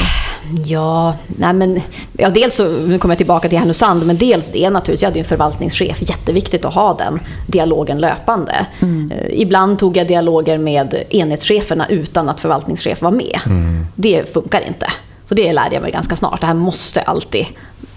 Ja, 0.67 1.15
nej 1.27 1.53
men, 1.53 1.81
ja, 2.13 2.31
dels 2.31 2.55
så, 2.55 2.69
nu 2.69 2.99
kommer 2.99 3.13
jag 3.13 3.19
tillbaka 3.19 3.49
till 3.49 3.59
Härnösand, 3.59 4.07
men 4.07 4.17
dels 4.17 4.53
det 4.53 4.71
naturligtvis, 4.71 5.03
jag 5.03 5.09
hade 5.09 5.19
ju 5.19 5.23
en 5.23 5.29
förvaltningschef, 5.29 6.03
jätteviktigt 6.11 6.65
att 6.65 6.75
ha 6.75 6.95
den 6.95 7.21
dialogen 7.47 7.99
löpande. 7.99 8.67
Mm. 8.83 9.13
Uh, 9.13 9.41
ibland 9.41 9.79
tog 9.79 9.97
jag 9.97 10.07
dialoger 10.07 10.59
med 10.59 11.05
enhetscheferna 11.11 11.87
utan 11.89 12.29
att 12.29 12.41
förvaltningschef 12.41 13.03
var 13.03 13.11
med. 13.11 13.41
Mm. 13.47 13.87
Det 13.95 14.33
funkar 14.33 14.61
inte. 14.67 14.87
Så 15.25 15.35
det 15.35 15.53
lärde 15.53 15.75
jag 15.75 15.83
mig 15.83 15.93
ganska 15.93 16.17
snart. 16.17 16.41
Det 16.41 16.47
här 16.47 16.55
måste 16.55 17.03
alltid, 17.03 17.47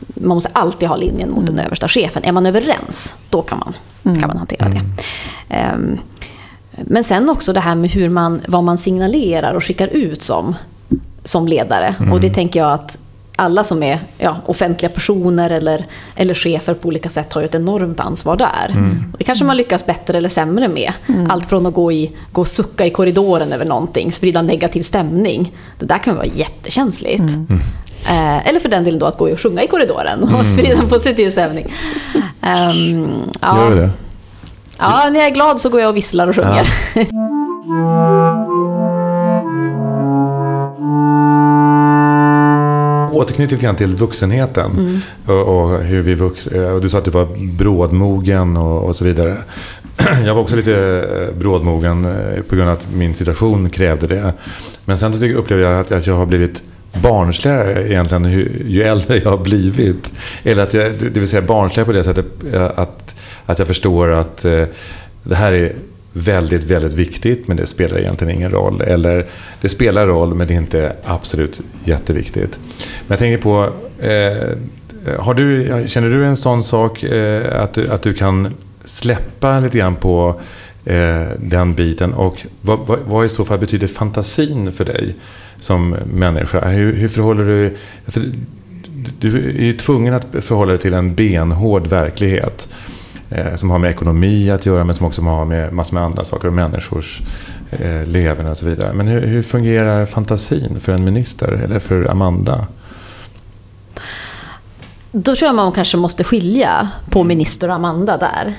man 0.08 0.36
måste 0.36 0.50
alltid 0.54 0.90
ha 0.90 0.96
linjen 0.96 1.30
mot 1.30 1.44
mm. 1.44 1.56
den 1.56 1.66
översta 1.66 1.88
chefen. 1.88 2.24
Är 2.24 2.32
man 2.32 2.46
överens, 2.46 3.16
då 3.30 3.42
kan 3.42 3.60
man, 3.60 3.74
mm. 4.06 4.20
kan 4.20 4.28
man 4.28 4.38
hantera 4.38 4.70
det. 4.70 4.82
Um, 5.74 6.00
men 6.78 7.04
sen 7.04 7.30
också 7.30 7.54
det 7.54 7.60
här 7.60 7.76
med 7.76 7.90
hur 7.90 8.10
man, 8.10 8.42
vad 8.48 8.64
man 8.64 8.78
signalerar 8.78 9.54
och 9.54 9.64
skickar 9.64 9.88
ut 9.88 10.24
som, 10.24 10.56
som 11.24 11.48
ledare. 11.48 11.96
Mm. 12.00 12.14
Och 12.14 12.22
det 12.22 12.30
tänker 12.30 12.60
jag 12.60 12.72
att 12.72 12.98
alla 13.36 13.64
som 13.64 13.84
är 13.84 14.00
ja, 14.18 14.38
offentliga 14.46 14.90
personer 14.90 15.50
eller, 15.50 15.86
eller 16.16 16.34
chefer 16.34 16.74
på 16.74 16.88
olika 16.88 17.10
sätt 17.10 17.34
har 17.34 17.42
ju 17.42 17.46
ett 17.46 17.56
enormt 17.56 18.00
ansvar 18.00 18.38
där. 18.38 18.68
Mm. 18.70 19.14
Det 19.18 19.24
kanske 19.24 19.46
man 19.46 19.58
lyckas 19.58 19.86
bättre 19.86 20.18
eller 20.18 20.30
sämre 20.30 20.68
med. 20.68 20.94
Mm. 21.08 21.32
Allt 21.32 21.46
från 21.46 21.66
att 21.66 21.74
gå, 21.74 21.92
i, 21.92 22.12
gå 22.32 22.42
och 22.42 22.48
sucka 22.48 22.86
i 22.86 22.90
korridoren 22.90 23.54
över 23.54 23.66
någonting, 23.66 24.12
sprida 24.12 24.42
negativ 24.42 24.82
stämning. 24.82 25.54
Det 25.80 25.86
där 25.86 25.98
kan 25.98 26.16
vara 26.16 26.26
jättekänsligt. 26.26 27.20
Mm. 27.20 27.60
Eh, 28.08 28.48
eller 28.48 28.60
för 28.60 28.70
den 28.70 28.84
delen 28.84 29.00
då 29.00 29.06
att 29.06 29.18
gå 29.18 29.30
och 29.30 29.40
sjunga 29.40 29.64
i 29.64 29.68
korridoren 29.68 30.24
och 30.24 30.30
mm. 30.30 30.46
sprida 30.58 30.78
en 30.78 30.90
positiv 30.90 31.32
stämning. 31.32 31.74
Um, 32.42 33.32
ja. 33.42 33.58
Gör 33.58 33.70
du 33.70 33.76
det? 33.76 33.90
Ja, 34.78 35.10
när 35.12 35.20
jag 35.20 35.28
är 35.28 35.34
glad 35.34 35.60
så 35.60 35.70
går 35.70 35.82
jag 35.82 35.90
och 35.90 35.98
visslar 35.98 36.28
och 36.28 36.36
sjunger. 36.36 36.68
Ja. 36.96 37.04
Återknyt 43.14 43.52
lite 43.52 43.64
grann 43.64 43.76
till 43.76 43.96
vuxenheten. 43.96 44.72
Mm. 44.72 45.00
Och, 45.26 45.64
och, 45.64 45.80
hur 45.80 46.02
vi 46.02 46.14
vux, 46.14 46.48
och 46.48 46.82
du 46.82 46.90
sa 46.90 46.98
att 46.98 47.06
du 47.06 47.12
var 47.12 47.28
brådmogen 47.58 48.58
och, 48.58 48.84
och 48.84 48.96
så 48.96 49.06
vidare. 49.06 49.38
Jag 50.26 50.36
var 50.36 50.42
också 50.42 50.56
lite 50.56 50.76
eh, 50.76 51.40
brådmogen 51.40 52.06
eh, 52.06 52.42
på 52.42 52.56
grund 52.56 52.70
av 52.70 52.76
att 52.78 52.88
min 52.94 53.16
situation 53.16 53.70
krävde 53.70 54.08
det. 54.08 54.34
Men 54.86 54.98
sen 54.98 55.14
så 55.14 55.28
upplever 55.28 55.64
jag 55.64 55.80
att, 55.80 55.92
att 55.92 56.08
jag 56.08 56.16
har 56.16 56.26
blivit 56.26 56.62
barnsligare 57.02 57.90
egentligen 57.90 58.24
ju 58.68 58.82
äldre 58.82 59.18
jag 59.18 59.30
har 59.30 59.38
blivit. 59.38 60.12
Eller 60.44 60.64
att 60.64 60.74
jag, 60.74 60.94
det 60.94 61.20
vill 61.20 61.28
säga 61.28 61.42
barnsligare 61.42 61.86
på 61.86 61.92
det 61.92 62.04
sättet 62.04 62.26
eh, 62.54 62.72
att 62.76 63.16
att 63.46 63.60
jag 63.60 63.68
förstår 63.68 64.12
att 64.12 64.46
eh, 64.46 64.66
det 65.24 65.36
här 65.36 65.52
är 65.52 65.76
väldigt, 66.14 66.64
väldigt 66.64 66.94
viktigt 66.94 67.48
men 67.48 67.58
det 67.58 67.66
spelar 67.66 67.98
egentligen 68.00 68.36
ingen 68.36 68.52
roll. 68.52 68.82
Eller 68.82 69.26
det 69.62 69.70
spelar 69.70 70.08
roll 70.08 70.34
men 70.34 70.48
det 70.48 70.54
är 70.54 70.58
inte 70.58 70.96
absolut 71.04 71.62
jätteviktigt. 71.84 72.60
Men 72.78 73.08
jag 73.08 73.20
tänker 73.20 73.38
på, 73.38 73.70
eh, 74.00 75.18
har 75.20 75.34
du, 75.34 75.84
känner 75.88 76.10
du 76.10 76.26
en 76.26 76.36
sån 76.36 76.64
sak 76.64 77.04
eh, 77.04 77.62
att, 77.62 77.74
du, 77.74 77.88
att 77.88 78.02
du 78.02 78.14
kan 78.14 78.54
släppa 78.86 79.60
lite 79.60 79.78
grann 79.78 79.96
på 79.96 80.42
eh, 80.86 81.28
den 81.38 81.74
biten? 81.74 82.14
Och 82.14 82.46
vad, 82.62 82.80
vad, 82.80 83.00
vad 83.00 83.26
i 83.26 83.30
så 83.30 83.46
fall 83.46 83.60
betyder 83.60 83.88
fantasin 83.88 84.72
för 84.72 84.86
dig 84.86 85.16
som 85.60 85.96
människa? 86.14 86.68
Hur, 86.68 86.94
hur 86.94 87.08
förhåller 87.08 87.44
du 87.44 87.76
för 88.08 88.24
du 89.20 89.50
är 89.50 89.64
ju 89.64 89.74
tvungen 89.74 90.14
att 90.14 90.28
förhålla 90.42 90.72
dig 90.72 90.82
till 90.82 90.94
en 90.94 91.16
benhård 91.16 91.88
verklighet 91.88 92.68
som 93.56 93.70
har 93.70 93.80
med 93.80 93.90
ekonomi 93.90 94.52
att 94.52 94.66
göra 94.66 94.84
men 94.84 94.96
som 94.96 95.06
också 95.06 95.22
har 95.22 95.46
med 95.46 95.74
massor 95.74 95.94
med 95.94 96.04
andra 96.04 96.26
saker 96.26 96.48
och 96.48 96.54
människors 96.54 97.22
eh, 97.72 98.08
leverne 98.08 98.50
och 98.50 98.58
så 98.58 98.66
vidare. 98.66 98.94
Men 98.94 99.08
hur, 99.08 99.22
hur 99.22 99.42
fungerar 99.42 100.06
fantasin 100.06 100.80
för 100.80 100.92
en 100.92 101.04
minister 101.06 101.48
eller 101.48 101.80
för 101.80 102.12
Amanda? 102.12 102.68
Då 105.12 105.36
tror 105.36 105.48
jag 105.48 105.56
man 105.56 105.72
kanske 105.72 105.98
måste 105.98 106.24
skilja 106.24 106.90
på 107.10 107.20
mm. 107.20 107.28
minister 107.28 107.70
och 107.70 107.76
Amanda 107.76 108.18
där 108.18 108.54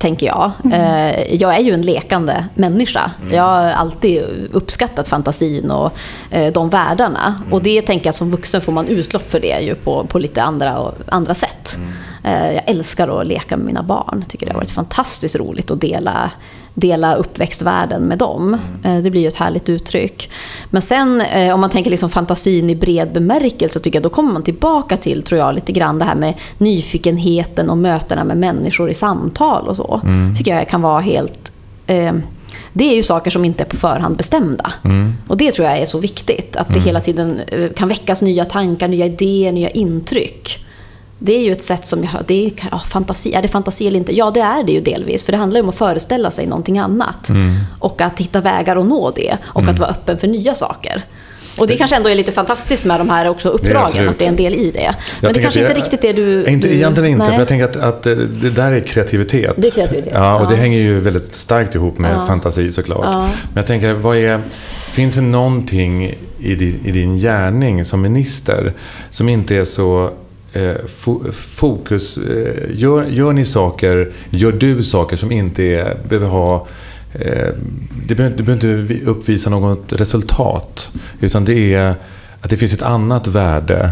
tänker 0.00 0.26
jag. 0.26 0.50
Mm. 0.64 0.80
Eh, 0.80 1.34
jag 1.34 1.54
är 1.54 1.60
ju 1.60 1.74
en 1.74 1.82
lekande 1.82 2.44
människa. 2.54 3.10
Mm. 3.20 3.34
Jag 3.34 3.42
har 3.42 3.64
alltid 3.64 4.22
uppskattat 4.52 5.08
fantasin 5.08 5.70
och 5.70 5.92
eh, 6.30 6.52
de 6.52 6.70
världarna. 6.70 7.34
Mm. 7.40 7.52
Och 7.52 7.62
det 7.62 7.82
tänker 7.82 8.06
jag 8.06 8.14
som 8.14 8.30
vuxen 8.30 8.60
får 8.60 8.72
man 8.72 8.88
utlopp 8.88 9.30
för 9.30 9.40
det 9.40 9.60
ju 9.60 9.74
på, 9.74 10.06
på 10.06 10.18
lite 10.18 10.42
andra, 10.42 10.92
andra 11.06 11.34
sätt. 11.34 11.78
Eh, 12.24 12.52
jag 12.52 12.62
älskar 12.66 13.20
att 13.20 13.26
leka 13.26 13.56
med 13.56 13.66
mina 13.66 13.82
barn. 13.82 14.24
Tycker 14.28 14.46
det 14.46 14.52
har 14.52 14.58
varit 14.58 14.70
fantastiskt 14.70 15.36
roligt 15.36 15.70
att 15.70 15.80
dela 15.80 16.30
dela 16.74 17.14
uppväxtvärlden 17.14 18.02
med 18.02 18.18
dem. 18.18 18.58
Mm. 18.84 19.02
Det 19.02 19.10
blir 19.10 19.20
ju 19.20 19.28
ett 19.28 19.34
härligt 19.34 19.68
uttryck. 19.68 20.30
Men 20.70 20.82
sen 20.82 21.20
eh, 21.20 21.54
om 21.54 21.60
man 21.60 21.70
tänker 21.70 21.90
liksom 21.90 22.10
fantasin 22.10 22.70
i 22.70 22.76
bred 22.76 23.12
bemärkelse 23.12 23.80
tycker 23.80 23.96
jag 23.96 24.02
då 24.02 24.08
kommer 24.08 24.32
man 24.32 24.42
tillbaka 24.42 24.96
till, 24.96 25.22
tror 25.22 25.38
jag, 25.38 25.54
lite 25.54 25.72
grann 25.72 25.98
det 25.98 26.04
här 26.04 26.14
med 26.14 26.34
nyfikenheten 26.58 27.70
och 27.70 27.78
mötena 27.78 28.24
med 28.24 28.36
människor 28.36 28.90
i 28.90 28.94
samtal 28.94 29.68
och 29.68 29.76
så. 29.76 30.00
Mm. 30.04 30.34
tycker 30.34 30.54
jag 30.54 30.68
kan 30.68 30.82
vara 30.82 31.00
helt... 31.00 31.52
Eh, 31.86 32.12
det 32.72 32.84
är 32.84 32.96
ju 32.96 33.02
saker 33.02 33.30
som 33.30 33.44
inte 33.44 33.62
är 33.62 33.68
på 33.68 33.76
förhand 33.76 34.16
bestämda. 34.16 34.72
Mm. 34.84 35.14
Och 35.28 35.36
det 35.36 35.52
tror 35.52 35.68
jag 35.68 35.78
är 35.78 35.86
så 35.86 35.98
viktigt. 35.98 36.56
Att 36.56 36.68
det 36.68 36.74
mm. 36.74 36.84
hela 36.84 37.00
tiden 37.00 37.40
eh, 37.48 37.70
kan 37.70 37.88
väckas 37.88 38.22
nya 38.22 38.44
tankar, 38.44 38.88
nya 38.88 39.06
idéer, 39.06 39.52
nya 39.52 39.70
intryck. 39.70 40.64
Det 41.22 41.32
är 41.32 41.40
ju 41.40 41.52
ett 41.52 41.62
sätt 41.62 41.86
som 41.86 42.04
jag... 42.04 42.12
Det 42.26 42.46
är, 42.46 42.52
ja, 42.70 42.78
fantasi, 42.78 43.34
är 43.34 43.42
det 43.42 43.48
fantasi 43.48 43.86
eller 43.86 43.98
inte? 43.98 44.16
Ja, 44.16 44.30
det 44.30 44.40
är 44.40 44.64
det 44.64 44.72
ju 44.72 44.80
delvis. 44.80 45.24
För 45.24 45.32
det 45.32 45.38
handlar 45.38 45.58
ju 45.58 45.62
om 45.62 45.68
att 45.68 45.78
föreställa 45.78 46.30
sig 46.30 46.46
någonting 46.46 46.78
annat. 46.78 47.28
Mm. 47.28 47.56
Och 47.78 48.00
att 48.00 48.20
hitta 48.20 48.40
vägar 48.40 48.76
att 48.76 48.86
nå 48.86 49.10
det. 49.10 49.36
Och 49.44 49.62
mm. 49.62 49.74
att 49.74 49.80
vara 49.80 49.90
öppen 49.90 50.18
för 50.18 50.28
nya 50.28 50.54
saker. 50.54 51.04
Och 51.58 51.66
det 51.66 51.76
kanske 51.76 51.96
ändå 51.96 52.08
är 52.08 52.14
lite 52.14 52.32
fantastiskt 52.32 52.84
med 52.84 53.00
de 53.00 53.10
här 53.10 53.28
också 53.28 53.48
uppdragen, 53.48 54.04
det 54.04 54.10
att 54.10 54.18
det 54.18 54.24
är 54.24 54.28
en 54.28 54.36
del 54.36 54.54
i 54.54 54.70
det. 54.70 54.94
Men 55.20 55.28
jag 55.28 55.34
det 55.34 55.42
kanske 55.42 55.60
inte 55.60 55.72
är 55.72 55.76
riktigt 55.76 56.02
det 56.02 56.12
du... 56.12 56.44
Inte, 56.46 56.68
du, 56.68 56.74
egentligen 56.74 57.10
inte, 57.10 57.24
nej. 57.24 57.32
för 57.32 57.38
jag 57.38 57.48
tänker 57.48 57.64
att, 57.64 57.76
att, 57.76 58.02
det 58.02 58.50
där 58.50 58.72
är 58.72 58.80
kreativitet. 58.80 59.54
Det 59.56 59.68
är 59.68 59.70
kreativitet. 59.70 60.12
Ja, 60.14 60.36
och 60.36 60.44
ja. 60.44 60.48
det 60.48 60.56
hänger 60.56 60.78
ju 60.78 60.98
väldigt 60.98 61.34
starkt 61.34 61.74
ihop 61.74 61.98
med 61.98 62.14
ja. 62.14 62.26
fantasi 62.26 62.72
såklart. 62.72 63.04
Ja. 63.04 63.20
Men 63.20 63.54
jag 63.54 63.66
tänker, 63.66 63.92
vad 63.92 64.16
är... 64.16 64.40
Finns 64.90 65.14
det 65.14 65.20
någonting 65.20 66.14
i 66.38 66.54
din, 66.54 66.80
i 66.84 66.90
din 66.90 67.16
gärning 67.16 67.84
som 67.84 68.00
minister 68.00 68.72
som 69.10 69.28
inte 69.28 69.56
är 69.56 69.64
så 69.64 70.10
Eh, 70.52 70.86
fokus. 71.32 72.18
Eh, 72.18 72.70
gör, 72.70 73.04
gör 73.04 73.32
ni 73.32 73.44
saker, 73.44 74.12
gör 74.30 74.52
du 74.52 74.82
saker 74.82 75.16
som 75.16 75.32
inte 75.32 75.62
är, 75.62 75.96
behöver 76.08 76.28
ha 76.28 76.66
eh, 77.12 77.48
det 78.06 78.14
behöver, 78.14 78.36
det 78.36 78.42
behöver 78.42 78.82
inte 78.82 79.04
uppvisa 79.04 79.50
något 79.50 79.92
resultat. 79.92 80.90
Utan 81.20 81.44
det 81.44 81.74
är 81.74 81.94
att 82.40 82.50
det 82.50 82.56
finns 82.56 82.72
ett 82.72 82.82
annat 82.82 83.26
värde 83.26 83.90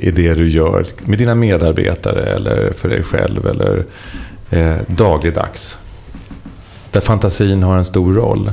i 0.00 0.10
det 0.10 0.34
du 0.34 0.48
gör 0.48 0.86
med 1.04 1.18
dina 1.18 1.34
medarbetare 1.34 2.24
eller 2.24 2.72
för 2.72 2.88
dig 2.88 3.02
själv 3.02 3.46
eller 3.46 3.84
dagligdags. 4.86 5.78
Där 6.90 7.00
fantasin 7.00 7.62
har 7.62 7.76
en 7.76 7.84
stor 7.84 8.12
roll. 8.12 8.52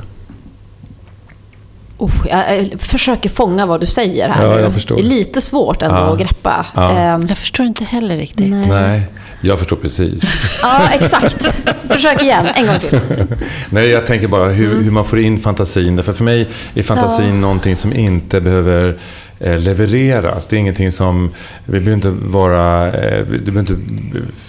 Oh, 1.99 2.11
jag 2.29 2.81
försöker 2.81 3.29
fånga 3.29 3.65
vad 3.65 3.79
du 3.79 3.85
säger 3.85 4.29
här 4.29 4.45
ja, 4.45 4.59
jag 4.59 4.73
förstår. 4.73 4.95
Det 4.95 5.01
är 5.01 5.03
lite 5.03 5.41
svårt 5.41 5.81
ändå 5.81 5.97
ja. 5.97 6.13
att 6.13 6.19
greppa. 6.19 6.65
Ja. 6.75 6.91
Ehm, 6.91 7.27
jag 7.27 7.37
förstår 7.37 7.65
inte 7.65 7.83
heller 7.83 8.17
riktigt. 8.17 8.49
Nej, 8.49 8.67
Nej 8.69 9.03
jag 9.41 9.59
förstår 9.59 9.75
precis. 9.75 10.23
ja, 10.61 10.81
exakt. 10.93 11.61
Försök 11.89 12.21
igen, 12.21 12.47
en 12.55 12.67
gång 12.67 12.79
till. 12.79 12.99
Nej, 13.69 13.89
jag 13.89 14.05
tänker 14.05 14.27
bara 14.27 14.49
hur, 14.49 14.71
mm. 14.71 14.83
hur 14.83 14.91
man 14.91 15.05
får 15.05 15.19
in 15.19 15.39
fantasin. 15.39 16.03
För, 16.03 16.13
för 16.13 16.23
mig 16.23 16.47
är 16.75 16.83
fantasin 16.83 17.25
ja. 17.25 17.33
någonting 17.33 17.75
som 17.75 17.93
inte 17.93 18.41
behöver 18.41 18.89
Eh, 18.89 19.28
levereras. 19.39 20.47
Det 20.47 20.55
är 20.55 20.59
ingenting 20.59 20.91
som... 20.91 21.31
Vi 21.65 21.79
behöver 21.79 21.93
inte 21.93 22.09
vara... 22.09 22.91
Eh, 22.93 23.25
vi 23.29 23.51
behöver 23.51 23.59
inte 23.59 23.77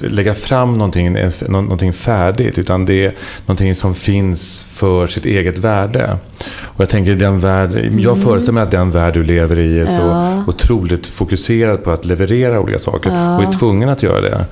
lägga 0.09 0.34
fram 0.34 0.78
någonting, 0.78 1.16
någonting 1.49 1.93
färdigt. 1.93 2.59
Utan 2.59 2.84
det 2.84 3.05
är 3.05 3.14
någonting 3.47 3.74
som 3.74 3.95
finns 3.95 4.62
för 4.62 5.07
sitt 5.07 5.24
eget 5.24 5.59
värde. 5.59 6.16
Och 6.62 6.80
jag 6.80 6.88
tänker 6.88 7.14
den 7.14 7.41
värld... 7.41 7.70
Jag 7.74 8.12
mm. 8.12 8.16
föreställer 8.16 8.53
mig 8.53 8.62
att 8.62 8.70
den 8.70 8.91
värld 8.91 9.14
du 9.14 9.24
lever 9.24 9.59
i 9.59 9.78
är 9.78 9.86
så 9.86 10.01
ja. 10.01 10.45
otroligt 10.47 11.07
fokuserad 11.07 11.84
på 11.84 11.91
att 11.91 12.05
leverera 12.05 12.61
olika 12.61 12.78
saker. 12.78 13.11
Ja. 13.11 13.36
Och 13.36 13.43
är 13.43 13.53
tvungen 13.53 13.88
att 13.88 14.03
göra 14.03 14.20
det. 14.20 14.45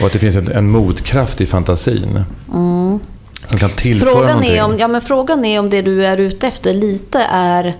Och 0.00 0.06
att 0.06 0.12
det 0.12 0.18
finns 0.18 0.36
en, 0.36 0.52
en 0.52 0.70
motkraft 0.70 1.40
i 1.40 1.46
fantasin. 1.46 2.24
Mm. 2.54 2.98
Som 3.46 3.58
kan 3.58 3.70
tillföra 3.70 4.10
frågan 4.10 4.26
någonting. 4.26 4.56
Är 4.56 4.64
om, 4.64 4.78
ja, 4.78 4.88
men 4.88 5.00
frågan 5.00 5.44
är 5.44 5.60
om 5.60 5.70
det 5.70 5.82
du 5.82 6.06
är 6.06 6.16
ute 6.16 6.48
efter 6.48 6.74
lite 6.74 7.18
är 7.30 7.76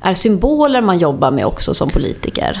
är 0.00 0.14
symboler 0.14 0.82
man 0.82 0.98
jobbar 0.98 1.30
med 1.30 1.46
också 1.46 1.74
som 1.74 1.88
politiker. 1.88 2.60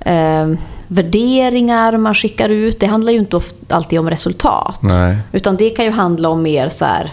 Eh, 0.00 0.48
värderingar 0.88 1.96
man 1.96 2.14
skickar 2.14 2.48
ut. 2.48 2.80
Det 2.80 2.86
handlar 2.86 3.12
ju 3.12 3.18
inte 3.18 3.40
alltid 3.68 3.98
om 3.98 4.10
resultat. 4.10 4.82
Nej. 4.82 5.18
Utan 5.32 5.56
det 5.56 5.70
kan 5.70 5.84
ju 5.84 5.90
handla 5.90 6.28
om 6.28 6.42
mer 6.42 6.68
så 6.68 6.84
här, 6.84 7.12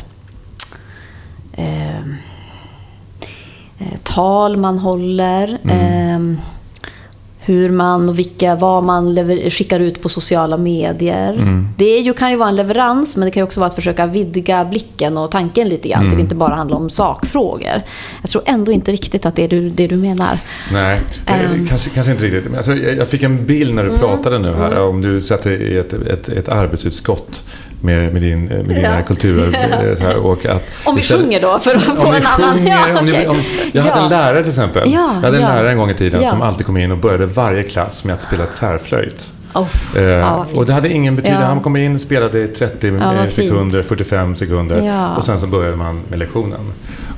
eh, 1.54 2.06
tal 4.04 4.58
man 4.58 4.80
håller. 4.80 5.58
Mm. 5.64 6.38
Eh, 6.38 6.44
hur 7.44 7.70
man 7.70 8.10
och 8.10 8.20
vilka, 8.20 8.56
vad 8.56 8.84
man 8.84 9.14
lever, 9.14 9.50
skickar 9.50 9.80
ut 9.80 10.02
på 10.02 10.10
sociala 10.10 10.58
medier. 10.58 11.34
Mm. 11.34 11.68
Det 11.78 11.98
är 11.98 12.02
ju, 12.02 12.14
kan 12.14 12.32
ju 12.32 12.38
vara 12.38 12.50
en 12.50 12.56
leverans, 12.56 13.16
men 13.16 13.26
det 13.26 13.32
kan 13.32 13.44
också 13.44 13.60
vara 13.60 13.68
att 13.68 13.76
försöka 13.76 14.06
vidga 14.06 14.66
blicken 14.66 15.18
och 15.18 15.32
tanken 15.32 15.70
lite 15.70 15.90
grann 15.90 16.02
mm. 16.02 16.12
till 16.12 16.20
inte 16.20 16.36
bara 16.36 16.56
handla 16.56 16.76
om 16.76 16.90
sakfrågor. 16.90 17.82
Jag 18.22 18.30
tror 18.30 18.44
ändå 18.46 18.72
inte 18.72 18.92
riktigt 18.92 19.26
att 19.26 19.36
det 19.36 19.44
är 19.44 19.48
det, 19.48 19.70
det 19.70 19.88
du 19.88 19.96
menar. 19.96 20.40
Nej, 20.72 21.00
um. 21.28 21.68
kanske, 21.68 21.90
kanske 21.90 22.12
inte 22.12 22.26
riktigt. 22.26 22.58
Alltså, 22.58 22.76
jag, 22.76 23.08
fick 23.08 23.24
en 23.24 23.46
bild 23.46 23.76
när 23.76 23.84
du 23.84 23.90
mm. 23.90 24.02
pratade 24.02 24.40
nu 24.40 24.54
här, 24.54 24.72
mm. 24.72 24.84
om 24.84 25.02
du 25.02 25.22
sätter 25.22 25.52
i 25.52 25.78
ett, 25.78 25.94
ett, 25.94 26.30
ett 26.30 26.50
arbetsutskott 26.50 27.44
med, 27.82 28.14
med, 28.14 28.22
din, 28.22 28.46
med 28.46 28.66
dina 28.66 28.82
ja. 28.82 29.02
kulturer. 29.02 29.98
Ja. 30.02 30.16
och 30.16 30.46
att, 30.46 30.64
om 30.84 30.96
vi 30.96 31.02
istället, 31.02 31.24
sjunger 31.24 31.42
då 31.42 31.60
för 31.60 31.76
att 31.76 31.84
få 31.84 32.08
en 32.08 32.24
annan... 32.26 32.68
ja, 32.68 33.00
om 33.00 33.06
ni, 33.06 33.28
om, 33.28 33.38
jag 33.72 33.82
hade 33.82 34.04
en 34.04 34.10
lärare 34.10 34.40
till 34.40 34.50
exempel. 34.50 34.92
jag 34.92 35.02
hade 35.02 35.38
en 35.38 35.44
lärare 35.44 35.72
en 35.72 35.78
gång 35.78 35.90
i 35.90 35.94
tiden 35.94 36.28
som 36.28 36.42
alltid 36.42 36.66
kom 36.66 36.78
in 36.78 36.92
och 36.92 36.98
började 36.98 37.26
varje 37.26 37.64
klass 37.64 38.04
med 38.04 38.14
att 38.14 38.22
spela 38.22 38.46
tvärflöjt. 38.46 39.34
Oh, 39.54 39.68
eh, 39.96 40.04
ja, 40.04 40.46
och 40.56 40.66
det 40.66 40.74
hade 40.74 40.90
ingen 40.90 41.16
betydelse. 41.16 41.42
Ja. 41.42 41.48
Han 41.48 41.60
kom 41.60 41.76
in, 41.76 42.00
spelade 42.00 42.44
i 42.44 42.48
30 42.48 42.98
ja, 43.00 43.28
sekunder, 43.28 43.78
fint. 43.78 43.88
45 43.88 44.36
sekunder 44.36 45.16
och 45.18 45.26
sen 45.26 45.40
så 45.40 45.48
började 45.48 45.76
man 45.76 46.02
med 46.10 46.20
lektionen. 46.20 46.74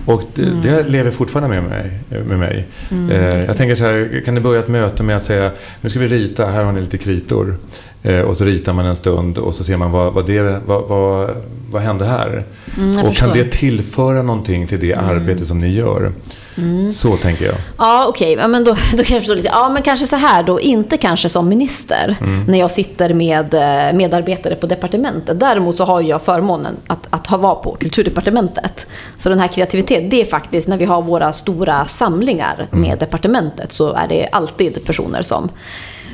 Och 0.05 0.23
det, 0.35 0.43
mm. 0.43 0.61
det 0.61 0.83
lever 0.83 1.11
fortfarande 1.11 1.61
med 1.61 1.63
mig. 1.63 1.99
Med 2.09 2.39
mig. 2.39 2.67
Mm. 2.91 3.09
Eh, 3.11 3.45
jag 3.45 3.57
tänker 3.57 3.75
så 3.75 3.85
här, 3.85 4.21
kan 4.25 4.33
ni 4.33 4.39
börja 4.39 4.59
ett 4.59 4.67
möte 4.67 5.03
med 5.03 5.15
att 5.15 5.23
säga 5.23 5.51
nu 5.81 5.89
ska 5.89 5.99
vi 5.99 6.07
rita, 6.07 6.45
här 6.45 6.63
har 6.63 6.71
ni 6.71 6.81
lite 6.81 6.97
kritor. 6.97 7.55
Eh, 8.03 8.19
och 8.19 8.37
så 8.37 8.45
ritar 8.45 8.73
man 8.73 8.85
en 8.85 8.95
stund 8.95 9.37
och 9.37 9.55
så 9.55 9.63
ser 9.63 9.77
man 9.77 9.91
vad, 9.91 10.13
vad, 10.13 10.25
det, 10.25 10.61
vad, 10.65 10.87
vad, 10.87 11.29
vad 11.71 11.81
hände 11.81 12.05
här? 12.05 12.45
Mm, 12.77 12.89
och 12.89 13.07
förstår. 13.07 13.25
kan 13.25 13.37
det 13.37 13.51
tillföra 13.51 14.21
någonting 14.21 14.67
till 14.67 14.79
det 14.79 14.91
mm. 14.91 15.09
arbete 15.09 15.45
som 15.45 15.59
ni 15.59 15.73
gör? 15.73 16.11
Mm. 16.57 16.91
Så 16.91 17.17
tänker 17.17 17.45
jag. 17.45 17.55
Ja, 17.77 18.05
okej. 18.09 18.33
Okay. 18.33 18.47
Men 18.47 18.63
då, 18.63 18.75
då 18.97 19.03
kan 19.03 19.13
jag 19.13 19.21
förstå 19.23 19.33
lite. 19.33 19.47
Ja, 19.47 19.69
men 19.69 19.83
kanske 19.83 20.05
så 20.05 20.15
här 20.15 20.43
då. 20.43 20.59
Inte 20.59 20.97
kanske 20.97 21.29
som 21.29 21.49
minister 21.49 22.15
mm. 22.21 22.43
när 22.47 22.59
jag 22.59 22.71
sitter 22.71 23.13
med 23.13 23.53
eh, 23.53 23.97
medarbetare 23.97 24.55
på 24.55 24.67
departementet. 24.67 25.39
Däremot 25.39 25.75
så 25.75 25.85
har 25.85 26.01
jag 26.01 26.21
förmånen 26.21 26.75
att, 26.87 27.07
att 27.09 27.27
ha 27.27 27.37
vara 27.37 27.55
på 27.55 27.75
kulturdepartementet. 27.79 28.85
Så 29.17 29.29
den 29.29 29.39
här 29.39 29.47
kreativiteten, 29.47 30.09
det 30.09 30.21
är 30.21 30.25
faktiskt 30.25 30.67
när 30.67 30.77
vi 30.77 30.85
har 30.85 31.01
våra 31.01 31.33
stora 31.33 31.85
samlingar 31.85 32.67
med 32.71 32.85
mm. 32.85 32.99
departementet 32.99 33.71
så 33.71 33.93
är 33.93 34.07
det 34.07 34.27
alltid 34.31 34.85
personer 34.85 35.21
som 35.21 35.49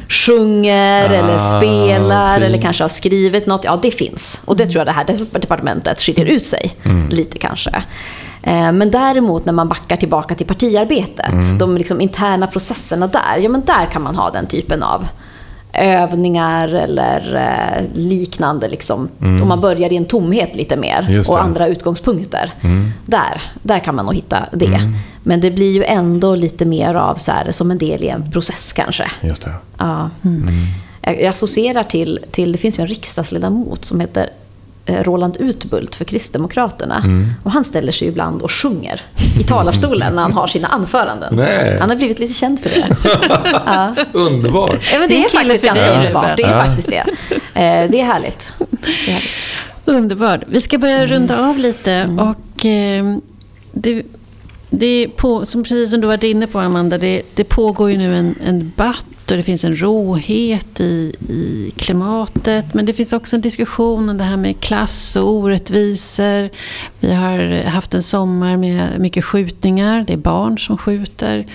sjunger 0.10 1.10
ah, 1.10 1.14
eller 1.14 1.38
spelar 1.38 2.34
fint. 2.36 2.45
eller 2.45 2.62
kanske 2.62 2.84
har 2.84 2.89
skrivit 2.89 3.45
något. 3.45 3.64
Ja, 3.64 3.80
det 3.82 3.91
finns. 3.91 4.41
Och 4.45 4.55
det 4.55 4.66
tror 4.66 4.78
jag 4.78 4.88
det 4.88 4.91
här 4.91 5.05
departementet 5.39 6.01
skiljer 6.01 6.26
ut 6.26 6.45
sig 6.45 6.76
mm. 6.84 7.10
lite 7.10 7.38
kanske. 7.38 7.84
Eh, 8.43 8.72
men 8.72 8.91
däremot 8.91 9.45
när 9.45 9.53
man 9.53 9.70
backar 9.70 9.95
tillbaka 9.95 10.36
till 10.36 10.47
partiarbetet, 10.47 11.34
mm. 11.34 11.57
de 11.57 11.78
liksom 11.78 12.01
interna 12.01 12.47
processerna 12.47 13.07
där, 13.07 13.38
ja 13.41 13.49
men 13.49 13.66
där 13.66 13.86
kan 13.86 14.01
man 14.01 14.16
ha 14.16 14.30
den 14.30 14.47
typen 14.47 14.84
av 14.84 15.07
övningar 15.74 16.68
eller 16.68 17.36
eh, 17.36 17.84
liknande. 17.94 18.70
Liksom. 18.70 19.10
Mm. 19.22 19.42
Om 19.42 19.48
man 19.48 19.62
börjar 19.62 19.94
i 19.94 19.98
en 19.98 20.06
tomhet 20.06 20.56
lite 20.56 20.78
mer 20.78 21.24
och 21.28 21.44
andra 21.44 21.68
utgångspunkter. 21.68 22.54
Mm. 22.62 22.92
Där, 23.06 23.42
där 23.64 23.80
kan 23.80 23.96
man 23.96 24.06
nog 24.06 24.16
hitta 24.16 24.46
det. 24.52 24.66
Mm. 24.66 24.96
Men 25.24 25.42
det 25.42 25.52
blir 25.52 25.72
ju 25.72 25.84
ändå 25.84 26.36
lite 26.36 26.66
mer 26.66 26.96
av 26.96 27.16
så 27.16 27.32
här, 27.32 27.52
som 27.52 27.72
en 27.72 27.78
del 27.78 28.04
i 28.04 28.08
en 28.08 28.32
process 28.32 28.74
kanske. 28.74 29.12
Just 29.22 29.42
det. 29.42 29.54
Ja. 29.78 30.10
Mm. 30.26 30.48
Jag 31.02 31.26
associerar 31.26 31.84
till, 31.84 32.20
till, 32.32 32.52
det 32.52 32.58
finns 32.58 32.80
ju 32.80 32.82
en 32.82 32.88
riksdagsledamot 32.88 33.86
som 33.86 34.00
heter 34.00 34.30
Roland 34.90 35.38
Utbult 35.38 35.96
för 35.96 36.06
Kristdemokraterna. 36.06 37.02
Mm. 37.04 37.28
Och 37.44 37.52
han 37.52 37.64
ställer 37.64 37.92
sig 37.92 38.08
ibland 38.08 38.42
och 38.42 38.52
sjunger 38.52 39.02
i 39.40 39.44
talarstolen 39.44 40.16
när 40.16 40.22
han 40.22 40.34
har 40.34 40.48
sina 40.48 40.68
anföranden. 40.68 41.36
Nej. 41.36 41.78
Han 41.80 41.90
har 41.90 41.96
blivit 41.96 42.20
lite 42.20 42.34
känd 42.34 42.60
för 42.60 42.70
det. 42.70 42.96
ja. 43.66 43.96
Underbart! 44.12 44.90
Ja, 44.94 45.00
men 45.00 45.10
det, 45.10 45.26
är 45.26 45.30
faktiskt 45.30 45.66
ganska 45.66 45.98
underbart. 45.98 46.38
Det 46.38 46.44
är 46.44 46.58
ja. 46.58 46.64
faktiskt 46.64 46.90
det. 46.90 47.06
Eh, 47.54 47.90
det 47.92 48.00
är 48.00 48.06
härligt. 48.06 48.54
Det 48.70 49.12
är 49.12 49.14
härligt. 49.14 49.30
Underbart. 49.86 50.42
Vi 50.48 50.62
ska 50.62 50.78
börja 50.78 51.06
runda 51.06 51.50
av 51.50 51.58
lite. 51.58 51.92
Mm. 51.92 52.20
Och 52.20 52.66
eh, 52.66 53.18
det, 53.72 54.04
det 54.70 55.08
på, 55.16 55.46
som 55.46 55.64
precis 55.64 55.92
som 55.92 56.02
du 56.02 56.08
var 56.08 56.26
inne 56.26 56.48
på 56.48 56.60
Amanda, 56.60 56.98
det, 56.98 57.22
det 57.36 57.44
pågår 57.44 57.92
ju 57.92 57.98
nu 57.98 58.18
en, 58.18 58.36
en 58.46 58.60
debatt 58.60 59.06
och 59.32 59.38
det 59.38 59.44
finns 59.44 59.64
en 59.64 59.76
råhet 59.76 60.80
i, 60.80 61.14
i 61.30 61.74
klimatet. 61.78 62.74
Men 62.74 62.86
det 62.86 62.94
finns 62.94 63.14
också 63.14 63.36
en 63.36 63.42
diskussion 63.42 64.10
om 64.10 64.18
det 64.18 64.24
här 64.24 64.38
med 64.38 64.60
klass 64.60 65.16
och 65.16 65.30
orättvisor. 65.30 66.50
Vi 67.00 67.14
har 67.14 67.64
haft 67.64 67.94
en 67.94 68.02
sommar 68.02 68.58
med 68.58 69.00
mycket 69.00 69.26
skjutningar. 69.26 70.04
Det 70.08 70.14
är 70.14 70.18
barn 70.18 70.60
som 70.60 70.78
skjuter. 70.78 71.48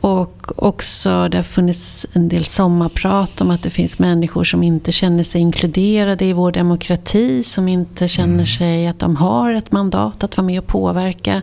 Och 0.00 0.52
också 0.56 1.28
det 1.28 1.36
har 1.36 1.44
funnits 1.44 2.06
en 2.12 2.28
del 2.28 2.44
sommarprat 2.44 3.40
om 3.40 3.50
att 3.50 3.62
det 3.62 3.70
finns 3.70 3.98
människor 3.98 4.44
som 4.44 4.62
inte 4.62 4.92
känner 4.92 5.24
sig 5.24 5.40
inkluderade 5.40 6.24
i 6.24 6.32
vår 6.32 6.52
demokrati. 6.52 7.42
Som 7.42 7.68
inte 7.68 8.08
känner 8.08 8.34
mm. 8.34 8.46
sig 8.46 8.86
att 8.86 8.98
de 8.98 9.16
har 9.16 9.54
ett 9.54 9.72
mandat 9.72 10.24
att 10.24 10.36
vara 10.36 10.46
med 10.46 10.58
och 10.58 10.66
påverka. 10.66 11.42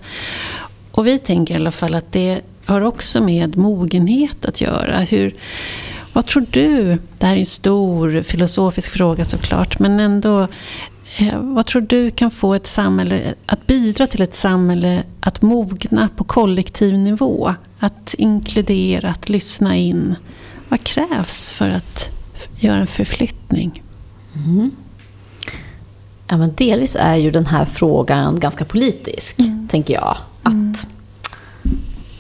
Och 0.91 1.07
vi 1.07 1.19
tänker 1.19 1.53
i 1.53 1.57
alla 1.57 1.71
fall 1.71 1.95
att 1.95 2.11
det 2.11 2.41
har 2.71 2.81
också 2.81 3.21
med 3.21 3.57
mogenhet 3.57 4.45
att 4.45 4.61
göra. 4.61 4.99
Hur, 4.99 5.35
vad 6.13 6.25
tror 6.25 6.45
du? 6.51 6.97
Det 7.17 7.25
här 7.25 7.35
är 7.35 7.39
en 7.39 7.45
stor 7.45 8.21
filosofisk 8.21 8.91
fråga 8.91 9.25
såklart, 9.25 9.79
men 9.79 9.99
ändå. 9.99 10.47
Eh, 11.17 11.39
vad 11.39 11.65
tror 11.65 11.81
du 11.81 12.11
kan 12.11 12.31
få 12.31 12.53
ett 12.53 12.67
samhälle 12.67 13.33
att 13.45 13.67
bidra 13.67 14.07
till 14.07 14.21
ett 14.21 14.35
samhälle 14.35 15.03
att 15.19 15.41
mogna 15.41 16.09
på 16.15 16.23
kollektiv 16.23 16.97
nivå? 16.97 17.53
Att 17.79 18.15
inkludera, 18.17 19.09
att 19.09 19.29
lyssna 19.29 19.75
in. 19.77 20.15
Vad 20.69 20.83
krävs 20.83 21.51
för 21.51 21.69
att 21.69 22.09
göra 22.59 22.79
en 22.79 22.87
förflyttning? 22.87 23.83
Mm. 24.35 24.71
Ja, 26.27 26.37
men 26.37 26.53
delvis 26.55 26.97
är 26.99 27.15
ju 27.15 27.31
den 27.31 27.45
här 27.45 27.65
frågan 27.65 28.39
ganska 28.39 28.65
politisk, 28.65 29.39
mm. 29.39 29.67
tänker 29.67 29.93
jag. 29.93 30.17
Att 30.43 30.53
mm. 30.53 30.73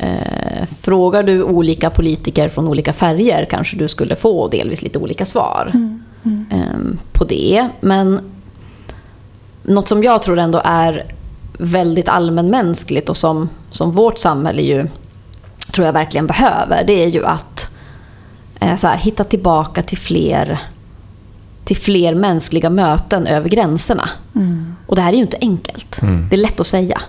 Eh, 0.01 0.67
frågar 0.81 1.23
du 1.23 1.43
olika 1.43 1.89
politiker 1.89 2.49
från 2.49 2.67
olika 2.67 2.93
färger 2.93 3.45
kanske 3.49 3.77
du 3.77 3.87
skulle 3.87 4.15
få 4.15 4.47
delvis 4.47 4.81
lite 4.81 4.99
olika 4.99 5.25
svar 5.25 5.71
mm. 5.73 6.03
Mm. 6.23 6.45
Eh, 6.51 6.97
på 7.11 7.23
det. 7.23 7.69
Men 7.81 8.19
något 9.63 9.87
som 9.87 10.03
jag 10.03 10.21
tror 10.21 10.39
ändå 10.39 10.61
är 10.65 11.05
väldigt 11.57 12.09
allmänmänskligt 12.09 13.09
och 13.09 13.17
som, 13.17 13.49
som 13.69 13.91
vårt 13.91 14.17
samhälle 14.17 14.61
ju 14.61 14.87
tror 15.71 15.85
jag 15.85 15.93
verkligen 15.93 16.27
behöver, 16.27 16.83
det 16.87 17.03
är 17.03 17.07
ju 17.07 17.25
att 17.25 17.75
eh, 18.59 18.75
så 18.75 18.87
här, 18.87 18.97
hitta 18.97 19.23
tillbaka 19.23 19.81
till 19.81 19.97
fler, 19.97 20.59
till 21.65 21.77
fler 21.77 22.15
mänskliga 22.15 22.69
möten 22.69 23.27
över 23.27 23.49
gränserna. 23.49 24.09
Mm. 24.35 24.75
Och 24.87 24.95
det 24.95 25.01
här 25.01 25.13
är 25.13 25.17
ju 25.17 25.21
inte 25.21 25.37
enkelt. 25.41 26.01
Mm. 26.01 26.27
Det 26.29 26.35
är 26.35 26.41
lätt 26.41 26.59
att 26.59 26.67
säga. 26.67 27.01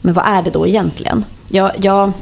Men 0.00 0.14
vad 0.14 0.24
är 0.26 0.42
det 0.42 0.50
då 0.50 0.66
egentligen? 0.66 1.24
Jag, 1.48 1.72
jag 1.82 2.12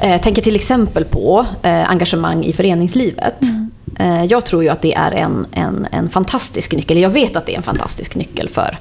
eh, 0.00 0.20
tänker 0.20 0.42
till 0.42 0.54
exempel 0.54 1.04
på 1.04 1.46
eh, 1.62 1.90
engagemang 1.90 2.44
i 2.44 2.52
föreningslivet. 2.52 3.42
Mm. 3.42 3.70
Eh, 3.98 4.24
jag 4.24 4.46
tror 4.46 4.62
ju 4.62 4.68
att 4.68 4.82
det 4.82 4.94
är 4.94 5.10
en, 5.10 5.46
en, 5.52 5.86
en 5.92 6.10
fantastisk 6.10 6.72
nyckel, 6.72 6.98
jag 6.98 7.10
vet 7.10 7.36
att 7.36 7.46
det 7.46 7.52
är 7.52 7.56
en 7.56 7.62
fantastisk 7.62 8.14
nyckel 8.14 8.48
för, 8.48 8.78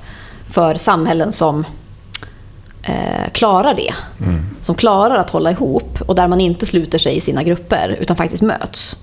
för 0.47 0.75
samhällen 0.75 1.31
som 1.31 1.65
eh, 2.83 3.29
klarar 3.31 3.73
det. 3.73 3.93
Mm. 4.25 4.45
Som 4.61 4.75
klarar 4.75 5.17
att 5.17 5.29
hålla 5.29 5.51
ihop 5.51 6.01
och 6.01 6.15
där 6.15 6.27
man 6.27 6.41
inte 6.41 6.65
sluter 6.65 6.97
sig 6.97 7.17
i 7.17 7.21
sina 7.21 7.43
grupper 7.43 7.97
utan 8.01 8.15
faktiskt 8.15 8.43
möts. 8.43 8.97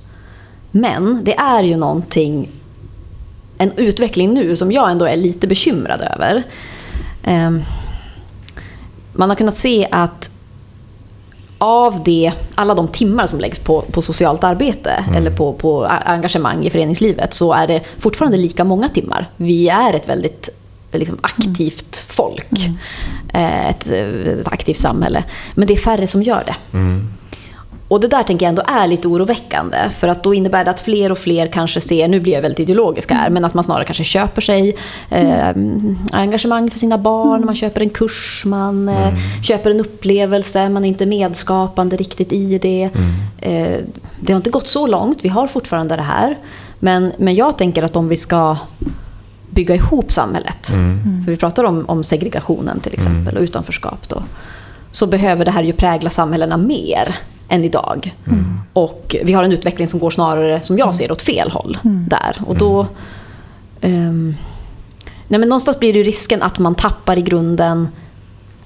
Men 0.71 1.25
det 1.25 1.35
är 1.35 1.63
ju 1.63 1.77
någonting, 1.77 2.49
en 3.59 3.73
utveckling 3.77 4.35
nu 4.35 4.57
som 4.57 4.73
jag 4.73 4.91
ändå 4.91 5.05
är 5.05 5.17
lite 5.17 5.47
bekymrad 5.47 6.01
över. 6.01 6.43
Eh, 7.23 7.51
man 9.13 9.29
har 9.29 9.37
kunnat 9.37 9.55
se 9.55 9.89
att 9.91 10.31
av 11.59 12.05
det, 12.05 12.33
alla 12.55 12.75
de 12.75 12.89
timmar 12.89 13.27
som 13.27 13.41
läggs 13.41 13.59
på, 13.59 13.81
på 13.81 14.03
socialt 14.03 14.45
arbete 14.45 14.91
mm. 14.91 15.15
eller 15.15 15.31
på, 15.31 15.53
på 15.53 15.85
engagemang 15.85 16.65
i 16.65 16.71
föreningslivet 16.71 17.35
så 17.35 17.53
är 17.53 17.67
det 17.67 17.83
fortfarande 17.99 18.37
lika 18.37 18.65
många 18.65 18.89
timmar. 18.89 19.31
Vi 19.37 19.69
är 19.69 19.95
ett 19.95 20.09
väldigt 20.09 20.51
liksom, 20.93 21.19
aktivt 21.21 21.97
folk. 22.09 22.53
Mm. 22.53 22.79
Eh, 23.33 23.69
ett, 23.69 23.87
ett, 23.87 24.53
aktivt 24.53 24.79
samhälle. 24.79 25.25
Men 25.55 25.67
det 25.67 25.75
är 25.75 25.79
färre 25.79 26.07
som 26.07 26.23
gör 26.23 26.45
det. 26.47 26.79
Mm. 26.79 27.09
Och 27.89 28.01
det 28.01 28.09
där 28.09 28.23
tänker 28.23 28.47
jag 28.47 28.49
ändå 28.49 28.63
är 28.67 28.87
lite 28.87 29.09
oroväckande. 29.09 29.77
För 29.91 30.09
att 30.09 30.23
då 30.23 30.35
innebär 30.35 30.65
det 30.65 30.71
att 30.71 30.81
fler 30.81 31.13
och 31.13 31.19
fler 31.19 31.47
kanske 31.47 31.81
ser, 31.81 32.09
nu 32.09 32.21
blir 32.21 32.33
jag 32.33 32.43
väldigt 32.43 32.61
ideologisk 32.61 33.13
här, 33.13 33.31
men 33.31 33.45
att 33.45 33.55
man 33.55 33.65
snarare 33.65 33.85
kanske 33.85 34.05
köper 34.05 34.43
sig 34.43 34.77
eh, 35.11 35.49
engagemang 36.13 36.71
för 36.71 36.79
sina 36.79 36.99
barn, 36.99 37.45
man 37.47 37.55
köper 37.55 37.81
en 37.81 37.91
kurs, 37.91 38.43
man 38.47 38.89
eh, 38.89 39.09
mm. 39.09 39.43
köper 39.43 39.71
en 39.71 39.81
upplevelse, 39.81 40.69
man 40.69 40.85
är 40.85 40.89
inte 40.89 41.07
medskapande 41.07 41.97
riktigt 41.97 42.33
i 42.33 42.59
det. 42.59 42.91
Mm. 42.95 43.13
Eh, 43.39 43.81
det 44.21 44.33
har 44.33 44.37
inte 44.37 44.51
gått 44.51 44.69
så 44.69 44.87
långt, 44.87 45.19
vi 45.23 45.29
har 45.29 45.47
fortfarande 45.47 45.97
det 45.97 46.03
här. 46.03 46.39
Men, 46.79 47.13
men 47.19 47.35
jag 47.35 47.59
tänker 47.59 47.83
att 47.83 47.97
om 47.97 48.09
vi 48.09 48.17
ska 48.17 48.57
bygga 49.51 49.75
ihop 49.75 50.13
samhället, 50.13 50.71
mm. 50.73 51.25
för 51.25 51.31
vi 51.31 51.37
pratar 51.37 51.65
om, 51.65 51.85
om 51.89 52.05
segregationen 52.05 52.81
till 52.81 52.93
exempel 52.93 53.29
mm. 53.29 53.37
och 53.37 53.43
utanförskap 53.43 54.09
då, 54.09 54.23
så 54.91 55.07
behöver 55.07 55.45
det 55.45 55.51
här 55.51 55.63
ju 55.63 55.73
prägla 55.73 56.11
samhällena 56.11 56.57
mer 56.57 57.17
än 57.49 57.65
idag. 57.65 58.15
Mm. 58.27 58.61
Och 58.73 59.17
vi 59.25 59.33
har 59.33 59.45
en 59.45 59.53
utveckling 59.53 59.89
som 59.89 60.01
går 60.01 60.11
snarare, 60.11 60.63
som 60.63 60.79
jag 60.79 60.95
ser 60.95 61.13
åt 61.13 61.23
fel 61.23 61.51
håll 61.51 61.79
mm. 61.85 62.05
där. 62.09 62.37
Och 62.47 62.57
då... 62.59 62.87
Um, 63.81 64.37
nej 65.29 65.41
men 65.41 65.49
någonstans 65.49 65.79
blir 65.79 65.93
det 65.93 66.03
risken 66.03 66.43
att 66.43 66.59
man 66.59 66.75
tappar 66.75 67.19
i 67.19 67.23
grunden 67.23 67.89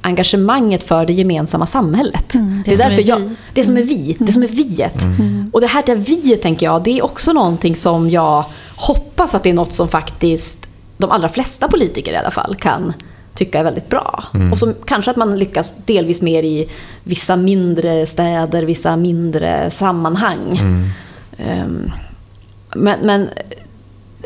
engagemanget 0.01 0.85
för 0.85 1.07
det 1.07 1.13
gemensamma 1.13 1.67
samhället. 1.67 2.35
Mm, 2.35 2.63
det, 2.65 2.71
det, 2.71 2.83
är 2.83 2.89
därför 2.89 3.03
är 3.03 3.09
jag, 3.09 3.35
det 3.53 3.65
som 3.65 3.77
är 3.77 3.83
vi, 3.83 4.17
det 4.19 4.33
som 4.33 4.43
är 4.43 4.49
viet. 4.49 5.03
Mm. 5.03 5.51
Och 5.53 5.61
det 5.61 5.67
här 5.67 5.83
där 5.87 5.97
viet, 5.97 6.43
tänker 6.43 6.67
jag, 6.67 6.83
det 6.83 6.99
är 6.99 7.05
också 7.05 7.33
någonting 7.33 7.77
som 7.77 8.11
jag 8.11 8.45
hoppas 8.77 9.35
att 9.35 9.43
det 9.43 9.51
är 9.51 9.55
något 9.55 9.73
som 9.73 9.89
faktiskt 9.89 10.67
de 10.97 11.11
allra 11.11 11.29
flesta 11.29 11.69
politiker 11.69 12.13
i 12.13 12.17
alla 12.17 12.31
fall 12.31 12.55
kan 12.55 12.93
tycka 13.35 13.59
är 13.59 13.65
väldigt 13.65 13.89
bra. 13.89 14.25
Mm. 14.35 14.53
Och 14.53 14.59
som 14.59 14.75
kanske 14.87 15.11
att 15.11 15.17
man 15.17 15.39
lyckas 15.39 15.71
delvis 15.87 16.23
mer 16.23 16.43
i 16.43 16.69
vissa 17.05 17.37
mindre 17.37 18.07
städer, 18.07 18.63
vissa 18.63 18.97
mindre 18.97 19.71
sammanhang. 19.71 20.59
Mm. 20.59 20.89
Um, 21.65 21.91
men, 22.75 23.01
men, 23.01 23.29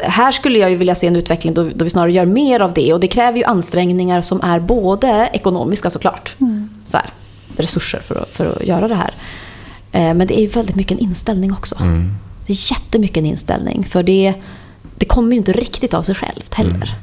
här 0.02 0.32
skulle 0.32 0.58
jag 0.58 0.70
ju 0.70 0.76
vilja 0.76 0.94
se 0.94 1.06
en 1.06 1.16
utveckling 1.16 1.54
då, 1.54 1.70
då, 1.74 1.84
vi 1.84 1.90
snarare 1.90 2.12
gör 2.12 2.26
mer 2.26 2.60
av 2.60 2.72
det. 2.72 2.92
Och 2.92 3.00
det 3.00 3.08
kräver 3.08 3.38
ju 3.38 3.44
ansträngningar 3.44 4.20
som 4.20 4.40
är 4.42 4.60
både 4.60 5.30
ekonomiska 5.32 5.90
såklart. 5.90 6.36
Mm. 6.40 6.70
Så 6.86 6.96
här, 6.96 7.10
resurser 7.56 8.00
för 8.00 8.14
att, 8.14 8.28
för 8.28 8.46
att 8.46 8.66
göra 8.66 8.88
det 8.88 8.94
här. 8.94 9.14
Uh, 9.94 10.14
men 10.14 10.26
det 10.26 10.38
är 10.38 10.40
ju 10.40 10.46
väldigt 10.46 10.76
mycket 10.76 10.92
en 10.92 11.04
inställning 11.04 11.52
också. 11.52 11.76
Mm. 11.80 12.12
Det 12.46 12.52
är 12.52 12.72
jättemycket 12.72 13.16
en 13.16 13.26
inställning. 13.26 13.84
För 13.84 14.02
det, 14.02 14.34
det 14.96 15.04
kommer 15.04 15.32
ju 15.32 15.36
inte 15.36 15.52
riktigt 15.52 15.94
av 15.94 16.02
sig 16.02 16.14
självt 16.14 16.54
heller. 16.54 16.96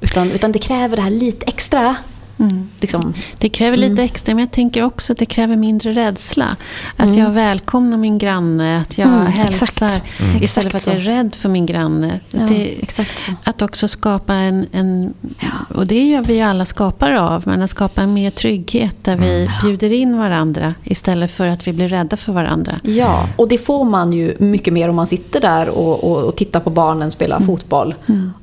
Utan, 0.00 0.32
utan 0.32 0.52
det 0.52 0.58
kräver 0.58 0.96
det 0.96 1.02
här 1.02 1.10
lite 1.10 1.46
extra. 1.46 1.96
Mm. 2.38 2.68
Liksom. 2.80 3.14
Det 3.38 3.48
kräver 3.48 3.76
lite 3.76 3.92
mm. 3.92 4.04
extra, 4.04 4.34
men 4.34 4.44
jag 4.44 4.50
tänker 4.50 4.82
också 4.82 5.12
att 5.12 5.18
det 5.18 5.26
kräver 5.26 5.56
mindre 5.56 5.92
rädsla. 5.92 6.56
Att 6.96 7.06
mm. 7.06 7.18
jag 7.18 7.30
välkomnar 7.30 7.96
min 7.96 8.18
granne, 8.18 8.80
att 8.80 8.98
jag 8.98 9.08
mm, 9.08 9.26
hälsar 9.26 9.90
mm. 10.20 10.42
istället 10.42 10.72
för 10.72 10.78
att 10.78 10.86
jag 10.86 10.96
är 10.96 11.00
rädd 11.00 11.34
för 11.34 11.48
min 11.48 11.66
granne. 11.66 12.20
Ja, 12.30 12.40
det, 12.48 12.82
exakt 12.82 13.24
Att 13.44 13.62
också 13.62 13.88
skapa 13.88 14.34
en, 14.34 14.66
en 14.72 15.14
ja. 15.38 15.76
och 15.76 15.86
det 15.86 16.08
gör 16.08 16.22
vi 16.22 16.34
ju 16.34 16.40
alla 16.40 16.64
skapare 16.64 17.20
av, 17.20 17.42
men 17.46 17.62
att 17.62 17.70
skapa 17.70 18.02
en 18.02 18.14
mer 18.14 18.30
trygghet 18.30 19.04
där 19.04 19.16
vi 19.16 19.42
mm. 19.42 19.52
bjuder 19.62 19.92
in 19.92 20.18
varandra 20.18 20.74
istället 20.84 21.30
för 21.30 21.46
att 21.46 21.66
vi 21.66 21.72
blir 21.72 21.88
rädda 21.88 22.16
för 22.16 22.32
varandra. 22.32 22.80
Ja, 22.82 23.28
och 23.36 23.48
det 23.48 23.58
får 23.58 23.84
man 23.84 24.12
ju 24.12 24.36
mycket 24.38 24.72
mer 24.72 24.88
om 24.88 24.96
man 24.96 25.06
sitter 25.06 25.40
där 25.40 25.68
och, 25.68 26.04
och, 26.04 26.24
och 26.24 26.36
tittar 26.36 26.60
på 26.60 26.70
barnen 26.70 27.10
spela 27.10 27.36
mm. 27.36 27.46
fotboll 27.46 27.94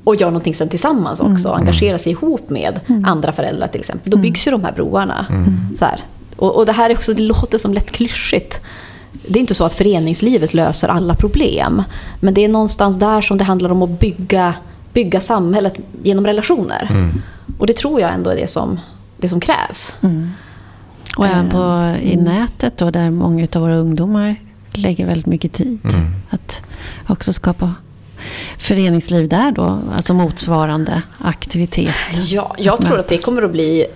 och 0.04 0.16
gör 0.16 0.26
någonting 0.26 0.54
sen 0.54 0.68
tillsammans 0.68 1.20
också, 1.20 1.48
och 1.48 1.56
engagerar 1.56 1.98
sig 1.98 2.12
ihop 2.12 2.50
med 2.50 2.80
andra 3.04 3.32
föräldrar 3.32 3.66
till 3.66 3.80
exempel. 3.84 4.10
Då 4.10 4.16
byggs 4.16 4.46
ju 4.46 4.50
de 4.50 4.64
här 4.64 4.72
broarna. 4.72 5.26
Så 5.76 5.84
här, 5.84 6.00
och, 6.36 6.56
och 6.56 6.66
det 6.66 6.72
här 6.72 6.90
är 6.90 6.94
också, 6.94 7.14
det 7.14 7.22
låter 7.22 7.58
som 7.58 7.74
lätt 7.74 7.90
klyschigt. 7.90 8.60
Det 9.28 9.38
är 9.38 9.40
inte 9.40 9.54
så 9.54 9.64
att 9.64 9.74
föreningslivet 9.74 10.54
löser 10.54 10.88
alla 10.88 11.14
problem. 11.14 11.82
Men 12.20 12.34
det 12.34 12.44
är 12.44 12.48
någonstans 12.48 12.98
där 12.98 13.20
som 13.20 13.38
det 13.38 13.44
handlar 13.44 13.72
om 13.72 13.82
att 13.82 14.00
bygga, 14.00 14.54
bygga 14.92 15.20
samhället 15.20 15.74
genom 16.02 16.26
relationer. 16.26 16.88
Mm. 16.90 17.22
Och 17.58 17.66
det 17.66 17.76
tror 17.76 18.00
jag 18.00 18.12
ändå 18.12 18.30
är 18.30 18.36
det 18.36 18.50
som, 18.50 18.80
det 19.16 19.28
som 19.28 19.40
krävs. 19.40 19.94
Mm. 20.02 20.30
Och 21.16 21.26
även 21.26 21.50
på, 21.50 21.58
eh, 21.58 22.10
i 22.10 22.14
mm. 22.14 22.24
nätet 22.24 22.76
då, 22.76 22.90
där 22.90 23.10
många 23.10 23.48
av 23.54 23.62
våra 23.62 23.76
ungdomar 23.76 24.36
lägger 24.72 25.06
väldigt 25.06 25.26
mycket 25.26 25.52
tid. 25.52 25.80
Mm. 25.84 26.12
Att 26.30 26.62
också 27.06 27.32
skapa 27.32 27.74
föreningsliv 28.58 29.28
där 29.28 29.52
då? 29.52 29.78
Alltså 29.96 30.14
motsvarande 30.14 31.02
aktivitet? 31.18 31.94
Ja, 32.24 32.54
jag 32.58 32.82
tror 32.82 32.98
att 32.98 33.08
det 33.08 33.18
kommer 33.18 33.42
att 33.42 33.50
bli 33.50 33.86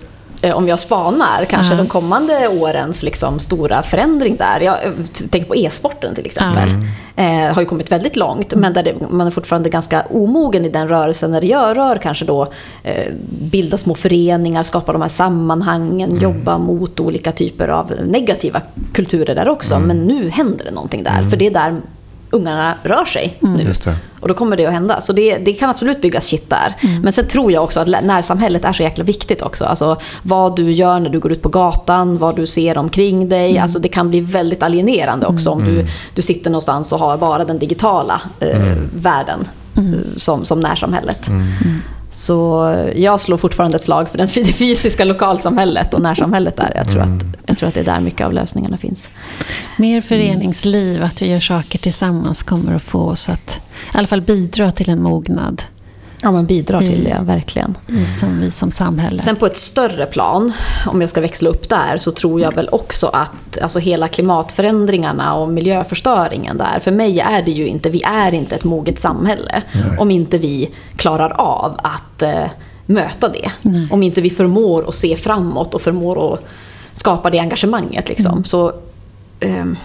Eh, 0.41 0.57
om 0.57 0.67
jag 0.67 0.79
spanar, 0.79 1.45
kanske 1.45 1.73
mm. 1.73 1.85
de 1.85 1.89
kommande 1.89 2.47
årens 2.47 3.03
liksom, 3.03 3.39
stora 3.39 3.83
förändring 3.83 4.35
där. 4.35 4.59
Jag 4.59 4.85
eh, 4.85 4.91
tänker 5.29 5.47
på 5.47 5.55
e-sporten 5.55 6.15
till 6.15 6.25
exempel. 6.25 6.69
Mm. 6.69 7.47
Eh, 7.49 7.53
har 7.53 7.61
ju 7.61 7.67
kommit 7.67 7.91
väldigt 7.91 8.15
långt, 8.15 8.55
men 8.55 8.73
där 8.73 8.83
det, 8.83 8.95
man 9.09 9.27
är 9.27 9.31
fortfarande 9.31 9.69
ganska 9.69 10.01
omogen 10.01 10.65
i 10.65 10.69
den 10.69 10.87
rörelsen 10.87 11.31
när 11.31 11.41
det 11.41 11.47
gör, 11.47 11.75
rör 11.75 11.97
kanske 11.97 12.25
då 12.25 12.47
eh, 12.83 13.13
bilda 13.29 13.77
små 13.77 13.95
föreningar, 13.95 14.63
skapa 14.63 14.91
de 14.91 15.01
här 15.01 15.09
sammanhangen, 15.09 16.09
mm. 16.09 16.23
jobba 16.23 16.57
mot 16.57 16.99
olika 16.99 17.31
typer 17.31 17.67
av 17.67 17.93
negativa 18.05 18.61
kulturer 18.93 19.35
där 19.35 19.47
också. 19.47 19.75
Mm. 19.75 19.87
Men 19.87 19.97
nu 19.97 20.29
händer 20.29 20.65
det 20.65 20.71
någonting 20.71 21.03
där, 21.03 21.17
mm. 21.17 21.29
för 21.29 21.37
det 21.37 21.47
är 21.47 21.51
där 21.51 21.81
ungarna 22.31 22.75
rör 22.83 23.05
sig 23.05 23.37
nu. 23.39 23.63
Just 23.63 23.83
det. 23.83 23.95
Och 24.19 24.27
då 24.27 24.33
kommer 24.33 24.57
det 24.57 24.65
att 24.65 24.73
hända. 24.73 25.01
Så 25.01 25.13
det, 25.13 25.37
det 25.37 25.53
kan 25.53 25.69
absolut 25.69 26.01
byggas 26.01 26.25
shit 26.25 26.49
där. 26.49 26.75
Men 27.03 27.13
sen 27.13 27.27
tror 27.27 27.51
jag 27.51 27.63
också 27.63 27.79
att 27.79 27.87
närsamhället 27.87 28.65
är 28.65 28.73
så 28.73 28.83
jäkla 28.83 29.03
viktigt 29.03 29.41
också. 29.41 29.65
Alltså 29.65 29.97
vad 30.23 30.55
du 30.55 30.71
gör 30.71 30.99
när 30.99 31.09
du 31.09 31.19
går 31.19 31.31
ut 31.31 31.41
på 31.41 31.49
gatan, 31.49 32.17
vad 32.17 32.35
du 32.35 32.45
ser 32.45 32.77
omkring 32.77 33.29
dig. 33.29 33.57
Alltså 33.57 33.79
det 33.79 33.89
kan 33.89 34.09
bli 34.09 34.21
väldigt 34.21 34.63
alienerande 34.63 35.27
också 35.27 35.49
om 35.49 35.65
du, 35.65 35.87
du 36.13 36.21
sitter 36.21 36.49
någonstans 36.49 36.91
och 36.91 36.99
har 36.99 37.17
bara 37.17 37.45
den 37.45 37.59
digitala 37.59 38.21
eh, 38.39 38.75
världen 38.95 39.47
eh, 39.77 39.83
som, 40.17 40.45
som 40.45 40.59
närsamhället. 40.59 41.29
Så 42.19 42.67
jag 42.95 43.19
slår 43.19 43.37
fortfarande 43.37 43.75
ett 43.75 43.83
slag 43.83 44.09
för 44.09 44.17
den, 44.17 44.27
det 44.33 44.43
fysiska 44.53 45.05
lokalsamhället 45.05 45.93
och 45.93 46.01
närsamhället 46.01 46.57
där. 46.57 46.71
Jag 46.75 46.87
tror, 46.87 47.01
att, 47.01 47.23
jag 47.45 47.57
tror 47.57 47.69
att 47.69 47.75
det 47.75 47.79
är 47.79 47.85
där 47.85 47.99
mycket 47.99 48.25
av 48.25 48.33
lösningarna 48.33 48.77
finns. 48.77 49.09
Mer 49.77 50.01
föreningsliv, 50.01 51.03
att 51.03 51.21
vi 51.21 51.31
gör 51.31 51.39
saker 51.39 51.79
tillsammans 51.79 52.43
kommer 52.43 52.75
att 52.75 52.83
få 52.83 52.99
oss 52.99 53.29
att 53.29 53.61
i 53.93 53.97
alla 53.97 54.07
fall 54.07 54.21
bidra 54.21 54.71
till 54.71 54.89
en 54.89 55.03
mognad 55.03 55.63
Ja, 56.23 56.31
men 56.31 56.45
bidrar 56.45 56.79
till 56.79 57.07
Mm. 57.07 57.25
det, 57.25 57.33
verkligen. 57.33 57.77
i 57.87 58.05
som 58.05 58.39
vi 58.39 58.51
som 58.51 58.71
samhälle. 58.71 59.19
Sen 59.19 59.35
på 59.35 59.45
ett 59.45 59.57
större 59.57 60.05
plan, 60.05 60.53
om 60.87 61.01
jag 61.01 61.09
ska 61.09 61.21
växla 61.21 61.49
upp 61.49 61.69
där, 61.69 61.97
så 61.97 62.11
tror 62.11 62.41
jag 62.41 62.55
väl 62.55 62.69
också 62.71 63.07
att 63.07 63.57
alltså 63.61 63.79
hela 63.79 64.07
klimatförändringarna 64.07 65.35
och 65.35 65.49
miljöförstöringen 65.49 66.57
där, 66.57 66.79
för 66.79 66.91
mig 66.91 67.19
är 67.19 67.41
det 67.41 67.51
ju 67.51 67.67
inte, 67.67 67.89
vi 67.89 68.01
är 68.03 68.33
inte 68.33 68.55
ett 68.55 68.63
moget 68.63 68.99
samhälle 68.99 69.61
om 69.99 70.11
inte 70.11 70.37
vi 70.37 70.69
klarar 70.95 71.29
av 71.41 71.79
att 71.83 72.21
eh, 72.21 72.45
möta 72.85 73.29
det. 73.29 73.51
Nej. 73.61 73.87
Om 73.91 74.03
inte 74.03 74.21
vi 74.21 74.29
förmår 74.29 74.89
att 74.89 74.95
se 74.95 75.15
framåt 75.15 75.73
och 75.73 75.81
förmår 75.81 76.33
att 76.33 76.39
skapa 76.93 77.29
det 77.29 77.39
engagemanget. 77.39 78.09
Liksom. 78.09 78.43
Så, 78.43 78.71
ehm, 79.39 79.75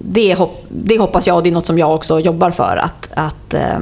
det, 0.00 0.34
hopp, 0.34 0.64
det 0.68 0.98
hoppas 0.98 1.26
jag 1.26 1.36
och 1.36 1.42
det 1.42 1.48
är 1.48 1.54
något 1.54 1.66
som 1.66 1.78
jag 1.78 1.94
också 1.94 2.20
jobbar 2.20 2.50
för. 2.50 2.76
Att, 2.76 3.10
att 3.14 3.54
eh, 3.54 3.78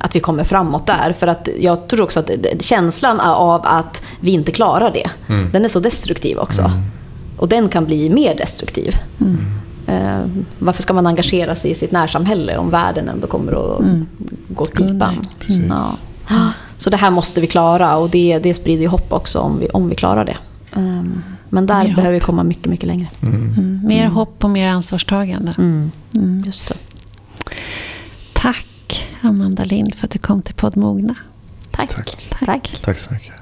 att 0.00 0.16
vi 0.16 0.20
kommer 0.20 0.44
framåt 0.44 0.86
där. 0.86 1.12
För 1.12 1.26
att 1.26 1.48
jag 1.60 1.88
tror 1.88 2.02
också 2.02 2.20
att 2.20 2.30
känslan 2.60 3.20
av 3.20 3.60
att 3.64 4.02
vi 4.20 4.30
inte 4.30 4.52
klarar 4.52 4.90
det, 4.90 5.10
den 5.52 5.64
är 5.64 5.68
så 5.68 5.80
destruktiv 5.80 6.38
också. 6.38 6.70
Och 7.36 7.48
den 7.48 7.68
kan 7.68 7.84
bli 7.84 8.10
mer 8.10 8.34
destruktiv. 8.36 8.96
Eh, 9.86 10.26
varför 10.58 10.82
ska 10.82 10.92
man 10.92 11.06
engagera 11.06 11.54
sig 11.54 11.70
i 11.70 11.74
sitt 11.74 11.92
närsamhälle 11.92 12.56
om 12.56 12.70
världen 12.70 13.08
ändå 13.08 13.26
kommer 13.26 13.52
att 13.52 13.84
gå 14.48 14.64
åt 14.64 14.74
pipan? 14.74 15.24
Ja. 16.28 16.52
Så 16.76 16.90
det 16.90 16.96
här 16.96 17.10
måste 17.10 17.40
vi 17.40 17.46
klara 17.46 17.96
och 17.96 18.10
det, 18.10 18.38
det 18.42 18.54
sprider 18.54 18.82
ju 18.82 18.88
hopp 18.88 19.12
också 19.12 19.38
om 19.38 19.58
vi, 19.58 19.68
om 19.68 19.88
vi 19.88 19.94
klarar 19.94 20.24
det. 20.24 20.36
Um, 20.74 21.22
men 21.48 21.66
där 21.66 21.84
Mer 21.84 21.94
behöver 21.94 22.14
vi 22.14 22.20
komma 22.20 22.42
mycket, 22.42 22.66
mycket 22.66 22.86
längre. 22.86 23.08
Mm. 23.22 23.80
Mer 23.84 24.06
hopp 24.06 24.44
och 24.44 24.50
mer 24.50 24.68
ansvarstagande. 24.68 25.54
Mm. 25.58 25.90
Just 26.46 26.68
det. 26.68 26.74
Tack 28.32 28.66
Amanda 29.22 29.64
Lind 29.64 29.94
för 29.94 30.06
att 30.06 30.10
du 30.10 30.18
kom 30.18 30.42
till 30.42 30.54
podd 30.54 30.76
Mogna. 30.76 31.14
Tack. 31.70 31.94
Tack. 31.94 32.34
Tack. 32.46 32.80
Tack 32.84 32.98
så 32.98 33.14
mycket. 33.14 33.32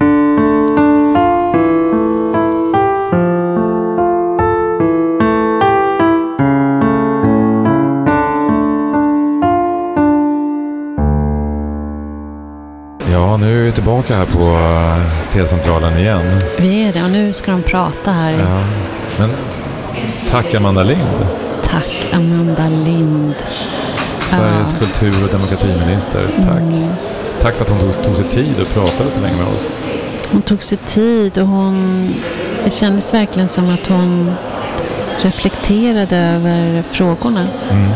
Ja, 13.13 13.37
nu 13.37 13.61
är 13.61 13.65
vi 13.65 13.73
tillbaka 13.73 14.17
här 14.17 14.27
på 14.27 14.41
eh, 14.41 15.33
T-centralen 15.33 15.99
igen. 15.99 16.39
Vi 16.59 16.83
är 16.83 16.93
det 16.93 17.05
och 17.05 17.11
nu 17.11 17.33
ska 17.33 17.51
de 17.53 17.63
prata 17.63 18.13
här. 18.13 18.33
Ja. 18.33 18.65
Men 19.19 19.31
tack 20.31 20.55
Amanda 20.55 20.83
Lind, 20.83 21.27
Tack 21.63 22.07
Amanda 22.13 22.69
Lind. 22.69 23.35
Sveriges 24.31 24.75
kultur 24.79 25.25
och 25.25 25.31
demokratiminister. 25.31 26.27
Tack. 26.37 26.63
Tack 27.43 27.55
för 27.55 27.65
att 27.65 27.71
hon 27.71 27.81
tog, 27.81 28.05
tog 28.05 28.17
sig 28.17 28.25
tid 28.25 28.61
och 28.61 28.75
pratade 28.75 29.11
så 29.15 29.21
länge 29.21 29.37
med 29.37 29.47
oss. 29.47 29.69
Hon 30.33 30.43
tog 30.43 30.63
sig 30.63 30.79
tid 30.79 31.39
och 31.39 31.47
hon... 31.47 31.89
Det 32.65 32.71
kändes 32.71 33.15
verkligen 33.15 33.49
som 33.49 33.71
att 33.71 33.87
hon 33.87 34.33
reflekterade 35.23 36.17
över 36.17 36.83
frågorna. 36.83 37.47
Mm. 37.71 37.91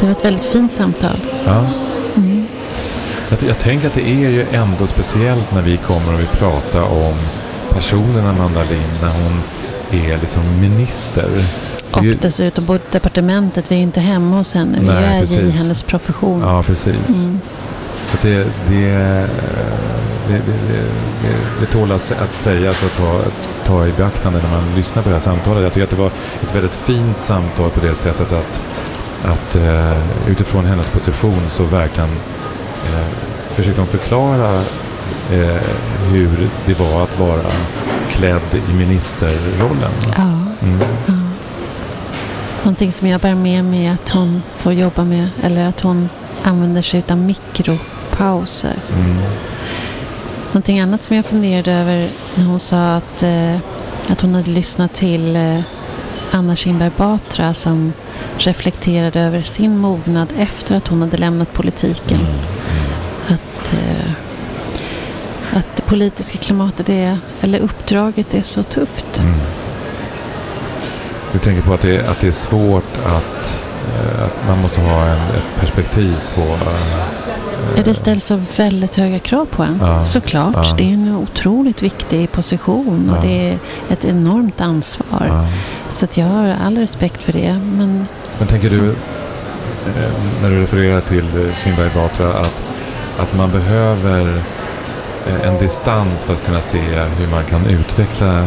Det 0.00 0.06
var 0.06 0.12
ett 0.12 0.24
väldigt 0.24 0.44
fint 0.44 0.74
samtal. 0.74 1.16
Ja. 1.46 1.66
Jag, 3.30 3.42
jag 3.48 3.58
tänker 3.58 3.86
att 3.86 3.94
det 3.94 4.08
är 4.08 4.30
ju 4.30 4.46
ändå 4.52 4.86
speciellt 4.86 5.52
när 5.52 5.62
vi 5.62 5.76
kommer 5.76 6.14
och 6.14 6.20
vill 6.20 6.26
prata 6.26 6.84
om 6.84 7.14
personen 7.70 8.26
Amanda 8.26 8.62
Lind 8.62 9.02
när 9.02 9.10
hon 9.10 9.42
är 9.90 10.18
liksom 10.20 10.60
minister. 10.60 11.28
Och 11.92 12.04
ju- 12.04 12.14
dessutom 12.14 12.66
på 12.66 12.78
departementet, 12.92 13.70
vi 13.72 13.74
är 13.76 13.80
inte 13.80 14.00
hemma 14.00 14.36
hos 14.36 14.54
henne. 14.54 14.78
Vi 14.80 14.86
Nej, 14.86 15.04
är 15.04 15.18
ju 15.18 15.24
i 15.24 15.26
precis. 15.36 15.54
hennes 15.54 15.82
profession. 15.82 16.40
Ja, 16.40 16.62
precis. 16.62 17.08
Mm. 17.24 17.40
Så 18.06 18.16
det, 18.22 18.34
det, 18.34 18.46
det, 18.68 19.26
det, 20.28 20.42
det, 21.22 21.34
det, 21.60 21.66
tål 21.66 21.92
att, 21.92 22.00
sä- 22.10 22.22
att 22.22 22.40
sägas 22.40 22.82
och 22.82 22.92
ta, 22.96 23.20
ta 23.66 23.86
i 23.86 23.92
beaktande 23.96 24.40
när 24.42 24.50
man 24.50 24.74
lyssnar 24.76 25.02
på 25.02 25.08
det 25.08 25.14
här 25.14 25.22
samtalet. 25.22 25.62
Jag 25.62 25.72
tycker 25.72 25.84
att 25.84 25.90
det 25.90 25.96
var 25.96 26.06
ett 26.42 26.54
väldigt 26.54 26.74
fint 26.74 27.18
samtal 27.18 27.70
på 27.70 27.80
det 27.86 27.94
sättet 27.94 28.32
att, 28.32 28.60
att 29.24 29.56
eh, 29.56 30.30
utifrån 30.30 30.64
hennes 30.64 30.88
position 30.88 31.40
så 31.50 31.64
verkligen 31.64 32.10
eh, 32.86 33.06
försökte 33.54 33.80
hon 33.80 33.88
förklara 33.88 34.54
eh, 35.32 35.62
hur 36.12 36.48
det 36.66 36.78
var 36.80 37.02
att 37.02 37.18
vara 37.18 37.50
klädd 38.10 38.40
i 38.70 38.72
ministerrollen. 38.74 39.92
Ja. 40.16 40.39
Någonting 42.62 42.92
som 42.92 43.08
jag 43.08 43.20
bär 43.20 43.34
med 43.34 43.64
mig 43.64 43.86
är 43.86 43.92
att 43.92 44.08
hon 44.08 44.42
får 44.56 44.72
jobba 44.72 45.04
med, 45.04 45.28
eller 45.42 45.66
att 45.66 45.80
hon 45.80 46.08
använder 46.42 46.82
sig 46.82 47.02
av 47.08 47.18
mikropauser. 47.18 48.76
Mm. 48.94 49.16
Någonting 50.46 50.80
annat 50.80 51.04
som 51.04 51.16
jag 51.16 51.26
funderade 51.26 51.72
över 51.72 52.08
när 52.34 52.44
hon 52.44 52.60
sa 52.60 52.96
att, 52.96 53.22
eh, 53.22 53.56
att 54.08 54.20
hon 54.20 54.34
hade 54.34 54.50
lyssnat 54.50 54.92
till 54.92 55.36
eh, 55.36 55.60
Anna 56.30 56.56
Kinberg 56.56 56.90
Batra 56.96 57.54
som 57.54 57.92
reflekterade 58.38 59.20
över 59.20 59.42
sin 59.42 59.78
mognad 59.78 60.28
efter 60.38 60.76
att 60.76 60.88
hon 60.88 61.02
hade 61.02 61.16
lämnat 61.16 61.52
politiken. 61.52 62.20
Att, 63.28 63.72
eh, 63.72 64.10
att 65.52 65.76
det 65.76 65.82
politiska 65.82 66.38
klimatet 66.38 66.88
är, 66.88 67.18
eller 67.40 67.58
uppdraget 67.58 68.34
är 68.34 68.42
så 68.42 68.62
tufft. 68.62 69.18
Mm. 69.18 69.34
Du 71.32 71.38
tänker 71.38 71.62
på 71.62 71.74
att 71.74 71.80
det, 71.80 72.08
att 72.08 72.20
det 72.20 72.28
är 72.28 72.32
svårt 72.32 72.96
att, 73.06 73.62
eh, 73.88 74.24
att 74.24 74.48
man 74.48 74.60
måste 74.62 74.80
ha 74.80 75.04
en, 75.04 75.16
ett 75.18 75.60
perspektiv 75.60 76.16
på... 76.34 76.40
eh, 76.40 77.04
Ja, 77.76 77.82
det 77.84 77.94
ställs 77.94 78.24
så 78.24 78.40
väldigt 78.56 78.94
höga 78.94 79.18
krav 79.18 79.44
på 79.46 79.62
en. 79.62 79.78
Ja, 79.82 80.04
Såklart. 80.04 80.54
ja. 80.54 80.74
Det 80.76 80.82
är 80.82 80.94
en 80.94 81.16
otroligt 81.16 81.82
viktig 81.82 82.32
position 82.32 83.10
och 83.10 83.16
Ja. 83.16 83.20
det 83.28 83.48
är 83.50 83.58
ett 83.90 84.04
enormt 84.04 84.60
ansvar. 84.60 85.46
Så 85.90 86.06
jag 86.14 86.26
har 86.26 86.56
all 86.66 86.78
respekt 86.78 87.22
för 87.22 87.32
det. 87.32 87.60
Men 87.76 88.06
Men 88.38 88.48
tänker 88.48 88.70
du, 88.70 88.88
eh, 88.88 90.12
när 90.42 90.50
du 90.50 90.60
refererar 90.62 91.00
till 91.00 91.24
Kinberg 91.64 91.90
Batra, 91.94 92.28
att, 92.32 92.54
att 93.18 93.36
man 93.36 93.50
behöver 93.50 94.42
eh, 95.28 95.48
en 95.48 95.58
distans 95.58 96.24
för 96.24 96.32
att 96.32 96.44
kunna 96.44 96.60
se 96.60 96.78
hur 97.18 97.26
man 97.30 97.44
kan 97.44 97.66
utveckla 97.66 98.46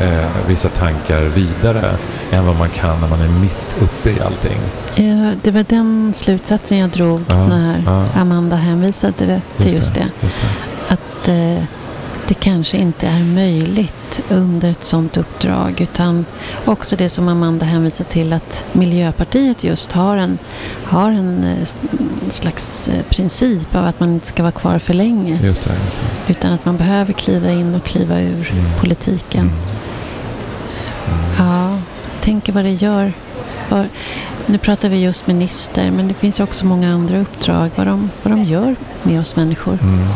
eh, 0.00 0.26
vissa 0.48 0.68
tankar 0.68 1.20
vidare 1.20 1.96
än 2.30 2.46
vad 2.46 2.56
man 2.56 2.68
kan 2.70 3.00
när 3.00 3.08
man 3.08 3.20
är 3.20 3.28
mitt 3.28 3.76
uppe 3.80 4.10
i 4.10 4.20
allting? 4.20 4.58
eh, 4.96 5.30
det 5.42 5.50
var 5.50 5.64
den 5.68 6.12
slutsatsen 6.16 6.78
jag 6.78 6.90
drog 6.90 7.20
Ja, 7.28 7.46
när 7.46 7.82
ja. 7.86 8.20
Amanda 8.20 8.56
hänvisade 8.56 9.26
det, 9.26 9.40
till 9.64 9.72
just 9.74 9.94
det. 9.94 10.06
Just 10.22 10.36
det. 10.40 10.94
Att 10.94 11.28
eh, 11.28 11.64
det 12.28 12.34
kanske 12.34 12.76
inte 12.76 13.06
är 13.06 13.24
möjligt 13.24 14.20
under 14.28 14.70
ett 14.70 14.84
sådant 14.84 15.16
uppdrag. 15.16 15.80
Utan 15.80 16.24
också 16.64 16.96
det 16.96 17.08
som 17.08 17.28
Amanda 17.28 17.66
hänvisar 17.66 18.04
till 18.04 18.32
att 18.32 18.64
Miljöpartiet 18.72 19.64
just 19.64 19.92
har 19.92 20.16
en, 20.16 20.38
har 20.84 21.10
en 21.10 21.44
eh, 21.44 21.68
slags 22.30 22.88
eh, 22.88 23.02
princip 23.10 23.74
av 23.74 23.84
att 23.84 24.00
man 24.00 24.12
inte 24.12 24.26
ska 24.26 24.42
vara 24.42 24.52
kvar 24.52 24.78
för 24.78 24.94
länge. 24.94 25.38
Just 25.42 25.64
det, 25.64 25.70
just 25.84 25.96
det. 26.26 26.30
Utan 26.32 26.52
att 26.52 26.64
man 26.64 26.76
behöver 26.76 27.12
kliva 27.12 27.50
in 27.50 27.74
och 27.74 27.84
kliva 27.84 28.20
ur 28.20 28.50
Mm. 28.52 28.64
politiken. 28.80 29.40
Mm. 29.40 29.54
Tänker 32.28 32.52
vad 32.52 32.64
det 32.64 32.72
gör. 32.72 33.12
Vad, 33.68 33.86
nu 34.46 34.58
pratar 34.58 34.88
vi 34.88 35.04
just 35.04 35.26
minister, 35.26 35.90
men 35.90 36.08
det 36.08 36.14
finns 36.14 36.40
ju 36.40 36.44
också 36.44 36.66
många 36.66 36.92
andra 36.94 37.18
uppdrag. 37.18 37.70
Vad 37.76 37.86
de, 37.86 38.10
vad 38.22 38.32
de 38.32 38.44
gör 38.44 38.76
med 39.02 39.20
oss 39.20 39.36
människor. 39.36 39.78
Mm. 39.82 40.08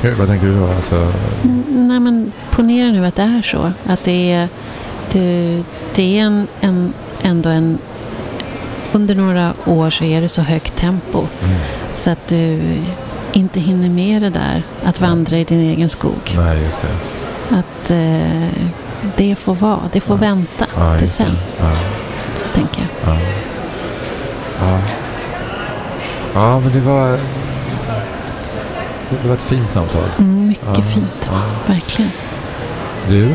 Hur, 0.00 0.14
vad 0.14 0.28
tänker 0.28 0.46
du 0.46 0.58
då? 0.58 0.66
Alltså, 0.66 1.12
Mm, 1.44 1.88
Nej, 1.88 2.00
men 2.00 2.32
ponera 2.50 2.90
nu 2.90 3.06
att 3.06 3.16
det 3.16 3.22
är 3.22 3.42
så. 3.42 3.72
Att 3.86 4.04
det 4.04 4.32
är, 4.32 4.48
det, 5.12 5.62
det 5.94 6.18
är 6.18 6.22
en, 6.22 6.48
en, 6.60 6.92
ändå 7.22 7.48
en... 7.48 7.78
Under 8.92 9.14
några 9.14 9.54
år 9.66 9.90
så 9.90 10.04
är 10.04 10.20
det 10.20 10.28
så 10.28 10.42
högt 10.42 10.76
tempo 10.76 11.18
mm. 11.18 11.56
så 11.94 12.10
att 12.10 12.28
du 12.28 12.60
inte 13.32 13.60
hinner 13.60 13.88
med 13.88 14.22
det 14.22 14.30
där. 14.30 14.62
Att 14.84 15.00
vandra 15.00 15.38
i 15.38 15.44
din 15.44 15.60
egen 15.60 15.88
skog. 15.88 16.36
Nej, 16.36 16.58
just 16.58 16.80
det. 16.80 16.88
Att, 17.56 17.90
eh, 17.90 18.72
det 19.16 19.36
får 19.36 19.54
vara. 19.54 19.80
Det 19.92 20.00
får 20.00 20.14
Ja. 20.16 20.20
vänta 20.20 20.66
Ja, 20.76 20.98
till 20.98 21.08
sen. 21.10 21.38
Ja, 21.60 21.70
Så 22.36 22.46
tänker 22.54 22.80
jag. 23.04 23.14
ja. 23.14 23.20
Ja. 24.60 24.78
ja, 26.34 26.60
men 26.60 26.72
det 26.72 26.80
var... 26.80 27.18
Det 29.22 29.28
var 29.28 29.34
ett 29.34 29.42
fint 29.42 29.70
samtal. 29.70 30.02
Mm, 30.18 30.46
mycket 30.48 30.84
fint. 30.94 31.30
Verkligen. 31.66 32.10
Du, 33.08 33.34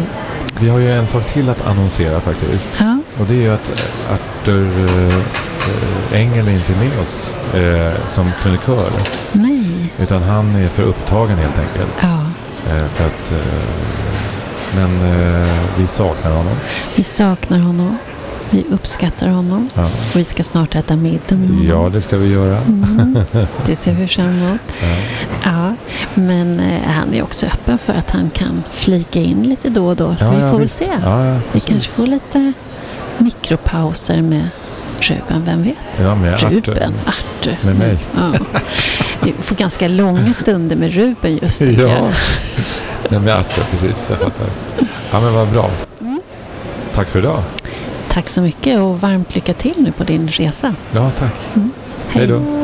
vi 0.59 0.69
har 0.69 0.79
ju 0.79 0.91
en 0.91 1.07
sak 1.07 1.23
till 1.33 1.49
att 1.49 1.67
annonsera 1.67 2.19
faktiskt. 2.19 2.69
Ja, 2.79 2.97
Och 3.19 3.25
det 3.27 3.33
är 3.33 3.41
ju 3.41 3.53
att 3.53 3.71
Arthur 4.13 4.67
äh, 4.87 6.19
Engel 6.19 6.47
är 6.47 6.51
inte 6.51 6.71
med 6.71 6.99
oss 7.01 7.33
eh, 7.53 7.93
som 8.09 8.31
krönikör. 8.43 8.89
nej. 9.31 9.93
Utan 9.99 10.23
han 10.23 10.55
är 10.55 10.67
för 10.67 10.83
upptagen 10.83 11.37
helt 11.37 11.59
enkelt. 11.59 11.91
Ja, 12.01 12.19
Eh, 12.69 12.87
för 12.87 13.05
att, 13.05 13.31
eh, 13.31 13.37
men 14.75 15.13
eh, 15.41 15.47
vi 15.77 15.87
saknar 15.87 16.31
honom. 16.31 16.53
vi 16.95 17.03
saknar 17.03 17.59
honom. 17.59 17.97
Vi 18.49 18.65
uppskattar 18.71 19.27
honom. 19.27 19.69
Ja. 19.75 19.83
Och 19.85 20.15
vi 20.15 20.23
ska 20.23 20.43
snart 20.43 20.75
äta 20.75 20.95
middag 20.95 21.35
med 21.35 21.49
honom. 21.49 21.67
ja, 21.67 21.89
det 21.89 22.01
ska 22.01 22.17
vi 22.17 22.27
göra. 22.27 22.57
Mm, 22.57 23.17
det 23.65 23.75
ser 23.75 23.93
vi 23.93 24.07
fram 24.07 24.27
emot. 24.29 24.59
Ja. 24.81 24.95
Ja, 25.43 25.75
men 26.13 26.59
eh, 26.59 26.81
han 26.87 27.13
är 27.13 27.23
också 27.23 27.45
öppen 27.45 27.77
för 27.77 27.93
att 27.93 28.09
han 28.11 28.29
kan 28.29 28.63
flika 28.71 29.19
in 29.19 29.43
lite 29.43 29.69
då 29.69 29.87
och 29.87 29.95
då. 29.95 30.15
Så 30.19 30.25
Ja, 30.25 30.31
vi 30.31 30.41
får 30.51 30.59
väl 30.59 30.69
se. 30.69 30.89
Vi 31.51 31.59
kanske 31.59 31.89
får 31.91 32.07
lite 32.07 32.53
mikropauser 33.17 34.21
med 34.21 34.49
Ruben, 35.09 35.45
vem 35.45 35.63
vet? 35.63 35.99
Ja, 35.99 36.15
med. 36.15 36.41
Ruben, 36.43 36.93
Arthur. 37.05 37.57
Med 37.65 37.75
mig. 37.75 37.97
Ja. 38.15 38.33
Vi 39.23 39.33
får 39.39 39.55
ganska 39.55 39.87
långa 39.87 40.33
stunder 40.33 40.75
med 40.75 40.93
Ruben 40.93 41.39
just 41.41 41.59
tycker 41.59 41.87
Ja. 41.87 42.07
Nej, 43.09 43.19
med 43.19 43.33
Arthur, 43.33 43.63
precis. 43.71 44.09
Jag 44.09 44.17
fattar. 44.19 44.47
Ja, 45.11 45.21
men 45.21 45.33
vad 45.33 45.47
bra. 45.47 45.69
Mm. 46.01 46.21
Tack 46.95 47.07
för 47.07 47.19
idag. 47.19 47.43
Tack 48.09 48.29
så 48.29 48.41
mycket 48.41 48.79
och 48.79 49.01
varmt 49.01 49.35
lycka 49.35 49.53
till 49.53 49.73
nu 49.77 49.91
på 49.91 50.03
din 50.03 50.27
resa. 50.27 50.75
Ja, 50.91 51.11
tack. 51.19 51.33
Hej 51.53 51.63
Hej 52.09 52.27
då. 52.27 52.62